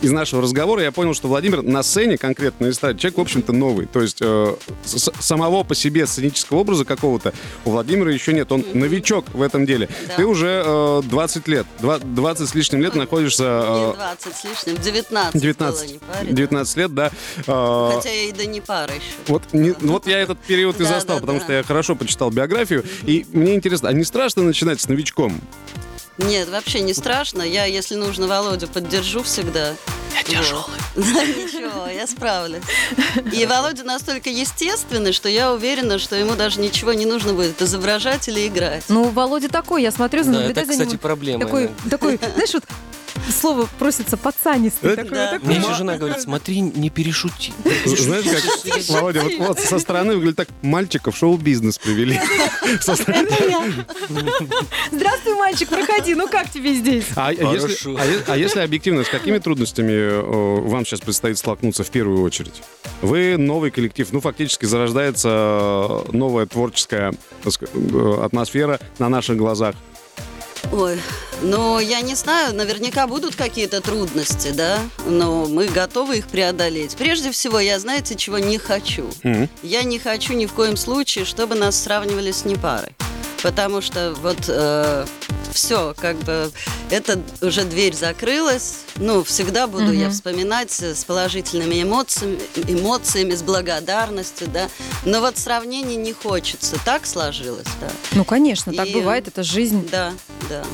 из 0.02 0.12
нашего 0.12 0.40
разговора 0.40 0.82
я 0.82 0.92
понял, 0.92 1.12
что 1.12 1.28
Владимир 1.28 1.60
на 1.62 1.82
сцене, 1.82 2.16
конкретно 2.16 2.66
на 2.68 2.70
эстраде, 2.70 2.98
человек, 2.98 3.18
в 3.18 3.20
общем-то, 3.20 3.52
новый. 3.52 3.84
То 3.84 4.00
есть 4.00 4.16
э, 4.22 4.54
самого 4.82 5.62
по 5.62 5.74
себе 5.74 6.06
сценического 6.06 6.56
образа 6.60 6.86
какого-то 6.86 7.34
у 7.66 7.70
Владимира 7.72 8.10
еще 8.10 8.32
нет. 8.32 8.50
Он 8.50 8.64
новичок 8.72 9.26
в 9.34 9.42
этом 9.42 9.66
деле. 9.66 9.90
Да. 10.08 10.14
Ты 10.16 10.24
уже 10.24 10.62
э, 10.64 11.02
20 11.04 11.48
лет, 11.48 11.66
два- 11.80 11.98
20 11.98 12.48
с 12.48 12.54
лишним 12.54 12.80
лет 12.80 12.94
Ой, 12.94 13.00
находишься... 13.00 13.44
э, 13.44 13.88
Не 13.88 13.94
20 13.94 14.34
с 14.36 14.44
лишним, 14.44 14.82
19, 14.82 15.42
19, 15.42 15.86
было, 15.86 15.92
не 15.92 15.98
парень. 15.98 16.34
19 16.34 16.76
лет, 16.78 16.94
да. 16.94 17.10
Э, 17.46 17.90
Хотя 17.96 18.08
я 18.10 18.22
и 18.24 18.32
до 18.32 18.46
не 18.46 18.62
пара 18.62 18.94
еще. 18.94 19.04
вот, 19.26 19.42
не- 19.52 19.74
вот 19.80 20.06
я 20.06 20.18
этот 20.20 20.38
период 20.38 20.76
и 20.80 20.84
Да, 20.84 20.88
застал, 20.94 21.16
да, 21.16 21.20
потому 21.20 21.40
да. 21.40 21.44
что 21.44 21.52
я 21.52 21.62
хорошо 21.62 21.94
почитал 21.94 22.30
биографию. 22.30 22.86
И 23.02 23.26
мне 23.34 23.54
интересно, 23.54 23.90
а 23.90 23.92
не 23.92 24.04
страшно 24.04 24.44
начинать 24.44 24.80
с 24.80 24.88
новичком? 24.88 25.38
Нет, 26.24 26.48
вообще 26.48 26.80
не 26.80 26.94
страшно. 26.94 27.42
Я, 27.42 27.64
если 27.64 27.94
нужно, 27.94 28.26
Володю 28.26 28.68
поддержу 28.68 29.22
всегда. 29.22 29.74
Я 30.16 30.22
тяжелый. 30.22 30.64
Да, 30.96 31.24
ничего, 31.24 31.86
я 31.86 32.06
справлюсь. 32.06 32.62
И 33.32 33.46
Володя 33.46 33.84
настолько 33.84 34.28
естественный, 34.28 35.12
что 35.12 35.28
я 35.28 35.52
уверена, 35.52 35.98
что 35.98 36.16
ему 36.16 36.34
даже 36.34 36.60
ничего 36.60 36.92
не 36.92 37.06
нужно 37.06 37.32
будет 37.32 37.62
изображать 37.62 38.28
или 38.28 38.46
играть. 38.46 38.84
Ну, 38.88 39.04
Володя 39.04 39.48
такой, 39.48 39.82
я 39.82 39.92
смотрю, 39.92 40.24
Да, 40.24 40.30
наблюдаю 40.30 40.66
это, 40.66 40.74
за 40.74 40.84
кстати, 40.84 40.96
проблема. 40.96 41.44
Такой, 41.44 41.66
иногда. 41.66 41.90
такой, 41.90 42.16
знаешь, 42.34 42.52
вот 42.54 42.64
слово 43.40 43.68
просится 43.78 44.16
пацанистый. 44.16 44.92
Это- 44.92 45.02
такой, 45.04 45.16
Да. 45.18 45.30
такой. 45.32 45.46
Мне 45.48 45.56
еще 45.56 45.74
жена 45.74 45.96
говорит, 45.96 46.20
смотри, 46.20 46.60
не 46.60 46.90
перешути. 46.90 47.52
Знаешь, 47.84 48.24
как, 48.24 48.82
Володя, 48.88 49.22
вот, 49.22 49.32
вот 49.38 49.58
со 49.60 49.78
стороны 49.78 50.14
выглядит 50.14 50.36
так, 50.36 50.48
мальчика 50.62 51.10
в 51.10 51.16
шоу-бизнес 51.16 51.78
привели. 51.78 52.20
Со 52.80 52.94
стороны. 52.96 53.28
Здравствуй, 54.92 55.34
мальчик, 55.34 55.68
проходи, 55.68 56.14
ну 56.14 56.28
как 56.28 56.50
тебе 56.50 56.74
здесь? 56.74 57.04
А 57.16 57.32
если, 57.32 57.74
Хорошо. 57.74 57.96
а 58.26 58.32
а 58.32 58.36
если 58.36 58.60
объективно, 58.60 59.04
с 59.04 59.08
какими 59.08 59.38
трудностями 59.38 59.92
э, 59.92 60.60
вам 60.68 60.84
сейчас 60.84 61.00
предстоит 61.00 61.38
столкнуться 61.38 61.84
в 61.84 61.90
первую 61.90 62.22
очередь? 62.22 62.62
Вы 63.02 63.36
новый 63.36 63.70
коллектив, 63.70 64.08
ну, 64.12 64.20
фактически 64.20 64.66
зарождается 64.66 65.28
э, 65.28 66.12
новая 66.12 66.46
творческая 66.46 67.14
сказать, 67.48 67.74
э, 67.74 68.20
атмосфера 68.24 68.78
на 68.98 69.08
наших 69.08 69.36
глазах. 69.36 69.74
Ой, 70.72 71.00
ну, 71.42 71.78
я 71.78 72.00
не 72.00 72.14
знаю, 72.14 72.54
наверняка 72.54 73.06
будут 73.06 73.34
какие-то 73.34 73.80
трудности, 73.80 74.50
да, 74.50 74.78
но 75.06 75.46
мы 75.46 75.66
готовы 75.66 76.18
их 76.18 76.26
преодолеть. 76.26 76.96
Прежде 76.96 77.30
всего, 77.30 77.58
я, 77.58 77.78
знаете, 77.78 78.14
чего 78.14 78.38
не 78.38 78.58
хочу? 78.58 79.10
Мгм. 79.22 79.48
Я 79.62 79.82
не 79.82 79.98
хочу 79.98 80.34
ни 80.34 80.46
в 80.46 80.52
коем 80.52 80.76
случае, 80.76 81.24
чтобы 81.24 81.54
нас 81.54 81.80
сравнивали 81.82 82.30
с 82.30 82.44
непарой. 82.44 82.92
Потому 83.42 83.80
что 83.80 84.14
вот 84.20 84.38
все, 85.50 85.94
как 85.98 86.16
бы, 86.18 86.50
эта 86.90 87.20
уже 87.40 87.64
дверь 87.64 87.94
закрылась. 87.94 88.78
Ну, 88.96 89.22
всегда 89.24 89.66
буду 89.66 89.92
я 89.92 90.06
Мгм. 90.06 90.12
вспоминать 90.12 90.70
с 90.72 91.04
положительными 91.04 91.82
эмоциями, 91.82 92.38
эмоциями, 92.68 93.34
с 93.34 93.42
благодарностью, 93.42 94.48
да. 94.48 94.68
Но 95.04 95.20
вот 95.20 95.38
сравнений 95.38 95.96
не 95.96 96.12
хочется. 96.12 96.76
Так 96.84 97.06
сложилось, 97.06 97.66
да. 97.80 97.90
Ну, 98.12 98.24
конечно, 98.24 98.72
так 98.72 98.88
И- 98.88 98.94
бывает, 98.94 99.28
это 99.28 99.42
жизнь. 99.42 99.88
Да, 99.90 100.12
да. 100.48 100.64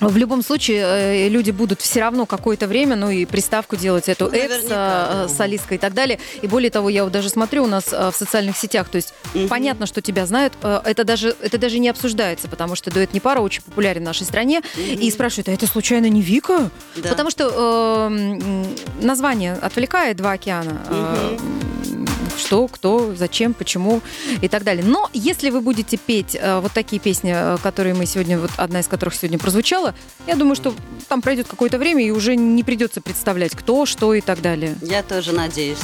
В 0.00 0.16
любом 0.16 0.42
случае, 0.42 0.82
э, 0.82 1.28
люди 1.28 1.50
будут 1.50 1.80
все 1.80 2.00
равно 2.00 2.26
какое-то 2.26 2.66
время, 2.66 2.96
ну 2.96 3.10
и 3.10 3.24
приставку 3.24 3.76
делать 3.76 4.08
эту 4.08 4.26
экс, 4.26 4.54
Наверняка, 4.54 5.08
э, 5.24 5.28
солистка 5.28 5.74
и 5.74 5.78
так 5.78 5.94
далее. 5.94 6.18
И 6.42 6.46
более 6.46 6.70
того, 6.70 6.88
я 6.90 7.04
вот 7.04 7.12
даже 7.12 7.28
смотрю 7.30 7.64
у 7.64 7.66
нас 7.66 7.92
э, 7.92 8.10
в 8.10 8.14
социальных 8.16 8.56
сетях, 8.56 8.88
то 8.88 8.96
есть 8.96 9.14
Мгм. 9.34 9.48
понятно, 9.48 9.86
что 9.86 10.02
тебя 10.02 10.26
знают, 10.26 10.52
э, 10.62 10.80
это 10.84 11.04
даже, 11.04 11.34
это 11.40 11.58
даже 11.58 11.78
не 11.78 11.88
обсуждается, 11.88 12.48
потому 12.48 12.76
что 12.76 12.90
дуэт 12.90 13.14
не 13.14 13.20
пара 13.20 13.40
очень 13.40 13.62
популярен 13.62 14.02
в 14.02 14.04
нашей 14.04 14.24
стране. 14.26 14.62
И 14.76 15.10
спрашивают, 15.10 15.48
а 15.48 15.52
это 15.52 15.66
случайно 15.66 16.06
не 16.08 16.20
Вика? 16.20 16.70
Да. 16.96 17.08
Потому 17.08 17.30
что 17.30 18.08
э, 18.10 18.64
название 19.00 19.54
отвлекает 19.54 20.16
«Два 20.18 20.32
океана». 20.32 20.80
Э, 20.90 21.38
что, 22.38 22.68
кто, 22.68 23.14
зачем, 23.14 23.54
почему 23.54 24.00
и 24.40 24.48
так 24.48 24.64
далее. 24.64 24.84
Но 24.84 25.08
если 25.12 25.50
вы 25.50 25.60
будете 25.60 25.96
петь 25.96 26.36
э, 26.38 26.60
вот 26.60 26.72
такие 26.72 27.00
песни, 27.00 27.32
э, 27.34 27.58
которые 27.62 27.94
мы 27.94 28.06
сегодня, 28.06 28.38
вот 28.38 28.50
одна 28.56 28.80
из 28.80 28.88
которых 28.88 29.14
сегодня 29.14 29.38
прозвучала, 29.38 29.94
я 30.26 30.36
думаю, 30.36 30.56
что 30.56 30.74
там 31.08 31.22
пройдет 31.22 31.46
какое-то 31.48 31.78
время 31.78 32.04
и 32.04 32.10
уже 32.10 32.36
не 32.36 32.62
придется 32.62 33.00
представлять, 33.00 33.54
кто, 33.54 33.86
что 33.86 34.14
и 34.14 34.20
так 34.20 34.40
далее. 34.40 34.76
Я 34.82 35.02
тоже 35.02 35.32
надеюсь. 35.32 35.78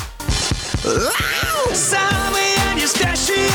Самые 1.75 2.57
не 2.75 2.87
спящие 2.87 3.49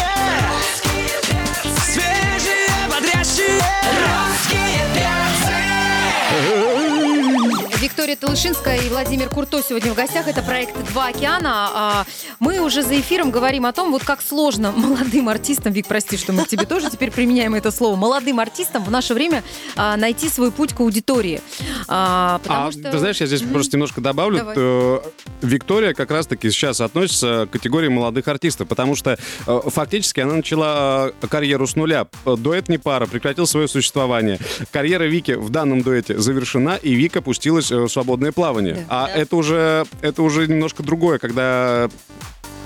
Виктория 7.80 8.15
Талышинская 8.15 8.78
и 8.82 8.89
Владимир 8.89 9.30
Курто 9.30 9.61
сегодня 9.61 9.91
в 9.93 9.95
гостях. 9.95 10.28
Это 10.28 10.41
проект 10.41 10.75
«Два 10.91 11.07
океана». 11.09 11.69
А, 11.73 12.05
Мы 12.39 12.59
уже 12.59 12.82
за 12.82 12.99
эфиром 12.99 13.30
говорим 13.30 13.67
о 13.67 13.71
том, 13.71 13.91
вот 13.91 14.03
как 14.03 14.21
сложно 14.23 14.71
молодым 14.75 15.30
артистам, 15.30 15.73
Вик, 15.73 15.86
прости, 15.86 16.17
что 16.17 16.34
мы 16.34 16.45
к 16.45 16.47
тебе 16.47 16.65
тоже 16.65 16.89
теперь 16.89 17.11
применяем 17.11 17.53
это 17.53 17.69
слово, 17.69 17.95
молодым 17.95 18.39
артистам 18.39 18.84
в 18.84 18.89
наше 18.89 19.13
время 19.13 19.43
а, 19.75 19.95
найти 19.95 20.28
свой 20.28 20.51
путь 20.51 20.73
к 20.73 20.80
аудитории. 20.80 21.39
А, 21.88 22.39
потому 22.39 22.67
А, 22.67 22.71
что- 22.71 22.91
ты 22.91 22.97
знаешь, 22.97 23.17
я 23.21 23.28
здесь 23.28 23.43
просто 23.43 23.78
немножко 23.78 24.01
добавлю. 24.01 24.38
Давай. 24.39 25.01
Виктория 25.43 25.93
как 25.93 26.09
раз-таки 26.09 26.49
сейчас 26.49 26.82
относится 26.82 27.47
к 27.47 27.51
категории 27.51 27.89
молодых 27.89 28.28
артистов, 28.28 28.67
потому 28.67 28.95
что 28.95 29.19
э, 29.45 29.59
фактически 29.67 30.19
она 30.21 30.34
начала 30.34 31.11
э, 31.21 31.28
карьеру 31.28 31.67
с 31.67 31.75
нуля. 31.75 32.07
Э, 32.25 32.36
Дуэт 32.36 32.69
не 32.69 32.80
пара, 32.80 33.05
прекратил 33.05 33.45
свое 33.45 33.67
существование. 33.67 34.39
Карьера 34.71 35.03
Вики 35.03 35.34
в 35.34 35.49
данном 35.51 35.84
дуэте 35.84 36.17
завершена, 36.17 36.78
и 36.82 36.95
Вика 36.95 37.21
пустилась 37.21 37.66
свободное 37.88 38.32
плавание. 38.32 38.74
Да. 38.76 38.86
А 38.89 39.07
Да. 39.07 39.13
это 39.13 39.36
уже 39.36 39.86
это 40.01 40.22
уже 40.24 40.47
немножко 40.47 40.84
другое, 40.84 41.20
когда 41.20 41.89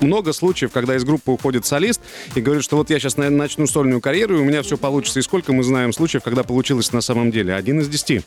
много 0.00 0.32
случаев, 0.32 0.72
когда 0.72 0.96
из 0.96 1.04
группы 1.04 1.30
уходит 1.30 1.66
солист 1.66 2.00
и 2.34 2.40
говорит, 2.40 2.64
что 2.64 2.76
вот 2.76 2.90
я 2.90 2.98
сейчас 2.98 3.16
начну 3.16 3.66
сольную 3.66 4.00
карьеру, 4.00 4.36
и 4.38 4.40
у 4.40 4.44
меня 4.44 4.62
все 4.62 4.76
получится. 4.76 5.20
И 5.20 5.22
сколько 5.22 5.52
мы 5.52 5.62
знаем 5.62 5.92
случаев, 5.92 6.22
когда 6.22 6.42
получилось 6.42 6.92
на 6.92 7.00
самом 7.00 7.30
деле? 7.30 7.54
Один 7.54 7.80
из 7.80 7.88
десяти. 7.88 8.22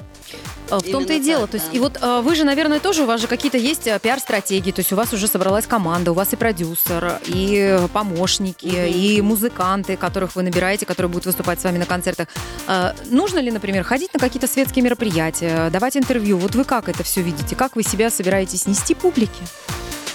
А, 0.69 0.79
В 0.79 0.83
том-то 0.83 1.13
и 1.13 1.19
дело. 1.19 1.41
так, 1.41 1.51
То 1.51 1.57
есть, 1.57 1.71
да. 1.71 1.77
и 1.77 1.79
вот 1.79 1.97
а, 2.01 2.21
вы 2.21 2.35
же, 2.35 2.43
наверное, 2.43 2.79
тоже, 2.79 3.03
у 3.03 3.05
вас 3.05 3.21
же 3.21 3.27
какие-то 3.27 3.57
есть 3.57 3.87
а, 3.87 3.99
пиар-стратегии, 3.99 4.71
то 4.71 4.79
есть 4.79 4.91
у 4.93 4.95
вас 4.95 5.13
уже 5.13 5.27
собралась 5.27 5.67
команда, 5.67 6.11
у 6.11 6.13
вас 6.13 6.33
и 6.33 6.35
продюсер, 6.35 7.19
и 7.25 7.79
помощники, 7.93 8.65
и 8.65 9.21
музыканты, 9.21 9.97
которых 9.97 10.35
вы 10.35 10.43
набираете, 10.43 10.85
которые 10.85 11.09
будут 11.09 11.25
выступать 11.25 11.59
с 11.61 11.63
вами 11.63 11.77
на 11.77 11.85
концертах. 11.85 12.27
А, 12.67 12.95
Нужно 13.09 13.39
ли, 13.39 13.51
например, 13.51 13.83
ходить 13.83 14.13
на 14.13 14.19
какие-то 14.19 14.47
светские 14.47 14.83
мероприятия, 14.83 15.69
давать 15.69 15.97
интервью? 15.97 16.37
Вот 16.37 16.55
вы 16.55 16.63
как 16.63 16.89
это 16.89 17.03
все 17.03 17.21
видите? 17.21 17.55
Как 17.55 17.75
вы 17.75 17.83
себя 17.83 18.09
собираетесь 18.09 18.65
нести 18.65 18.95
публике? 18.95 19.43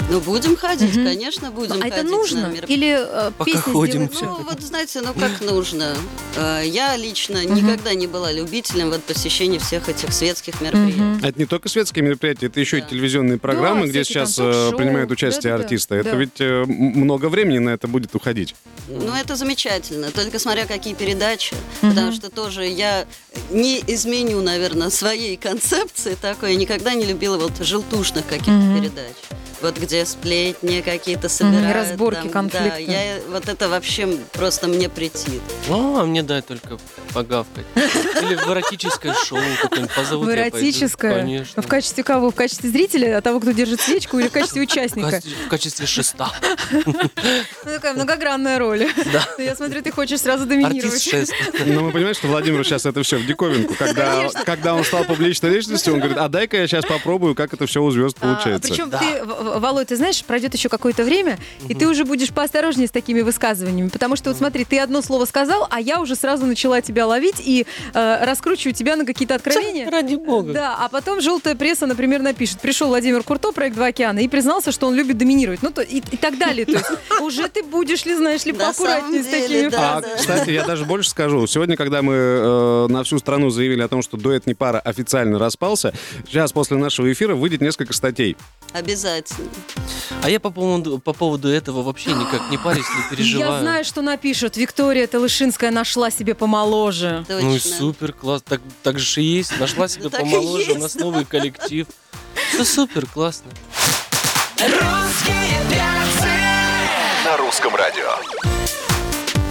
Ну, 0.08 0.20
будем 0.20 0.56
ходить, 0.56 0.94
Мгм. 0.96 1.04
конечно, 1.04 1.50
будем 1.52 1.72
а 1.72 1.76
ходить. 1.76 1.92
это 1.94 2.02
на 2.04 2.10
нужно? 2.10 2.38
мероп- 2.46 2.66
Или 2.66 2.96
э, 2.98 3.30
Пока 3.36 3.50
песни 3.52 3.72
ходим. 3.72 4.06
сделать? 4.12 4.20
Ну, 4.22 4.44
вот 4.48 4.60
знаете, 4.60 5.00
ну 5.02 5.14
как 5.14 5.40
нужно. 5.40 5.96
Э, 6.36 6.62
Я 6.64 6.96
лично 6.96 7.44
никогда 7.44 7.94
не 7.94 8.06
была 8.08 8.32
любителем 8.32 8.90
вот 8.90 9.02
посещения 9.04 9.58
всех 9.60 9.88
этих 9.88 10.12
светских 10.12 10.60
мероприятий. 10.60 11.20
А 11.22 11.28
Это 11.28 11.38
не 11.38 11.46
только 11.46 11.68
светские 11.68 12.04
мероприятия, 12.04 12.46
это 12.46 12.58
еще 12.58 12.78
и 12.78 12.80
Да. 12.80 12.88
телевизионные 12.88 13.38
программы, 13.38 13.86
где 13.86 14.02
всякие 14.02 14.24
там 14.24 14.32
сейчас 14.32 14.72
э, 14.72 14.76
принимают 14.76 15.10
участие 15.12 15.52
Да-да-да. 15.52 15.64
артисты. 15.64 15.94
Это 15.96 16.10
Да. 16.10 16.16
ведь 16.16 16.40
э, 16.40 16.64
много 16.66 17.28
времени 17.28 17.58
на 17.58 17.70
это 17.70 17.86
будет 17.86 18.12
уходить. 18.14 18.54
Ну, 18.88 19.12
это 19.14 19.36
замечательно, 19.36 20.10
только 20.10 20.38
смотря 20.40 20.66
какие 20.66 20.94
передачи, 20.94 21.54
Мгм. 21.82 21.90
потому 21.94 22.12
что 22.12 22.30
тоже 22.30 22.66
я 22.66 23.06
не 23.50 23.78
изменю, 23.86 24.40
наверное, 24.42 24.90
своей 24.90 25.36
концепции 25.36 26.16
такой. 26.20 26.52
Я 26.52 26.56
никогда 26.56 26.94
не 26.94 27.04
любила 27.04 27.36
вот 27.38 27.52
желтушных 27.60 28.26
каких-то 28.26 28.50
Мгм. 28.52 28.80
передач. 28.80 29.12
Вот 29.62 29.78
где 29.78 30.06
сплетни 30.06 30.80
какие-то 30.80 31.28
собирают. 31.28 31.74
разборки, 31.74 32.22
там, 32.22 32.30
конфликты. 32.30 32.86
Да, 32.86 32.92
я, 32.92 33.20
вот 33.28 33.48
это 33.48 33.68
вообще 33.68 34.06
просто 34.32 34.68
мне 34.68 34.88
претит. 34.88 35.42
А, 35.68 36.04
мне 36.04 36.22
дай 36.22 36.40
только 36.40 36.78
погавкать. 37.12 37.66
Или 37.74 38.36
в 38.36 38.48
эротическое 38.48 39.14
шоу 39.14 39.38
какое-нибудь 39.62 39.94
позовут, 39.94 40.28
В 40.28 40.32
эротическое? 40.32 41.20
Конечно. 41.20 41.62
В 41.62 41.66
качестве 41.66 42.02
кого? 42.04 42.30
В 42.30 42.34
качестве 42.34 42.70
зрителя, 42.70 43.18
а 43.18 43.20
того, 43.20 43.40
кто 43.40 43.50
держит 43.52 43.80
свечку, 43.80 44.18
или 44.18 44.28
в 44.28 44.32
качестве 44.32 44.62
участника? 44.62 45.20
в 45.46 45.48
качестве 45.48 45.86
шеста. 45.86 46.30
Ну, 47.64 47.72
такая 47.72 47.94
многогранная 47.94 48.58
роль. 48.58 48.88
Да. 49.12 49.26
Я 49.42 49.54
смотрю, 49.54 49.82
ты 49.82 49.90
хочешь 49.90 50.20
сразу 50.20 50.46
доминировать. 50.46 50.84
Артист 50.84 51.10
шест. 51.10 51.32
Но 51.66 51.82
мы 51.82 51.92
понимаем, 51.92 52.14
что 52.14 52.28
Владимиру 52.28 52.64
сейчас 52.64 52.86
это 52.86 53.02
все 53.02 53.18
в 53.18 53.26
диковинку. 53.26 53.74
Когда, 53.74 54.28
когда 54.44 54.74
он 54.74 54.84
стал 54.84 55.04
публичной 55.04 55.50
личностью, 55.50 55.94
он 55.94 56.00
говорит, 56.00 56.18
а 56.18 56.28
дай-ка 56.28 56.56
я 56.56 56.66
сейчас 56.66 56.84
попробую, 56.84 57.34
как 57.34 57.52
это 57.52 57.66
все 57.66 57.82
у 57.82 57.90
звезд 57.90 58.16
получается. 58.18 58.68
причем 58.68 58.90
ты, 58.90 59.22
Володь, 59.58 59.88
ты 59.88 59.96
знаешь, 59.96 60.24
пройдет 60.24 60.54
еще 60.54 60.68
какое-то 60.68 61.04
время, 61.04 61.38
и 61.68 61.74
ты 61.74 61.88
уже 61.88 62.04
будешь 62.04 62.30
поосторожнее 62.30 62.88
с 62.88 62.90
такими 62.90 63.20
высказываниями. 63.22 63.88
Потому 63.88 64.16
что 64.16 64.30
вот 64.30 64.38
смотри, 64.38 64.64
ты 64.64 64.78
одно 64.78 65.02
слово 65.02 65.24
сказал, 65.24 65.66
а 65.70 65.80
я 65.80 66.00
уже 66.00 66.16
сразу 66.16 66.46
начала 66.46 66.80
тебя 66.80 67.06
ловить 67.06 67.40
и 67.40 67.66
э, 67.94 68.24
раскручиваю 68.24 68.74
тебя 68.74 68.96
на 68.96 69.04
какие-то 69.04 69.34
откровения. 69.34 69.90
Ради 69.90 70.16
бога. 70.16 70.52
Да, 70.52 70.76
а 70.78 70.88
потом 70.88 71.20
желтая 71.20 71.54
пресса, 71.54 71.86
например, 71.86 72.22
напишет, 72.22 72.60
пришел 72.60 72.88
Владимир 72.88 73.22
Курто, 73.22 73.52
проект 73.52 73.76
«Два 73.76 73.86
океана», 73.86 74.18
и 74.20 74.28
признался, 74.28 74.72
что 74.72 74.86
он 74.86 74.94
любит 74.94 75.18
доминировать. 75.18 75.62
Ну, 75.62 75.70
то, 75.70 75.82
и, 75.82 75.98
и 75.98 76.16
так 76.16 76.38
далее. 76.38 76.66
То 76.66 76.72
есть 76.72 76.90
уже 77.20 77.48
ты 77.48 77.62
будешь 77.62 78.04
ли, 78.04 78.14
знаешь 78.14 78.44
ли, 78.44 78.52
поаккуратнее 78.52 79.22
с 79.22 79.26
такими 79.26 79.68
да. 79.68 79.98
А, 79.98 80.02
кстати, 80.16 80.50
я 80.50 80.64
даже 80.64 80.84
больше 80.84 81.10
скажу. 81.10 81.46
Сегодня, 81.46 81.76
когда 81.76 82.02
мы 82.02 82.14
э, 82.14 82.86
на 82.88 83.04
всю 83.04 83.18
страну 83.18 83.50
заявили 83.50 83.82
о 83.82 83.88
том, 83.88 84.02
что 84.02 84.16
дуэт 84.16 84.46
не 84.46 84.54
пара 84.54 84.80
официально 84.80 85.38
распался, 85.38 85.94
сейчас 86.26 86.52
после 86.52 86.76
нашего 86.76 87.10
эфира 87.12 87.34
выйдет 87.34 87.60
несколько 87.60 87.92
статей. 87.92 88.36
Обязательно. 88.72 89.39
А 90.22 90.28
я 90.28 90.38
по 90.40 90.50
поводу, 90.50 90.98
по 90.98 91.12
поводу 91.12 91.48
этого 91.48 91.82
вообще 91.82 92.12
никак 92.12 92.50
не 92.50 92.58
парюсь, 92.58 92.84
не 92.96 93.16
переживаю. 93.16 93.52
Я 93.54 93.60
знаю, 93.60 93.84
что 93.84 94.02
напишут. 94.02 94.56
Виктория 94.56 95.06
Талышинская 95.06 95.70
нашла 95.70 96.10
себе 96.10 96.34
помоложе. 96.34 97.24
Точно. 97.26 97.48
Ну 97.48 97.54
и 97.54 97.58
супер, 97.58 98.12
класс. 98.12 98.42
Так, 98.42 98.60
так 98.82 98.98
же 98.98 99.22
и 99.22 99.24
есть. 99.24 99.58
Нашла 99.58 99.88
себе 99.88 100.06
и 100.08 100.10
помоложе, 100.10 100.72
у 100.72 100.74
есть. 100.74 100.80
нас 100.80 100.94
новый 100.96 101.24
коллектив. 101.24 101.86
Все 102.52 102.64
супер, 102.64 103.06
классно. 103.06 103.50
Русские 104.58 105.60
перцы 105.70 106.28
На 107.24 107.36
русском 107.38 107.74
радио. 107.74 108.49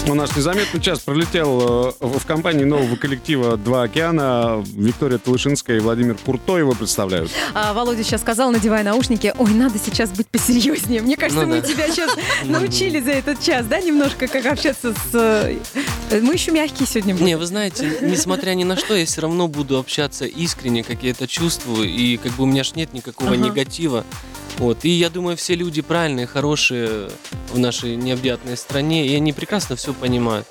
У 0.10 0.16
нас 0.16 0.36
незаметно 0.36 0.80
час 0.80 1.00
пролетел 1.02 1.92
э, 2.02 2.06
в 2.08 2.26
компании 2.26 2.64
нового 2.64 2.96
коллектива 2.96 3.58
«Два 3.58 3.84
океана». 3.84 4.64
Виктория 4.76 5.20
Талышинская 5.20 5.78
и 5.78 5.80
Владимир 5.80 6.16
Курто 6.16 6.58
его 6.58 6.72
представляют. 6.74 7.30
А 7.54 7.74
Володя 7.74 8.04
сейчас 8.04 8.22
сказал, 8.22 8.52
надевая 8.52 8.84
наушники, 8.84 9.32
ой, 9.38 9.52
надо 9.54 9.78
сейчас 9.78 10.10
быть 10.10 10.28
посерьезнее. 10.28 11.02
Мне 11.04 11.16
кажется, 11.16 11.46
Ну 11.46 11.54
мы 11.56 11.62
да. 11.62 11.68
тебя 11.68 11.88
сейчас 11.90 12.12
научили 12.46 13.00
за 13.00 13.12
этот 13.12 13.40
час, 13.40 13.68
да, 13.68 13.80
немножко, 13.82 14.28
как 14.28 14.48
общаться 14.48 14.94
с... 14.94 15.14
э, 15.14 16.22
Мы 16.22 16.34
еще 16.34 16.52
мягкие 16.54 16.88
сегодня 16.88 17.14
будем. 17.14 17.28
Не, 17.28 17.38
вы 17.38 17.46
знаете, 17.46 18.00
несмотря 18.02 18.56
ни 18.56 18.64
на 18.64 18.78
что, 18.78 18.96
я 18.96 19.06
все 19.06 19.22
равно 19.22 19.48
буду 19.48 19.78
общаться 19.78 20.26
искренне, 20.26 20.84
как 20.84 21.04
я 21.04 21.12
это 21.12 21.28
чувствую, 21.28 21.88
и 21.88 22.18
как 22.18 22.32
бы 22.32 22.44
у 22.44 22.48
меня 22.48 22.64
ж 22.64 22.74
нет 22.74 22.94
никакого 22.94 23.30
Ага. 23.34 23.38
негатива. 23.38 24.04
Вот. 24.60 24.84
И 24.84 24.90
я 24.90 25.10
думаю, 25.10 25.38
все 25.38 25.56
люди 25.56 25.82
правильные, 25.82 26.28
хорошие 26.28 27.10
в 27.54 27.58
нашей 27.58 27.96
необъятной 27.96 28.58
стране, 28.58 29.08
и 29.08 29.16
они 29.16 29.32
прекрасно 29.32 29.78
все 29.78 29.94
понимают. 29.94 30.46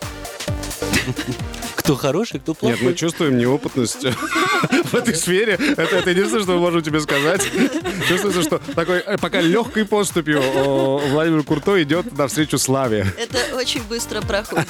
Кто 1.77 1.95
хороший, 1.95 2.41
кто 2.41 2.53
Нет, 2.53 2.59
плохой. 2.59 2.79
мы 2.83 2.95
чувствуем 2.95 3.39
неопытность 3.39 4.05
в 4.85 4.95
этой 4.95 5.15
сфере. 5.15 5.55
Это, 5.55 5.97
это 5.97 6.11
единственное, 6.11 6.43
что 6.43 6.53
мы 6.53 6.61
можем 6.61 6.83
тебе 6.83 7.01
сказать. 7.01 7.43
Чувствуется, 8.09 8.43
что 8.43 8.59
такой 8.75 8.99
э, 8.99 9.19
пока 9.19 9.41
легкой 9.41 9.85
поступью 9.85 10.41
о, 10.41 10.99
Владимир 10.99 11.43
Курто 11.43 11.83
идет 11.83 12.17
навстречу 12.17 12.59
славе. 12.59 13.07
Это 13.19 13.57
очень 13.57 13.83
быстро 13.85 14.21
проходит. 14.23 14.69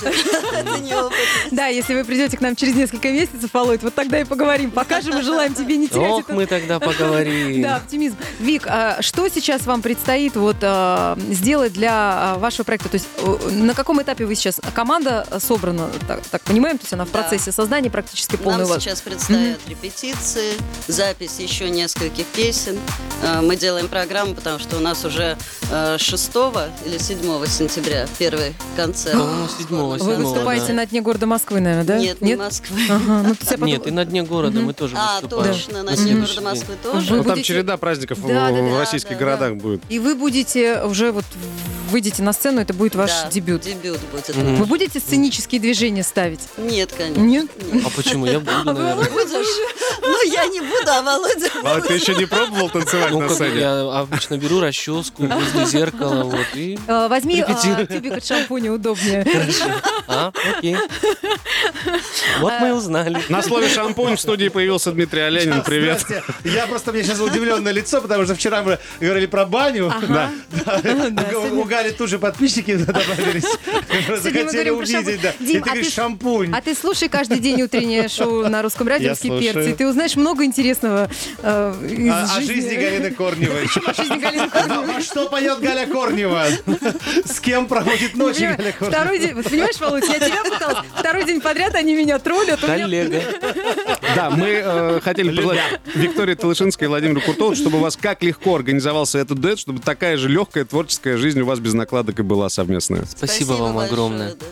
Да, 1.51 1.67
если 1.67 1.95
вы 1.95 2.05
придете 2.05 2.37
к 2.37 2.41
нам 2.41 2.57
через 2.57 2.75
несколько 2.75 3.11
месяцев, 3.11 3.51
Володь, 3.53 3.83
вот 3.83 3.95
тогда 3.95 4.21
и 4.21 4.25
поговорим. 4.25 4.71
Покажем 4.71 5.19
и 5.19 5.23
желаем 5.23 5.55
тебе 5.55 5.77
не 5.77 5.89
терять 5.89 6.11
Ох, 6.11 6.29
мы 6.29 6.47
тогда 6.47 6.79
поговорим. 6.79 7.63
Да, 7.63 7.77
оптимизм. 7.77 8.17
Вик, 8.41 8.65
а 8.67 9.01
что 9.01 9.29
сейчас 9.29 9.67
вам 9.67 9.83
предстоит 9.83 10.37
вот 10.37 10.57
а, 10.63 11.19
сделать 11.31 11.73
для 11.73 11.93
а, 11.93 12.39
вашего 12.39 12.65
проекта? 12.65 12.89
То 12.89 12.95
есть 12.95 13.09
на 13.51 13.75
каком 13.75 14.01
этапе 14.03 14.25
вы 14.27 14.35
сейчас? 14.35 14.61
Команда 14.75 15.27
собрана, 15.41 15.91
так, 16.07 16.21
так 16.27 16.43
понимаем, 16.43 16.79
то 16.79 16.85
есть 16.85 16.93
она 16.93 17.05
в 17.05 17.09
процессе 17.09 17.53
создания 17.53 17.91
практически 17.91 18.37
полный 18.37 18.59
Нам 18.59 18.67
у 18.67 18.71
вас. 18.71 18.83
сейчас 18.83 19.01
предстоят 19.01 19.59
репетиции, 19.83 20.53
запись 20.87 21.39
еще 21.39 21.71
нескольких 21.71 22.27
песен. 22.27 22.79
Э, 23.23 23.41
Мы 23.41 23.57
делаем 23.57 23.89
программу, 23.89 24.35
потому 24.35 24.59
что 24.59 24.77
у 24.77 24.81
нас 24.81 25.05
уже 25.05 25.37
э, 25.71 25.97
6 25.99 26.31
или 26.87 26.99
7 26.99 27.47
сентября 27.47 28.07
первый 28.19 28.55
концерт. 28.77 29.15
По-моему, 29.17 29.49
седьмого, 29.59 29.93
Вы 29.95 29.99
седьмого, 29.99 30.17
выступаете 30.23 30.67
да. 30.69 30.73
на 30.75 30.87
дне 30.87 31.01
города 31.01 31.27
Москвы, 31.27 31.61
наверное, 31.61 31.85
да? 31.85 31.99
Нет, 31.99 32.21
не 32.21 32.37
Москвы. 32.37 32.81
Ага, 32.89 33.35
ну, 33.59 33.67
Нет, 33.67 33.87
и 33.87 33.91
на 33.91 34.05
дне 34.05 34.23
города 34.23 34.61
мы 34.61 34.73
тоже 34.73 34.97
А, 34.99 35.21
выступаем. 35.21 35.53
точно, 35.55 35.83
на 35.83 35.97
дне 35.97 36.15
города. 36.15 36.41
Москвы 36.41 36.75
тоже. 36.83 37.11
Вы 37.11 37.17
Ну, 37.19 37.25
там 37.25 37.43
череда 37.43 37.77
праздников 37.77 38.19
в- 38.19 38.27
Да, 38.29 38.51
да, 38.51 38.53
в 38.63 38.71
да, 38.71 38.79
российских 38.79 39.11
да, 39.11 39.17
городах 39.17 39.51
да. 39.55 39.61
будет. 39.61 39.83
И 39.89 39.99
вы 39.99 40.15
будете 40.15 40.83
уже 40.83 41.13
вот 41.13 41.25
выйдете 41.91 42.23
на 42.23 42.33
сцену, 42.35 42.61
это 42.61 42.75
будет 42.75 42.95
ваш 42.95 43.11
Да, 43.11 43.31
дебют. 43.31 43.63
Дебют 43.63 44.01
будет. 44.13 44.37
Мгм. 44.37 44.57
Вы 44.57 44.67
будете 44.67 45.01
сценические 45.01 45.59
движения 45.61 46.03
ставить? 46.03 46.41
Нет, 46.59 46.93
конечно. 46.97 47.21
Нет? 47.23 47.47
А 47.85 47.91
почему? 47.91 48.27
Я 48.27 48.41
буду, 48.41 48.53
наверное. 48.65 49.09
Будешь? 49.11 49.68
Ну, 50.03 50.23
я 50.33 50.47
не 50.47 50.61
буду, 50.61 50.87
а 50.91 51.03
Володя 51.03 51.51
А 51.65 51.81
ты 51.81 51.95
еще 51.95 52.15
не 52.15 52.27
пробовал 52.27 52.71
танцевать 52.71 53.11
Ну, 53.11 53.21
на 53.21 53.29
сцене? 53.29 53.61
я 53.61 53.81
обычно 54.01 54.37
беру 54.39 54.61
расческу 54.61 55.27
возле 55.27 55.65
зеркала, 55.67 56.25
вот, 56.25 56.47
и... 56.55 56.79
Э, 56.87 57.09
Возьми 57.09 57.41
а, 57.47 57.55
тюбик 57.87 58.13
от 58.13 58.25
шампуня 58.25 58.73
удобнее. 58.73 59.27
А, 60.07 60.33
окей. 60.57 60.77
Вот 62.41 62.53
мы 62.61 62.69
и 62.69 62.73
узнали. 62.73 63.19
На 63.29 63.43
слове 63.43 63.69
шампунь 63.69 64.17
в 64.17 64.21
студии 64.21 64.49
появился 64.49 64.93
Дмитрий 64.93 65.21
Оленин. 65.21 65.63
Привет. 65.63 66.05
Я 66.45 66.67
просто, 66.67 66.93
меня 66.93 67.05
сейчас 67.05 67.21
удивленное 67.21 67.73
лицо, 67.73 68.01
потому 68.01 68.25
что 68.25 68.35
вчера 68.35 68.63
мы 68.63 68.79
говорили 69.01 69.27
про 69.27 69.45
баню. 69.45 69.93
Да. 70.09 70.31
У 71.53 71.65
Гали 71.65 71.91
тут 71.91 72.09
же 72.09 72.19
подписчики 72.19 72.77
добавились. 72.77 73.45
Сегодня 73.45 74.09
мы 74.09 74.17
Захотели 74.17 74.45
говорим 74.45 74.77
про 74.77 74.85
увидеть, 74.85 75.21
да. 75.21 75.33
шампунь. 75.33 75.47
И 75.49 75.53
ты 75.53 75.59
а 75.59 75.61
говоришь 75.63 75.87
ты- 75.87 75.93
шампунь. 75.93 76.53
А 76.55 76.61
ты 76.61 76.75
слушай 76.75 77.09
каждый 77.09 77.39
день 77.39 77.63
утреннее 77.63 78.09
шоу 78.09 78.49
на 78.49 78.63
русском 78.63 78.89
радио 78.89 79.09
Я 79.09 79.15
«Русские 79.59 79.75
перцы», 79.75 79.75
слушаю. 79.75 79.75
и 79.75 79.77
ты 79.79 79.89
узнаешь 79.89 80.17
много 80.17 80.45
интересного 80.45 81.11
э, 81.43 81.87
из 81.91 82.13
А- 82.13 82.37
О 82.37 82.41
жизни 82.41 82.75
Галины 82.75 83.11
Корневой. 83.11 83.65
О 83.87 83.95
жизни 83.95 84.19
Галины 84.19 84.51
Корневой. 84.51 84.97
А 84.97 85.01
Что 85.01 85.29
поет 85.29 85.61
Галя 85.61 85.87
Корнева? 85.87 86.47
С 87.25 87.41
кем 87.41 87.67
проводит 87.67 88.15
ночи 88.17 88.39
Понимаешь, 88.41 88.57
Галя 88.59 88.73
Корнева? 88.73 88.97
Второй 88.99 89.19
день, 89.19 89.35
вот 89.35 89.45
понимаешь, 89.45 89.81
Володь, 89.81 90.09
я 90.09 90.19
тебя 90.19 90.45
пыталась, 90.45 90.79
второй 90.97 91.25
день 91.25 91.41
подряд 91.41 91.75
они 91.75 91.95
меня 91.95 92.19
троллят. 92.19 92.61
Коллега. 92.61 93.23
Да, 94.15 94.31
мы 94.31 94.47
э, 94.49 95.01
хотели 95.03 95.31
пожелать 95.31 95.59
Виктории 95.95 96.35
Талышинской 96.35 96.87
и 96.87 96.89
Владимиру 96.89 97.21
Куртову, 97.21 97.55
чтобы 97.55 97.79
у 97.79 97.81
вас 97.81 97.97
как 97.97 98.23
легко 98.23 98.55
организовался 98.57 99.19
этот 99.19 99.39
дуэт, 99.41 99.59
чтобы 99.59 99.81
такая 99.81 100.17
же 100.17 100.29
легкая 100.29 100.65
творческая 100.65 101.17
жизнь 101.17 101.41
у 101.41 101.47
вас 101.47 101.59
без 101.59 101.75
накладок 101.75 102.19
и 102.19 102.23
была 102.23 102.49
совместная. 102.49 103.05
Спасибо 103.07 103.53
вам 103.53 103.75
большое, 103.75 103.93
огромное. 103.93 104.29
да. 104.35 104.47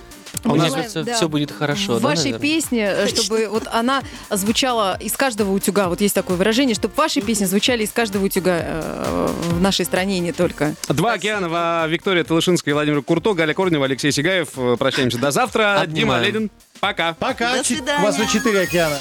Мы 0.45 0.53
Мне 0.53 0.67
желаем, 0.67 0.75
кажется, 0.75 1.03
да, 1.05 1.15
все 1.17 1.29
будет 1.29 1.51
хорошо, 1.51 1.95
В 1.95 2.01
да, 2.01 2.09
вашей 2.09 2.33
наверное? 2.33 2.41
песне, 2.41 2.87
э, 2.89 3.07
чтобы 3.09 3.49
вот 3.51 3.65
она 3.73 4.03
звучала 4.31 4.97
из 5.01 5.13
каждого 5.17 5.53
утюга, 5.53 5.89
вот 5.89 6.01
есть 6.01 6.15
такое 6.15 6.37
выражение, 6.37 6.75
чтобы 6.75 6.95
ваши 6.97 7.21
песни 7.21 7.45
звучали 7.47 7.85
из 7.85 7.91
каждого 7.91 8.25
утюга 8.25 8.59
э, 8.61 9.29
в 9.51 9.61
нашей 9.61 9.85
стране 9.85 10.19
и 10.19 10.21
не 10.21 10.33
только. 10.33 10.75
Два 10.89 11.15
океана, 11.15 11.49
Ва- 11.49 11.87
Виктория 11.89 12.23
Талышинская 12.25 12.73
и 12.73 12.75
Владимир 12.75 13.03
Курто, 13.03 13.33
Галя 13.35 13.55
Корнева, 13.55 13.85
Алексей 13.87 14.13
Сигаев. 14.13 14.49
Э, 14.57 14.77
Прощаемся 14.79 15.19
до 15.19 15.31
завтра. 15.31 15.83
Дима 15.87 16.17
Обнимаем. 16.17 16.25
Ленин, 16.35 16.51
пока. 16.81 17.15
Пока. 17.15 17.57
До 17.59 17.65
свидания. 17.65 18.01
У 18.03 18.07
вас 18.07 18.17
тут 18.17 18.29
четыре 18.31 18.61
океана. 18.61 18.99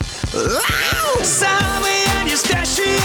Самые 1.24 2.06
не 2.26 2.36
спящие 2.36 3.00